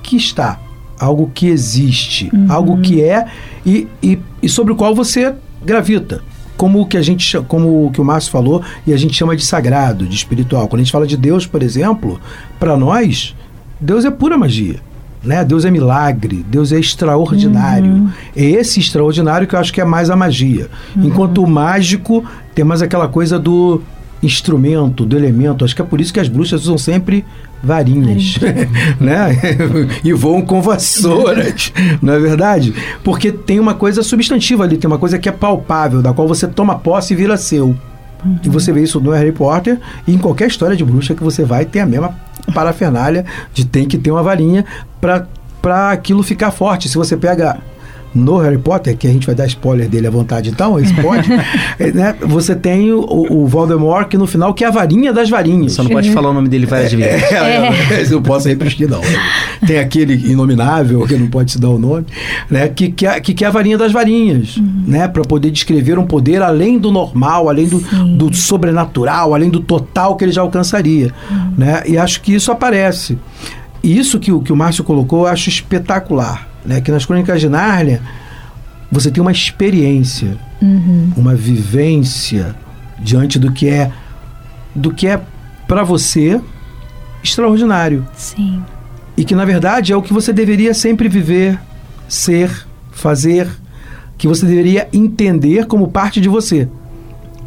que 0.01 0.15
está, 0.15 0.57
algo 1.03 1.29
que 1.33 1.47
existe, 1.47 2.31
algo 2.49 2.79
que 2.81 3.01
é 3.01 3.27
e, 3.65 3.87
e, 4.01 4.19
e 4.41 4.49
sobre 4.49 4.73
o 4.73 4.75
qual 4.75 4.95
você 4.95 5.33
gravita. 5.63 6.21
Como 6.55 6.81
o 6.81 6.85
que 6.85 6.97
a 6.97 7.01
gente, 7.01 7.37
como 7.47 7.87
o 7.87 7.91
que 7.91 7.99
o 7.99 8.05
Márcio 8.05 8.31
falou, 8.31 8.63
e 8.85 8.93
a 8.93 8.97
gente 8.97 9.15
chama 9.15 9.35
de 9.35 9.43
sagrado, 9.43 10.05
de 10.05 10.15
espiritual. 10.15 10.67
Quando 10.67 10.81
a 10.81 10.83
gente 10.83 10.91
fala 10.91 11.07
de 11.07 11.17
Deus, 11.17 11.45
por 11.47 11.63
exemplo, 11.63 12.21
para 12.59 12.77
nós, 12.77 13.35
Deus 13.81 14.05
é 14.05 14.11
pura 14.11 14.37
magia. 14.37 14.79
Né? 15.23 15.43
Deus 15.43 15.65
é 15.65 15.71
milagre, 15.71 16.45
Deus 16.47 16.71
é 16.71 16.79
extraordinário. 16.79 18.09
É 18.35 18.43
esse 18.43 18.79
extraordinário 18.79 19.47
que 19.47 19.55
eu 19.55 19.59
acho 19.59 19.73
que 19.73 19.81
é 19.81 19.85
mais 19.85 20.09
a 20.09 20.15
magia. 20.15 20.69
Enquanto 20.95 21.43
o 21.43 21.47
mágico 21.47 22.23
tem 22.53 22.63
mais 22.63 22.81
aquela 22.81 23.07
coisa 23.07 23.39
do 23.39 23.81
instrumento, 24.23 25.05
do 25.05 25.17
elemento. 25.17 25.63
Acho 25.63 25.75
que 25.75 25.81
é 25.81 25.85
por 25.85 26.01
isso 26.01 26.13
que 26.13 26.19
as 26.19 26.27
bruxas 26.27 26.61
usam 26.61 26.77
sempre 26.77 27.25
varinhas, 27.61 28.39
né? 28.99 29.37
e 30.03 30.11
voam 30.11 30.41
com 30.41 30.61
vassouras, 30.61 31.71
não 32.01 32.13
é 32.13 32.19
verdade? 32.19 32.73
Porque 33.03 33.31
tem 33.31 33.59
uma 33.59 33.73
coisa 33.73 34.03
substantiva 34.03 34.63
ali, 34.63 34.77
tem 34.77 34.87
uma 34.87 34.97
coisa 34.97 35.17
que 35.17 35.29
é 35.29 35.31
palpável, 35.31 36.01
da 36.01 36.11
qual 36.11 36.27
você 36.27 36.47
toma 36.47 36.77
posse 36.77 37.13
e 37.13 37.15
vira 37.15 37.37
seu. 37.37 37.75
E 38.43 38.49
você 38.49 38.71
vê 38.71 38.83
isso 38.83 38.99
no 38.99 39.11
Harry 39.11 39.31
Potter 39.31 39.79
e 40.07 40.13
em 40.13 40.17
qualquer 40.17 40.47
história 40.47 40.75
de 40.75 40.83
bruxa 40.83 41.13
que 41.13 41.23
você 41.23 41.43
vai 41.43 41.65
ter 41.65 41.81
a 41.81 41.85
mesma 41.85 42.15
parafernália 42.53 43.25
de 43.53 43.65
tem 43.65 43.85
que 43.85 43.97
ter 43.97 44.11
uma 44.11 44.23
varinha 44.23 44.65
para 44.99 45.27
para 45.61 45.91
aquilo 45.91 46.21
ficar 46.21 46.51
forte. 46.51 46.89
Se 46.89 46.97
você 46.97 47.15
pega 47.15 47.57
no 48.13 48.37
Harry 48.37 48.57
Potter, 48.57 48.95
que 48.97 49.07
a 49.07 49.11
gente 49.11 49.25
vai 49.25 49.33
dar 49.35 49.45
spoiler 49.47 49.87
dele 49.89 50.07
à 50.07 50.09
vontade 50.11 50.49
então, 50.49 50.79
esse 50.79 50.93
pode, 50.93 51.29
é, 51.79 51.91
né? 51.91 52.15
Você 52.21 52.55
tem 52.55 52.91
o, 52.91 52.99
o 53.01 53.47
Voldemort 53.47 54.07
que 54.07 54.17
no 54.17 54.27
final 54.27 54.53
que 54.53 54.63
é 54.63 54.67
a 54.67 54.71
varinha 54.71 55.11
das 55.11 55.29
varinhas. 55.29 55.73
Só 55.73 55.83
não 55.83 55.89
pode 55.91 56.11
falar 56.11 56.29
o 56.29 56.33
nome 56.33 56.47
dele 56.49 56.65
várias 56.65 56.91
vezes. 56.93 57.23
É, 57.31 58.03
eu 58.05 58.11
não 58.11 58.21
posso 58.21 58.47
repetir, 58.47 58.87
não. 58.89 59.01
Tem 59.65 59.79
aquele 59.79 60.13
inominável, 60.31 61.05
que 61.07 61.15
não 61.15 61.27
pode 61.27 61.51
se 61.51 61.59
dar 61.59 61.69
o 61.69 61.79
nome, 61.79 62.05
né? 62.49 62.67
Que, 62.67 62.91
que, 62.91 63.05
é, 63.07 63.19
que, 63.19 63.33
que 63.33 63.43
é 63.43 63.47
a 63.47 63.51
varinha 63.51 63.77
das 63.77 63.91
varinhas, 63.91 64.57
né? 64.87 65.07
Para 65.07 65.23
poder 65.23 65.49
descrever 65.51 65.97
um 65.97 66.05
poder 66.05 66.41
além 66.41 66.77
do 66.77 66.91
normal, 66.91 67.49
além 67.49 67.67
do, 67.67 67.79
do 68.17 68.33
sobrenatural, 68.35 69.33
além 69.33 69.49
do 69.49 69.59
total 69.59 70.15
que 70.15 70.23
ele 70.25 70.31
já 70.31 70.41
alcançaria, 70.41 71.11
né? 71.57 71.83
E 71.87 71.97
acho 71.97 72.21
que 72.21 72.33
isso 72.33 72.51
aparece. 72.51 73.17
E 73.81 73.97
isso 73.97 74.19
que, 74.19 74.31
o- 74.31 74.39
que 74.41 74.53
o 74.53 74.55
Márcio 74.55 74.83
colocou, 74.83 75.21
eu 75.21 75.27
acho 75.27 75.49
espetacular, 75.49 76.47
né? 76.65 76.81
Que 76.81 76.91
nas 76.91 77.05
Crônicas 77.05 77.39
de 77.41 77.49
Nárnia, 77.49 78.01
você 78.91 79.09
tem 79.09 79.21
uma 79.21 79.31
experiência, 79.31 80.37
uma 81.17 81.35
vivência 81.35 82.55
diante 82.99 83.39
do 83.39 83.51
que 83.51 83.67
é 83.67 83.91
do 84.75 84.93
que 84.93 85.07
é 85.07 85.21
para 85.67 85.83
você 85.83 86.41
extraordinário 87.23 88.05
Sim. 88.15 88.63
e 89.15 89.23
que 89.23 89.35
na 89.35 89.45
verdade 89.45 89.93
é 89.93 89.95
o 89.95 90.01
que 90.01 90.13
você 90.13 90.33
deveria 90.33 90.73
sempre 90.73 91.07
viver, 91.07 91.59
ser, 92.07 92.67
fazer, 92.91 93.47
que 94.17 94.27
você 94.27 94.45
deveria 94.45 94.87
entender 94.91 95.65
como 95.65 95.87
parte 95.87 96.19
de 96.19 96.29
você. 96.29 96.67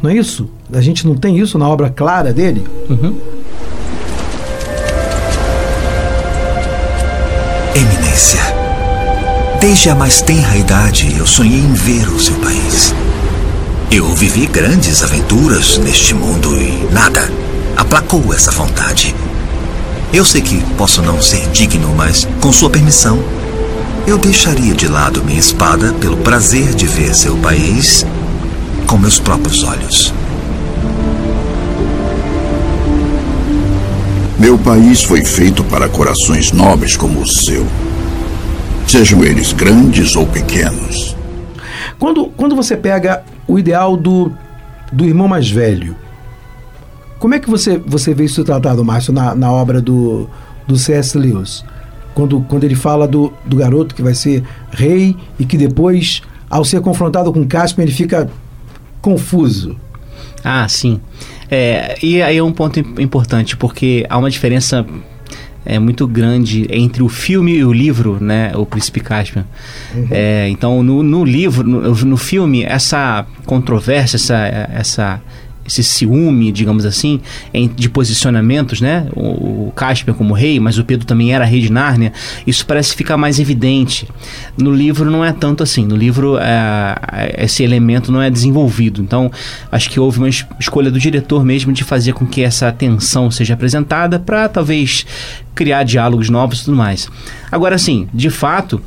Não 0.01 0.09
é 0.09 0.15
isso? 0.15 0.49
A 0.71 0.81
gente 0.81 1.07
não 1.07 1.15
tem 1.15 1.39
isso 1.39 1.57
na 1.57 1.67
obra 1.67 1.89
clara 1.89 2.31
dele? 2.31 2.63
Uhum. 2.89 3.17
Eminência, 7.75 8.46
desde 9.59 9.89
a 9.89 9.95
mais 9.95 10.21
tenra 10.21 10.55
idade 10.55 11.15
eu 11.17 11.25
sonhei 11.25 11.59
em 11.59 11.73
ver 11.73 12.07
o 12.09 12.19
seu 12.19 12.35
país. 12.35 12.93
Eu 13.89 14.13
vivi 14.13 14.45
grandes 14.45 15.03
aventuras 15.03 15.77
neste 15.79 16.13
mundo 16.13 16.55
e 16.61 16.87
nada 16.91 17.31
aplacou 17.75 18.33
essa 18.33 18.51
vontade. 18.51 19.15
Eu 20.13 20.23
sei 20.23 20.41
que 20.41 20.63
posso 20.77 21.01
não 21.01 21.21
ser 21.21 21.47
digno, 21.49 21.93
mas 21.95 22.27
com 22.39 22.51
sua 22.51 22.69
permissão, 22.69 23.23
eu 24.05 24.17
deixaria 24.17 24.73
de 24.73 24.87
lado 24.87 25.23
minha 25.23 25.39
espada 25.39 25.93
pelo 25.93 26.17
prazer 26.17 26.73
de 26.73 26.85
ver 26.85 27.13
seu 27.15 27.35
país 27.37 28.05
com 28.85 28.97
meus 28.97 29.19
próprios 29.19 29.63
olhos. 29.63 30.13
Meu 34.37 34.57
país 34.57 35.03
foi 35.03 35.25
feito 35.25 35.63
para 35.63 35.89
corações 35.89 36.51
nobres 36.51 36.95
como 36.95 37.21
o 37.21 37.27
seu. 37.27 37.65
Sejam 38.87 39.21
eles 39.21 39.51
grandes 39.51 40.15
ou 40.15 40.25
pequenos. 40.25 41.15
Quando, 41.99 42.27
quando 42.27 42.55
você 42.55 42.77
pega 42.77 43.21
o 43.45 43.59
ideal 43.59 43.97
do, 43.97 44.31
do 44.93 45.05
irmão 45.05 45.27
mais 45.27 45.49
velho, 45.49 45.93
como 47.19 47.35
é 47.35 47.39
que 47.39 47.49
você, 47.49 47.77
você 47.77 48.13
vê 48.13 48.23
isso 48.23 48.43
tratado, 48.45 48.85
Márcio, 48.85 49.11
na, 49.11 49.35
na 49.35 49.51
obra 49.51 49.81
do, 49.81 50.29
do 50.65 50.77
C.S. 50.77 51.17
Lewis? 51.17 51.65
Quando, 52.13 52.39
quando 52.41 52.63
ele 52.63 52.75
fala 52.75 53.07
do, 53.07 53.33
do 53.45 53.57
garoto 53.57 53.93
que 53.93 54.01
vai 54.01 54.15
ser 54.15 54.43
rei 54.71 55.17
e 55.37 55.45
que 55.45 55.57
depois, 55.57 56.21
ao 56.49 56.63
ser 56.63 56.79
confrontado 56.79 57.31
com 57.33 57.45
Caspian, 57.45 57.83
ele 57.83 57.91
fica 57.91 58.29
confuso. 59.01 59.75
Ah, 60.43 60.67
sim. 60.69 61.01
É, 61.51 61.97
e 62.01 62.21
aí 62.21 62.37
é 62.37 62.43
um 62.43 62.53
ponto 62.53 62.79
importante, 62.79 63.57
porque 63.57 64.05
há 64.09 64.17
uma 64.17 64.29
diferença 64.29 64.85
é 65.69 65.77
muito 65.77 66.07
grande 66.07 66.65
entre 66.69 67.03
o 67.03 67.09
filme 67.09 67.57
e 67.57 67.65
o 67.65 67.73
livro, 67.73 68.17
né? 68.21 68.53
O 68.55 68.65
Príncipe 68.65 69.01
Caspian. 69.01 69.45
Uhum. 69.93 70.07
É, 70.09 70.47
então, 70.47 70.81
no, 70.81 71.03
no 71.03 71.25
livro, 71.25 71.67
no, 71.67 71.93
no, 71.93 72.17
filme, 72.17 72.63
essa 72.63 73.25
controvérsia, 73.45 74.15
essa, 74.15 74.37
essa 74.73 75.21
esse 75.67 75.83
ciúme, 75.83 76.51
digamos 76.51 76.85
assim, 76.85 77.19
de 77.75 77.89
posicionamentos, 77.89 78.81
né? 78.81 79.07
O, 79.15 79.71
Caspian 79.75 80.13
como 80.13 80.33
rei, 80.33 80.59
mas 80.59 80.77
o 80.77 80.83
Pedro 80.83 81.05
também 81.05 81.33
era 81.33 81.45
rei 81.45 81.61
de 81.61 81.71
Nárnia. 81.71 82.11
Isso 82.45 82.65
parece 82.65 82.95
ficar 82.95 83.17
mais 83.17 83.39
evidente. 83.39 84.07
No 84.57 84.73
livro 84.73 85.11
não 85.11 85.23
é 85.23 85.31
tanto 85.31 85.61
assim. 85.61 85.85
No 85.85 85.95
livro 85.95 86.37
é, 86.39 87.35
esse 87.43 87.63
elemento 87.63 88.11
não 88.11 88.21
é 88.21 88.29
desenvolvido. 88.29 89.01
Então 89.01 89.31
acho 89.71 89.89
que 89.89 89.99
houve 89.99 90.19
uma 90.19 90.29
escolha 90.29 90.89
do 90.89 90.99
diretor 90.99 91.43
mesmo 91.43 91.71
de 91.71 91.83
fazer 91.83 92.13
com 92.13 92.25
que 92.25 92.41
essa 92.41 92.71
tensão 92.71 93.29
seja 93.29 93.53
apresentada 93.53 94.17
para 94.17 94.47
talvez 94.49 95.05
criar 95.53 95.83
diálogos 95.83 96.29
novos 96.29 96.61
e 96.61 96.65
tudo 96.65 96.77
mais. 96.77 97.09
Agora 97.51 97.77
sim, 97.77 98.07
de 98.13 98.29
fato 98.29 98.81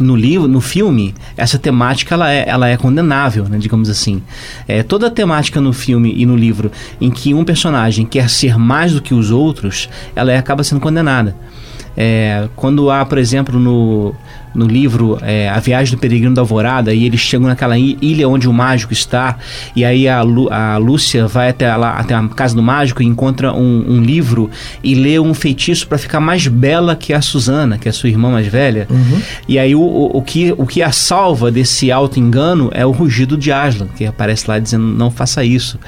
no 0.00 0.16
livro, 0.16 0.48
no 0.48 0.60
filme, 0.60 1.14
essa 1.36 1.58
temática 1.58 2.14
ela 2.14 2.30
é, 2.32 2.48
ela 2.48 2.68
é 2.68 2.76
condenável, 2.76 3.44
né, 3.44 3.58
digamos 3.58 3.88
assim. 3.88 4.22
É, 4.66 4.82
toda 4.82 5.08
a 5.08 5.10
temática 5.10 5.60
no 5.60 5.72
filme 5.72 6.14
e 6.16 6.24
no 6.24 6.36
livro 6.36 6.70
em 7.00 7.10
que 7.10 7.34
um 7.34 7.44
personagem 7.44 8.06
quer 8.06 8.28
ser 8.30 8.58
mais 8.58 8.92
do 8.92 9.02
que 9.02 9.12
os 9.12 9.30
outros, 9.30 9.88
ela 10.16 10.32
é, 10.32 10.38
acaba 10.38 10.64
sendo 10.64 10.80
condenada. 10.80 11.36
É, 11.96 12.48
quando 12.56 12.90
há, 12.90 13.04
por 13.04 13.18
exemplo, 13.18 13.58
no, 13.60 14.14
no 14.54 14.66
livro 14.66 15.18
é, 15.22 15.48
A 15.48 15.58
Viagem 15.58 15.94
do 15.94 16.00
Peregrino 16.00 16.34
da 16.34 16.42
Alvorada, 16.42 16.92
e 16.92 17.04
eles 17.04 17.20
chegam 17.20 17.48
naquela 17.48 17.78
ilha 17.78 18.28
onde 18.28 18.48
o 18.48 18.52
mágico 18.52 18.92
está, 18.92 19.38
e 19.74 19.84
aí 19.84 20.08
a, 20.08 20.22
Lu, 20.22 20.48
a 20.50 20.76
Lúcia 20.76 21.26
vai 21.26 21.50
até, 21.50 21.74
lá, 21.76 21.92
até 21.92 22.14
a 22.14 22.28
casa 22.28 22.54
do 22.54 22.62
mágico 22.62 23.02
e 23.02 23.06
encontra 23.06 23.52
um, 23.52 23.84
um 23.88 24.00
livro 24.00 24.50
e 24.82 24.94
lê 24.94 25.18
um 25.18 25.34
feitiço 25.34 25.86
para 25.86 25.98
ficar 25.98 26.20
mais 26.20 26.46
bela 26.46 26.94
que 26.96 27.12
a 27.12 27.20
Susana, 27.20 27.78
que 27.78 27.88
é 27.88 27.90
a 27.90 27.92
sua 27.92 28.08
irmã 28.08 28.30
mais 28.30 28.46
velha. 28.46 28.86
Uhum. 28.90 29.20
E 29.48 29.58
aí 29.58 29.74
o, 29.74 29.80
o, 29.80 30.18
o, 30.18 30.22
que, 30.22 30.54
o 30.56 30.66
que 30.66 30.82
a 30.82 30.92
salva 30.92 31.50
desse 31.50 31.90
auto-engano 31.90 32.70
é 32.72 32.84
o 32.84 32.90
rugido 32.90 33.36
de 33.36 33.52
Aslan, 33.52 33.88
que 33.96 34.06
aparece 34.06 34.48
lá 34.48 34.58
dizendo 34.58 34.84
não 34.84 35.10
faça 35.10 35.44
isso. 35.44 35.78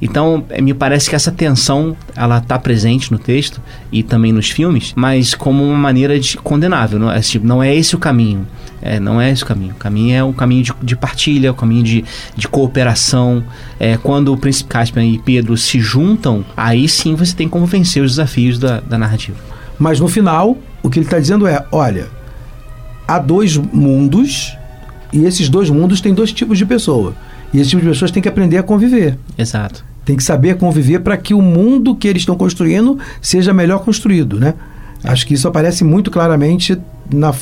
Então, 0.00 0.44
é, 0.50 0.60
me 0.60 0.74
parece 0.74 1.08
que 1.08 1.16
essa 1.16 1.30
tensão 1.30 1.96
ela 2.16 2.38
está 2.38 2.58
presente 2.58 3.12
no 3.12 3.18
texto 3.18 3.60
e 3.90 4.02
também 4.02 4.32
nos 4.32 4.50
filmes, 4.50 4.92
mas 4.96 5.34
como 5.34 5.64
uma 5.64 5.76
maneira 5.76 6.18
de 6.18 6.36
condenável. 6.36 6.98
Não 6.98 7.10
é, 7.10 7.20
tipo, 7.20 7.46
não 7.46 7.62
é 7.62 7.74
esse 7.74 7.94
o 7.94 7.98
caminho. 8.08 8.46
É, 8.80 8.98
não 8.98 9.20
é 9.20 9.30
esse 9.30 9.42
o 9.42 9.46
caminho. 9.46 9.72
O 9.72 9.76
caminho 9.76 10.16
é 10.16 10.24
um 10.24 10.32
caminho 10.32 10.62
de, 10.62 10.72
de 10.82 10.96
partilha, 10.96 11.52
um 11.52 11.54
caminho 11.54 11.82
de, 11.82 12.04
de 12.34 12.48
cooperação. 12.48 13.44
É, 13.78 13.96
quando 13.96 14.32
o 14.32 14.36
Príncipe 14.36 14.70
Caspian 14.70 15.04
e 15.04 15.18
Pedro 15.18 15.56
se 15.56 15.80
juntam, 15.80 16.44
aí 16.56 16.88
sim 16.88 17.14
você 17.14 17.34
tem 17.34 17.48
como 17.48 17.66
vencer 17.66 18.02
os 18.02 18.12
desafios 18.12 18.58
da, 18.58 18.80
da 18.80 18.96
narrativa. 18.96 19.38
Mas 19.78 20.00
no 20.00 20.08
final, 20.08 20.56
o 20.82 20.88
que 20.88 20.98
ele 20.98 21.06
está 21.06 21.18
dizendo 21.18 21.46
é: 21.46 21.64
olha, 21.70 22.08
há 23.06 23.18
dois 23.18 23.56
mundos 23.56 24.56
e 25.12 25.24
esses 25.24 25.48
dois 25.48 25.68
mundos 25.70 26.00
têm 26.00 26.14
dois 26.14 26.32
tipos 26.32 26.56
de 26.56 26.64
pessoa. 26.64 27.14
E 27.52 27.58
esses 27.58 27.70
tipos 27.70 27.84
de 27.84 27.90
pessoas 27.90 28.10
têm 28.10 28.22
que 28.22 28.28
aprender 28.28 28.58
a 28.58 28.62
conviver. 28.62 29.18
Exato. 29.36 29.84
Tem 30.04 30.16
que 30.16 30.24
saber 30.24 30.56
conviver 30.56 31.00
para 31.00 31.16
que 31.16 31.34
o 31.34 31.42
mundo 31.42 31.94
que 31.94 32.08
eles 32.08 32.22
estão 32.22 32.36
construindo 32.36 32.98
seja 33.20 33.52
melhor 33.52 33.80
construído, 33.80 34.38
né? 34.38 34.54
Acho 35.04 35.26
que 35.26 35.34
isso 35.34 35.46
aparece 35.46 35.84
muito 35.84 36.10
claramente 36.10 36.78
na, 37.12 37.34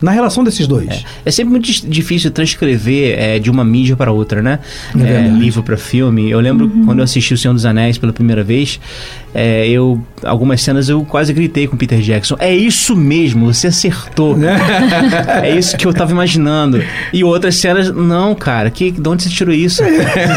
na 0.00 0.10
relação 0.10 0.42
desses 0.42 0.66
dois. 0.66 0.88
É, 0.88 1.04
é 1.26 1.30
sempre 1.30 1.50
muito 1.50 1.70
difícil 1.88 2.30
transcrever 2.30 3.18
é, 3.18 3.38
de 3.38 3.50
uma 3.50 3.64
mídia 3.64 3.96
para 3.96 4.12
outra, 4.12 4.42
né? 4.42 4.58
É, 4.98 5.26
é 5.26 5.28
livro 5.28 5.62
para 5.62 5.76
filme. 5.76 6.30
Eu 6.30 6.40
lembro 6.40 6.66
uhum. 6.66 6.84
quando 6.84 6.98
eu 6.98 7.04
assisti 7.04 7.34
O 7.34 7.38
Senhor 7.38 7.54
dos 7.54 7.64
Anéis 7.64 7.98
pela 7.98 8.12
primeira 8.12 8.42
vez, 8.42 8.80
é, 9.34 9.68
eu 9.68 10.02
algumas 10.24 10.60
cenas 10.60 10.88
eu 10.88 11.04
quase 11.04 11.32
gritei 11.32 11.66
com 11.66 11.76
Peter 11.76 12.00
Jackson. 12.00 12.36
É 12.38 12.54
isso 12.54 12.96
mesmo, 12.96 13.52
você 13.52 13.68
acertou. 13.68 14.36
é 15.42 15.56
isso 15.56 15.76
que 15.76 15.86
eu 15.86 15.94
tava 15.94 16.12
imaginando. 16.12 16.82
E 17.12 17.22
outras 17.22 17.56
cenas, 17.56 17.90
não, 17.90 18.34
cara, 18.34 18.70
que, 18.70 18.90
de 18.90 19.08
onde 19.08 19.22
você 19.22 19.30
tirou 19.30 19.54
isso? 19.54 19.82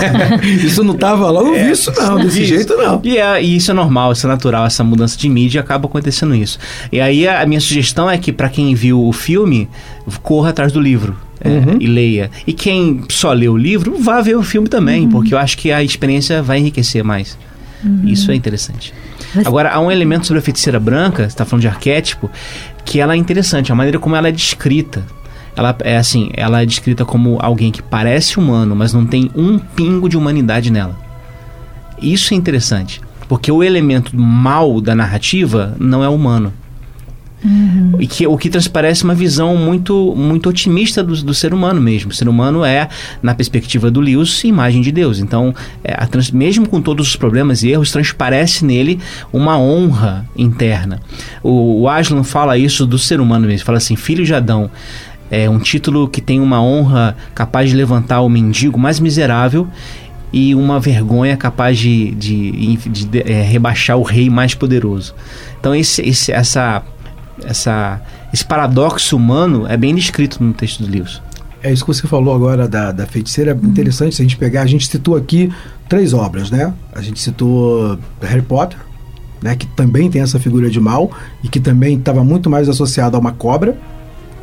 isso 0.64 0.84
não 0.84 0.96
tava 0.96 1.30
lá, 1.32 1.42
não 1.42 1.54
vi 1.54 1.72
isso 1.72 1.92
não, 1.96 2.18
desse 2.18 2.42
isso. 2.42 2.56
jeito 2.56 2.78
não. 2.78 3.02
E, 3.04 3.18
é, 3.18 3.42
e 3.42 3.56
isso 3.56 3.72
é 3.72 3.74
normal, 3.74 4.12
isso 4.12 4.26
é 4.26 4.30
natural, 4.30 4.66
essa 4.66 4.84
mudança 4.84 5.18
de 5.18 5.28
mídia 5.28 5.62
acaba 5.62 5.88
acontecendo 5.88 6.36
isso. 6.36 6.60
E 6.92 7.00
aí 7.00 7.28
a 7.28 7.46
minha 7.46 7.60
sugestão 7.60 8.10
é 8.10 8.18
que 8.18 8.32
para 8.32 8.50
quem 8.50 8.73
viu 8.74 9.06
o 9.06 9.12
filme, 9.12 9.70
corra 10.22 10.50
atrás 10.50 10.72
do 10.72 10.80
livro. 10.80 11.16
É, 11.42 11.50
uhum. 11.50 11.78
e 11.78 11.88
leia. 11.88 12.32
E 12.48 12.54
quem 12.54 13.04
só 13.10 13.34
lê 13.34 13.50
o 13.50 13.58
livro, 13.58 13.98
vá 14.00 14.22
ver 14.22 14.38
o 14.38 14.44
filme 14.44 14.70
também, 14.70 15.04
uhum. 15.04 15.10
porque 15.10 15.34
eu 15.34 15.38
acho 15.38 15.58
que 15.58 15.74
a 15.74 15.84
experiência 15.84 16.42
vai 16.42 16.60
enriquecer 16.60 17.04
mais. 17.04 17.38
Uhum. 17.84 18.04
Isso 18.06 18.32
é 18.32 18.36
interessante. 18.36 18.94
Mas... 19.36 19.46
Agora, 19.46 19.70
há 19.72 19.80
um 19.80 19.92
elemento 19.92 20.26
sobre 20.26 20.40
a 20.40 20.42
feiticeira 20.42 20.80
branca, 20.80 21.24
você 21.24 21.28
está 21.28 21.44
falando 21.44 21.62
de 21.62 21.68
arquétipo, 21.68 22.32
que 22.86 23.00
ela 23.00 23.14
é 23.14 23.18
interessante, 23.18 23.74
a 23.74 23.76
maneira 23.76 24.00
como 24.00 24.16
ela 24.16 24.30
é 24.30 24.32
descrita. 24.32 25.04
Ela 25.56 25.76
é 25.82 25.98
assim, 25.98 26.32
ela 26.34 26.62
é 26.62 26.66
descrita 26.66 27.06
como 27.06 27.38
alguém 27.42 27.72
que 27.72 27.82
parece 27.82 28.40
humano, 28.40 28.76
mas 28.76 28.94
não 28.94 29.06
tem 29.06 29.30
um 29.36 29.60
pingo 29.60 30.08
de 30.08 30.18
humanidade 30.18 30.72
nela. 30.72 30.98
Isso 32.02 32.34
é 32.34 32.38
interessante, 32.38 33.02
porque 33.28 33.52
o 33.52 33.64
elemento 33.64 34.16
mal 34.18 34.82
da 34.82 34.96
narrativa 34.96 35.76
não 35.80 36.04
é 36.04 36.10
humano. 36.10 36.54
Uhum. 37.44 37.94
E 38.00 38.08
que, 38.08 38.26
o 38.26 38.38
que 38.38 38.50
transparece 38.50 39.04
uma 39.04 39.14
visão 39.14 39.56
muito, 39.58 40.14
muito 40.16 40.50
otimista 40.50 41.04
do, 41.04 41.16
do, 41.24 41.34
ser 41.34 41.54
humano 41.54 41.82
mesmo. 41.82 42.12
O 42.12 42.14
ser 42.14 42.30
humano 42.30 42.64
é, 42.64 42.88
na 43.22 43.36
perspectiva 43.36 43.92
do 43.92 44.00
Lewis, 44.00 44.44
imagem 44.44 44.82
de 44.82 44.92
Deus. 44.92 45.20
Então, 45.20 45.54
é, 45.84 45.94
trans, 46.06 46.32
mesmo 46.32 46.68
com 46.68 46.82
todos 46.82 47.08
os 47.08 47.16
problemas 47.16 47.64
e 47.64 47.70
erros, 47.70 47.92
transparece 47.92 48.64
nele 48.64 49.00
uma 49.32 49.58
honra 49.58 50.26
interna. 50.38 51.02
O, 51.42 51.82
o 51.82 51.90
Aslan 51.90 52.24
fala 52.24 52.58
isso 52.58 52.86
do 52.86 52.98
ser 52.98 53.20
humano 53.20 53.48
mesmo. 53.48 53.66
Fala 53.66 53.78
assim, 53.78 53.96
filho 53.96 54.26
de 54.26 54.34
Adão. 54.34 54.72
É 55.30 55.50
um 55.50 55.60
título 55.60 56.08
que 56.08 56.22
tem 56.22 56.40
uma 56.40 56.62
honra 56.62 57.18
capaz 57.34 57.70
de 57.70 57.76
levantar 57.76 58.22
o 58.22 58.30
mendigo 58.30 58.80
mais 58.80 59.00
miserável 59.00 59.68
e 60.32 60.56
uma 60.56 60.80
vergonha 60.80 61.36
capaz 61.38 61.78
de, 61.78 62.12
de, 62.12 62.78
de, 62.78 63.06
de 63.06 63.32
é, 63.32 63.42
rebaixar 63.42 63.98
o 63.98 64.04
rei 64.04 64.30
mais 64.30 64.54
poderoso. 64.54 65.14
Então, 65.60 65.76
esse, 65.76 66.02
esse, 66.02 66.32
essa 66.32 66.84
essa, 67.44 68.02
esse 68.34 68.46
paradoxo 68.46 69.16
humano 69.16 69.66
é 69.68 69.76
bem 69.78 69.96
descrito 69.96 70.44
no 70.44 70.54
texto 70.54 70.84
do 70.84 70.92
Lewis. 70.92 71.22
É 71.64 71.72
isso 71.72 71.86
que 71.86 71.94
você 71.94 72.06
falou 72.08 72.36
agora 72.36 72.68
da, 72.68 72.92
da 72.92 73.06
feiticeira. 73.08 73.52
É 73.52 73.66
interessante 73.66 74.16
se 74.16 74.22
a 74.22 74.26
gente 74.26 74.36
pegar. 74.36 74.64
A 74.64 74.66
gente 74.66 74.86
citou 74.86 75.16
aqui 75.16 75.52
três 75.88 76.14
obras, 76.14 76.52
né? 76.52 76.74
A 76.94 77.02
gente 77.02 77.22
citou 77.22 77.98
Harry 78.22 78.42
Potter, 78.42 78.78
né? 79.42 79.56
Que 79.56 79.66
também 79.68 80.12
tem 80.12 80.22
essa 80.22 80.38
figura 80.38 80.70
de 80.70 80.80
mal 80.80 81.10
e 81.42 81.48
que 81.48 81.62
também 81.62 81.98
estava 81.98 82.22
muito 82.22 82.50
mais 82.50 82.68
associado 82.68 83.16
a 83.16 83.20
uma 83.20 83.32
cobra, 83.32 83.78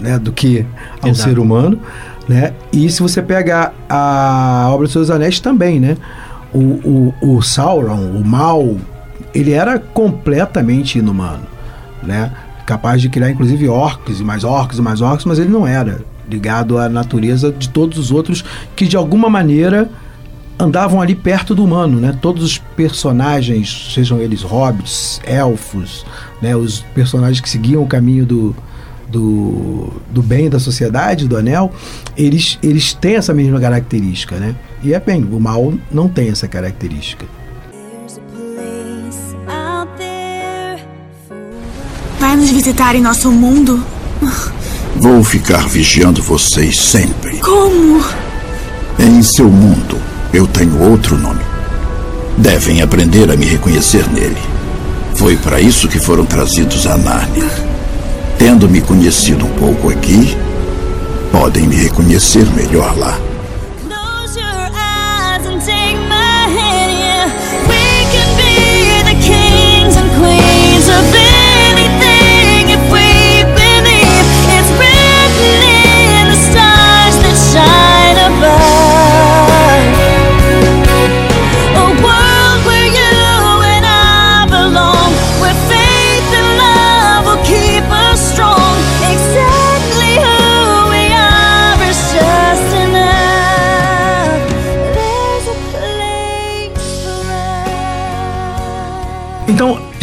né? 0.00 0.18
Do 0.18 0.32
que 0.32 0.64
ao 1.02 1.10
Exato. 1.10 1.28
ser 1.28 1.38
humano, 1.38 1.78
né? 2.26 2.54
E 2.72 2.88
se 2.88 3.02
você 3.02 3.20
pega 3.20 3.72
a 3.86 4.68
obra 4.70 4.84
dos 4.84 4.92
Seus 4.92 5.10
Anéis 5.10 5.40
também, 5.40 5.78
né? 5.78 5.98
O, 6.54 6.58
o, 7.20 7.36
o 7.36 7.42
Sauron, 7.42 8.12
o 8.12 8.24
mal, 8.24 8.76
ele 9.34 9.52
era 9.52 9.78
completamente 9.78 10.98
inumano, 10.98 11.46
né? 12.02 12.32
Capaz 12.70 13.02
de 13.02 13.08
criar 13.08 13.28
inclusive 13.28 13.68
orcs 13.68 14.20
e 14.20 14.22
mais 14.22 14.44
orcs 14.44 14.78
e 14.78 14.80
mais 14.80 15.00
orcs, 15.00 15.24
mas 15.24 15.40
ele 15.40 15.48
não 15.48 15.66
era 15.66 16.04
ligado 16.30 16.78
à 16.78 16.88
natureza 16.88 17.50
de 17.50 17.68
todos 17.68 17.98
os 17.98 18.12
outros 18.12 18.44
que 18.76 18.86
de 18.86 18.96
alguma 18.96 19.28
maneira 19.28 19.90
andavam 20.56 21.02
ali 21.02 21.16
perto 21.16 21.52
do 21.52 21.64
humano, 21.64 21.98
né? 21.98 22.16
Todos 22.22 22.44
os 22.44 22.58
personagens, 22.58 23.92
sejam 23.92 24.20
eles 24.20 24.42
hobbits, 24.42 25.20
elfos, 25.24 26.06
né? 26.40 26.54
Os 26.54 26.80
personagens 26.94 27.40
que 27.40 27.50
seguiam 27.50 27.82
o 27.82 27.88
caminho 27.88 28.24
do, 28.24 28.54
do, 29.08 29.92
do 30.08 30.22
bem 30.22 30.48
da 30.48 30.60
sociedade, 30.60 31.26
do 31.26 31.36
anel, 31.36 31.72
eles, 32.16 32.56
eles 32.62 32.92
têm 32.92 33.16
essa 33.16 33.34
mesma 33.34 33.58
característica, 33.58 34.36
né? 34.36 34.54
E 34.80 34.94
é 34.94 35.00
bem, 35.00 35.24
o 35.24 35.40
mal 35.40 35.74
não 35.90 36.08
tem 36.08 36.28
essa 36.28 36.46
característica. 36.46 37.26
Nos 42.40 42.50
visitar 42.50 42.94
em 42.96 43.02
nosso 43.02 43.30
mundo? 43.30 43.84
Vou 44.96 45.22
ficar 45.22 45.68
vigiando 45.68 46.22
vocês 46.22 46.78
sempre. 46.78 47.38
Como? 47.38 48.02
Em 48.98 49.22
seu 49.22 49.48
mundo, 49.48 49.98
eu 50.32 50.46
tenho 50.46 50.80
outro 50.80 51.18
nome. 51.18 51.42
Devem 52.38 52.80
aprender 52.80 53.30
a 53.30 53.36
me 53.36 53.44
reconhecer 53.44 54.08
nele. 54.10 54.38
Foi 55.14 55.36
para 55.36 55.60
isso 55.60 55.86
que 55.86 55.98
foram 55.98 56.24
trazidos 56.24 56.86
a 56.86 56.96
Nárnia. 56.96 57.50
Tendo 58.38 58.68
me 58.68 58.80
conhecido 58.80 59.44
um 59.44 59.50
pouco 59.50 59.90
aqui, 59.90 60.34
podem 61.30 61.66
me 61.66 61.76
reconhecer 61.76 62.46
melhor 62.56 62.96
lá. 62.96 63.18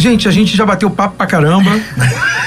Gente, 0.08 0.28
a 0.28 0.30
gente 0.30 0.56
já 0.56 0.64
bateu 0.64 0.90
papo 0.90 1.16
pra 1.16 1.26
caramba. 1.26 1.70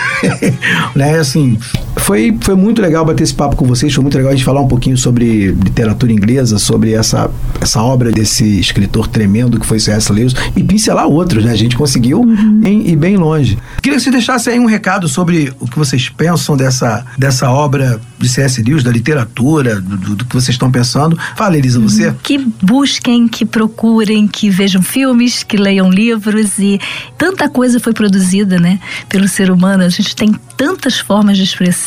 né, 0.95 1.19
assim, 1.19 1.57
foi, 1.97 2.37
foi 2.41 2.55
muito 2.55 2.81
legal 2.81 3.05
bater 3.05 3.23
esse 3.23 3.33
papo 3.33 3.55
com 3.55 3.65
vocês, 3.65 3.93
foi 3.93 4.01
muito 4.01 4.15
legal 4.15 4.31
a 4.31 4.35
gente 4.35 4.45
falar 4.45 4.61
um 4.61 4.67
pouquinho 4.67 4.97
sobre 4.97 5.47
literatura 5.47 6.11
inglesa, 6.11 6.57
sobre 6.57 6.93
essa, 6.93 7.29
essa 7.59 7.81
obra 7.81 8.11
desse 8.11 8.59
escritor 8.59 9.07
tremendo 9.07 9.59
que 9.59 9.65
foi 9.65 9.79
C.S. 9.79 10.11
Lewis 10.11 10.33
e 10.55 10.63
pincelar 10.63 11.07
outros, 11.07 11.43
né? 11.43 11.51
A 11.51 11.55
gente 11.55 11.75
conseguiu 11.75 12.21
uhum. 12.21 12.61
ir 12.63 12.95
bem 12.95 13.17
longe. 13.17 13.57
Queria 13.81 13.97
que 13.97 14.03
você 14.03 14.11
deixasse 14.11 14.49
aí 14.49 14.59
um 14.59 14.65
recado 14.65 15.07
sobre 15.07 15.53
o 15.59 15.67
que 15.67 15.77
vocês 15.77 16.09
pensam 16.09 16.55
dessa, 16.55 17.05
dessa 17.17 17.49
obra 17.49 17.99
de 18.17 18.29
C.S. 18.29 18.61
Lewis, 18.61 18.83
da 18.83 18.91
literatura, 18.91 19.81
do, 19.81 20.15
do, 20.15 20.25
que 20.25 20.33
vocês 20.33 20.55
estão 20.55 20.71
pensando. 20.71 21.17
Fala, 21.35 21.57
Elisa, 21.57 21.79
uhum. 21.79 21.87
você. 21.87 22.13
Que 22.23 22.37
busquem, 22.61 23.27
que 23.27 23.45
procurem, 23.45 24.27
que 24.27 24.49
vejam 24.49 24.81
filmes, 24.81 25.43
que 25.43 25.57
leiam 25.57 25.89
livros 25.89 26.57
e 26.59 26.79
tanta 27.17 27.49
coisa 27.49 27.79
foi 27.79 27.93
produzida, 27.93 28.59
né, 28.59 28.79
pelo 29.09 29.27
ser 29.27 29.51
humano. 29.51 29.83
A 29.83 29.89
gente 29.89 30.15
tem 30.15 30.33
tantas 30.55 30.99
formas 30.99 31.37
de 31.37 31.43
expressão 31.43 31.80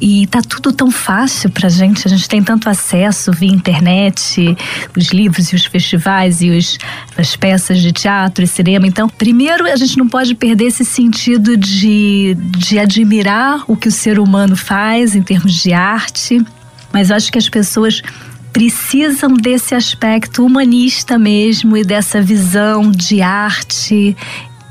e 0.00 0.26
tá 0.26 0.40
tudo 0.42 0.72
tão 0.72 0.90
fácil 0.90 1.50
pra 1.50 1.68
gente. 1.68 2.06
A 2.06 2.10
gente 2.10 2.28
tem 2.28 2.42
tanto 2.42 2.68
acesso 2.68 3.32
via 3.32 3.52
internet, 3.52 4.56
os 4.96 5.08
livros 5.08 5.52
e 5.52 5.56
os 5.56 5.64
festivais 5.64 6.42
e 6.42 6.50
os, 6.50 6.78
as 7.16 7.36
peças 7.36 7.80
de 7.80 7.92
teatro 7.92 8.44
e 8.44 8.46
cinema. 8.46 8.86
Então, 8.86 9.08
primeiro, 9.08 9.66
a 9.66 9.76
gente 9.76 9.96
não 9.96 10.08
pode 10.08 10.34
perder 10.34 10.66
esse 10.66 10.84
sentido 10.84 11.56
de, 11.56 12.36
de 12.58 12.78
admirar 12.78 13.64
o 13.66 13.76
que 13.76 13.88
o 13.88 13.92
ser 13.92 14.18
humano 14.18 14.56
faz 14.56 15.14
em 15.14 15.22
termos 15.22 15.54
de 15.54 15.72
arte, 15.72 16.44
mas 16.92 17.10
eu 17.10 17.16
acho 17.16 17.30
que 17.30 17.38
as 17.38 17.48
pessoas 17.48 18.02
precisam 18.56 19.34
desse 19.34 19.74
aspecto 19.74 20.42
humanista 20.42 21.18
mesmo 21.18 21.76
e 21.76 21.84
dessa 21.84 22.22
visão 22.22 22.90
de 22.90 23.20
arte 23.20 24.16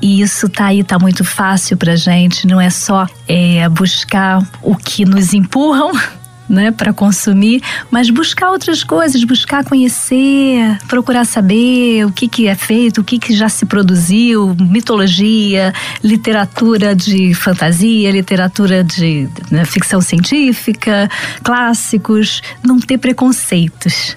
e 0.00 0.20
isso 0.20 0.48
tá 0.48 0.66
aí, 0.66 0.84
tá 0.84 0.98
muito 0.98 1.24
fácil 1.24 1.76
pra 1.76 1.96
gente. 1.96 2.46
Não 2.46 2.60
é 2.60 2.70
só 2.70 3.06
é, 3.26 3.68
buscar 3.68 4.42
o 4.62 4.76
que 4.76 5.04
nos 5.04 5.32
empurram, 5.32 5.92
né, 6.48 6.70
para 6.70 6.92
consumir, 6.92 7.62
mas 7.90 8.10
buscar 8.10 8.50
outras 8.50 8.84
coisas, 8.84 9.22
buscar 9.24 9.64
conhecer, 9.64 10.78
procurar 10.88 11.24
saber 11.24 12.04
o 12.06 12.12
que, 12.12 12.28
que 12.28 12.46
é 12.46 12.54
feito, 12.54 13.00
o 13.00 13.04
que, 13.04 13.18
que 13.18 13.34
já 13.34 13.48
se 13.48 13.66
produziu, 13.66 14.56
mitologia, 14.58 15.72
literatura 16.02 16.94
de 16.94 17.34
fantasia, 17.34 18.10
literatura 18.10 18.84
de 18.84 19.28
né, 19.50 19.64
ficção 19.64 20.00
científica, 20.00 21.08
clássicos, 21.42 22.42
não 22.62 22.78
ter 22.78 22.98
preconceitos. 22.98 24.16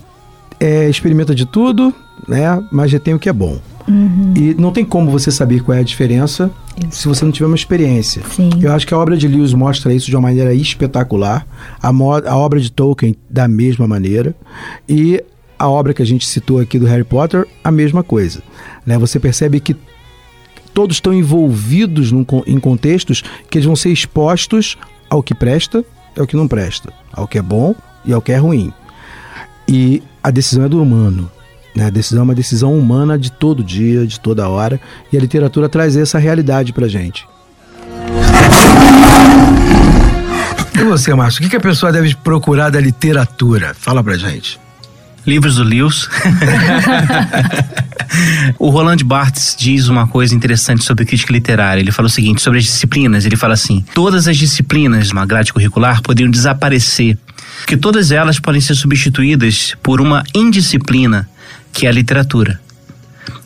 É, 0.60 0.90
experimenta 0.90 1.34
de 1.34 1.46
tudo, 1.46 1.94
né, 2.28 2.62
mas 2.72 2.92
já 2.92 3.00
tem 3.00 3.14
o 3.14 3.20
que 3.20 3.30
é 3.30 3.34
bom. 3.34 3.60
Uhum. 3.90 4.34
E 4.36 4.54
não 4.54 4.72
tem 4.72 4.86
como 4.86 5.10
você 5.10 5.32
saber 5.32 5.64
qual 5.64 5.76
é 5.76 5.82
a 5.82 5.84
diferença 5.84 6.52
isso. 6.78 7.02
se 7.02 7.08
você 7.08 7.26
não 7.26 7.32
tiver 7.32 7.48
uma 7.48 7.56
experiência. 7.56 8.22
Sim. 8.30 8.52
Eu 8.62 8.72
acho 8.72 8.86
que 8.86 8.94
a 8.94 8.98
obra 8.98 9.18
de 9.18 9.28
Lewis 9.28 9.54
mostra 9.54 9.92
isso 9.92 10.06
de 10.06 10.16
uma 10.16 10.22
maneira 10.22 10.54
espetacular. 10.54 11.46
A, 11.82 11.90
a 11.90 12.38
obra 12.38 12.60
de 12.60 12.72
Tolkien, 12.72 13.16
da 13.30 13.48
mesma 13.48 13.88
maneira. 13.88 14.36
E 14.88 15.24
a 15.58 15.68
obra 15.68 15.94
que 15.94 16.04
a 16.04 16.06
gente 16.06 16.26
citou 16.28 16.60
aqui 16.60 16.78
do 16.78 16.86
Harry 16.86 17.04
Potter, 17.04 17.48
a 17.64 17.72
mesma 17.72 18.04
coisa. 18.04 18.44
Né? 18.86 18.98
Você 18.98 19.20
percebe 19.20 19.60
que 19.60 19.76
todos 20.74 20.98
estão 20.98 21.14
envolvidos 21.14 22.12
num, 22.12 22.26
em 22.46 22.60
contextos 22.60 23.24
que 23.50 23.58
eles 23.58 23.66
vão 23.66 23.76
ser 23.76 23.90
expostos 23.90 24.78
ao 25.10 25.24
que 25.24 25.34
presta 25.34 25.84
e 26.16 26.20
ao 26.20 26.28
que 26.28 26.36
não 26.36 26.48
presta, 26.48 26.94
ao 27.12 27.28
que 27.28 27.40
é 27.40 27.42
bom 27.42 27.76
e 28.06 28.14
ao 28.14 28.22
que 28.22 28.32
é 28.32 28.38
ruim. 28.38 28.72
E 29.68 30.02
a 30.24 30.32
decisão 30.32 30.64
é 30.64 30.70
do 30.70 30.82
humano. 30.82 31.30
Né? 31.76 31.86
A 31.86 31.90
decisão 31.90 32.22
é 32.22 32.24
uma 32.24 32.36
decisão 32.36 32.78
humana 32.78 33.18
de 33.18 33.32
todo 33.32 33.64
dia, 33.64 34.06
de 34.06 34.20
toda 34.20 34.48
hora, 34.48 34.80
e 35.12 35.18
a 35.18 35.20
literatura 35.20 35.70
traz 35.70 35.96
essa 35.96 36.18
realidade 36.18 36.74
pra 36.74 36.88
gente. 36.88 37.28
E 40.80 40.84
você, 40.84 41.14
Márcio, 41.14 41.46
o 41.46 41.50
que 41.50 41.56
a 41.56 41.60
pessoa 41.60 41.92
deve 41.92 42.16
procurar 42.16 42.70
da 42.70 42.80
literatura? 42.80 43.76
Fala 43.78 44.04
pra 44.04 44.16
gente. 44.16 44.60
Livros 45.28 45.58
do 45.58 45.64
Lewis. 45.64 46.10
o 48.58 48.70
Roland 48.70 49.04
Barthes 49.04 49.56
diz 49.60 49.90
uma 49.90 50.08
coisa 50.08 50.34
interessante 50.34 50.86
sobre 50.86 51.06
crítica 51.06 51.34
literária. 51.34 51.82
Ele 51.82 51.92
fala 51.92 52.08
o 52.08 52.10
seguinte 52.10 52.42
sobre 52.42 52.60
as 52.60 52.66
disciplinas. 52.66 53.26
Ele 53.26 53.36
fala 53.36 53.54
assim: 53.56 53.84
todas 53.94 54.28
as 54.28 54.38
disciplinas 54.38 55.12
uma 55.12 55.26
grade 55.26 55.52
curricular 55.52 56.02
poderiam 56.02 56.32
desaparecer, 56.32 57.18
que 57.68 57.76
todas 57.76 58.12
elas 58.12 58.40
podem 58.40 58.62
ser 58.62 58.76
substituídas 58.76 59.76
por 59.84 60.00
uma 60.00 60.24
indisciplina 60.34 61.30
que 61.72 61.86
é 61.86 61.90
a 61.90 61.94
literatura. 61.94 62.60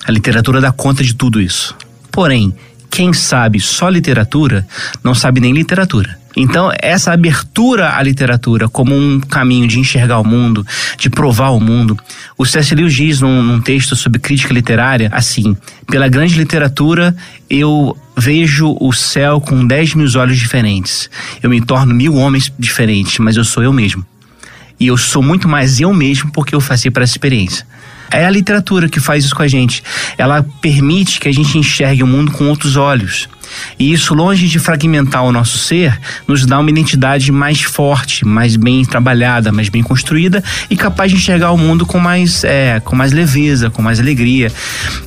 A 0.05 0.11
literatura 0.11 0.59
dá 0.59 0.71
conta 0.71 1.03
de 1.03 1.15
tudo 1.15 1.41
isso. 1.41 1.75
Porém, 2.11 2.53
quem 2.89 3.11
sabe 3.11 3.59
só 3.59 3.89
literatura 3.89 4.67
não 5.03 5.15
sabe 5.15 5.39
nem 5.39 5.53
literatura. 5.53 6.17
Então, 6.35 6.71
essa 6.79 7.11
abertura 7.11 7.95
à 7.95 8.01
literatura 8.01 8.67
como 8.67 8.95
um 8.95 9.19
caminho 9.19 9.67
de 9.67 9.79
enxergar 9.79 10.19
o 10.19 10.23
mundo, 10.23 10.65
de 10.97 11.09
provar 11.09 11.49
o 11.49 11.59
mundo. 11.59 11.97
O 12.37 12.45
C.S. 12.45 12.73
Lewis 12.73 12.93
diz 12.93 13.21
num, 13.21 13.41
num, 13.43 13.61
texto 13.61 13.95
sobre 13.95 14.19
crítica 14.19 14.53
literária 14.53 15.09
assim: 15.11 15.55
pela 15.87 16.07
grande 16.07 16.35
literatura, 16.35 17.15
eu 17.49 17.95
vejo 18.17 18.75
o 18.79 18.91
céu 18.91 19.39
com 19.39 19.65
dez 19.65 19.93
mil 19.93 20.07
olhos 20.15 20.37
diferentes. 20.37 21.09
Eu 21.41 21.49
me 21.49 21.61
torno 21.61 21.93
mil 21.93 22.15
homens 22.15 22.51
diferentes, 22.57 23.19
mas 23.19 23.37
eu 23.37 23.43
sou 23.43 23.63
eu 23.63 23.71
mesmo. 23.71 24.05
E 24.79 24.87
eu 24.87 24.97
sou 24.97 25.21
muito 25.21 25.47
mais 25.47 25.79
eu 25.79 25.93
mesmo 25.93 26.31
porque 26.31 26.55
eu 26.55 26.61
passei 26.61 26.89
por 26.89 27.03
essa 27.03 27.13
experiência. 27.13 27.65
É 28.11 28.25
a 28.25 28.29
literatura 28.29 28.87
que 28.87 28.99
faz 28.99 29.25
isso 29.25 29.35
com 29.35 29.41
a 29.41 29.47
gente. 29.47 29.83
Ela 30.17 30.45
permite 30.61 31.19
que 31.19 31.27
a 31.27 31.31
gente 31.31 31.57
enxergue 31.57 32.03
o 32.03 32.07
mundo 32.07 32.31
com 32.31 32.47
outros 32.47 32.75
olhos. 32.75 33.27
E 33.77 33.91
isso, 33.93 34.13
longe 34.13 34.47
de 34.47 34.59
fragmentar 34.59 35.23
o 35.23 35.31
nosso 35.31 35.57
ser, 35.57 35.99
nos 36.27 36.45
dá 36.45 36.59
uma 36.59 36.69
identidade 36.69 37.31
mais 37.31 37.61
forte, 37.61 38.25
mais 38.25 38.55
bem 38.55 38.83
trabalhada, 38.83 39.51
mais 39.51 39.69
bem 39.69 39.83
construída 39.83 40.43
e 40.69 40.75
capaz 40.75 41.11
de 41.11 41.17
enxergar 41.17 41.51
o 41.51 41.57
mundo 41.57 41.85
com 41.85 41.99
mais, 41.99 42.43
é, 42.43 42.79
com 42.79 42.95
mais 42.95 43.11
leveza, 43.11 43.69
com 43.69 43.81
mais 43.81 43.99
alegria. 43.99 44.51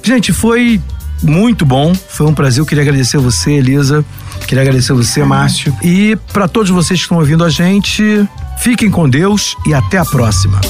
Gente, 0.03 0.33
foi 0.33 0.81
muito 1.23 1.65
bom. 1.65 1.95
Foi 1.95 2.27
um 2.27 2.35
prazer. 2.35 2.61
Eu 2.61 2.67
queria 2.67 2.83
agradecer 2.83 3.19
você, 3.19 3.53
Elisa. 3.53 4.05
Queria 4.47 4.63
agradecer 4.63 4.93
você, 4.93 5.25
Márcio. 5.25 5.75
E 5.83 6.17
para 6.33 6.47
todos 6.47 6.71
vocês 6.71 7.01
que 7.01 7.05
estão 7.05 7.19
ouvindo 7.19 7.45
a 7.45 7.49
gente, 7.49 8.27
fiquem 8.59 8.91
com 8.91 9.09
Deus 9.09 9.57
e 9.67 9.75
até 9.75 9.99
a 9.99 10.05
próxima. 10.05 10.61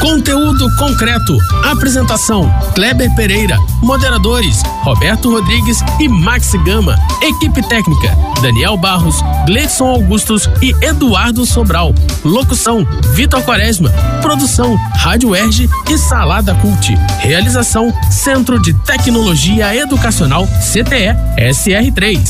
Conteúdo 0.00 0.74
concreto. 0.76 1.36
Apresentação: 1.62 2.50
Kleber 2.74 3.14
Pereira. 3.14 3.58
Moderadores: 3.82 4.62
Roberto 4.82 5.30
Rodrigues 5.30 5.80
e 6.00 6.08
Max 6.08 6.52
Gama. 6.64 6.96
Equipe 7.22 7.62
técnica: 7.68 8.16
Daniel 8.40 8.78
Barros, 8.78 9.16
Gleidson 9.46 9.88
Augustos 9.88 10.48
e 10.62 10.74
Eduardo 10.82 11.44
Sobral. 11.44 11.94
Locução: 12.24 12.86
Vitor 13.12 13.42
Quaresma. 13.42 13.90
Produção: 14.22 14.74
Rádio 14.96 15.36
Erge 15.36 15.68
e 15.90 15.98
Salada 15.98 16.54
Cult. 16.54 16.94
Realização: 17.18 17.92
Centro 18.10 18.60
de 18.60 18.72
Tecnologia 18.72 19.76
Educacional 19.76 20.46
CTE 20.46 21.14
SR3. 21.38 22.20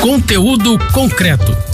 Conteúdo 0.00 0.78
concreto. 0.92 1.73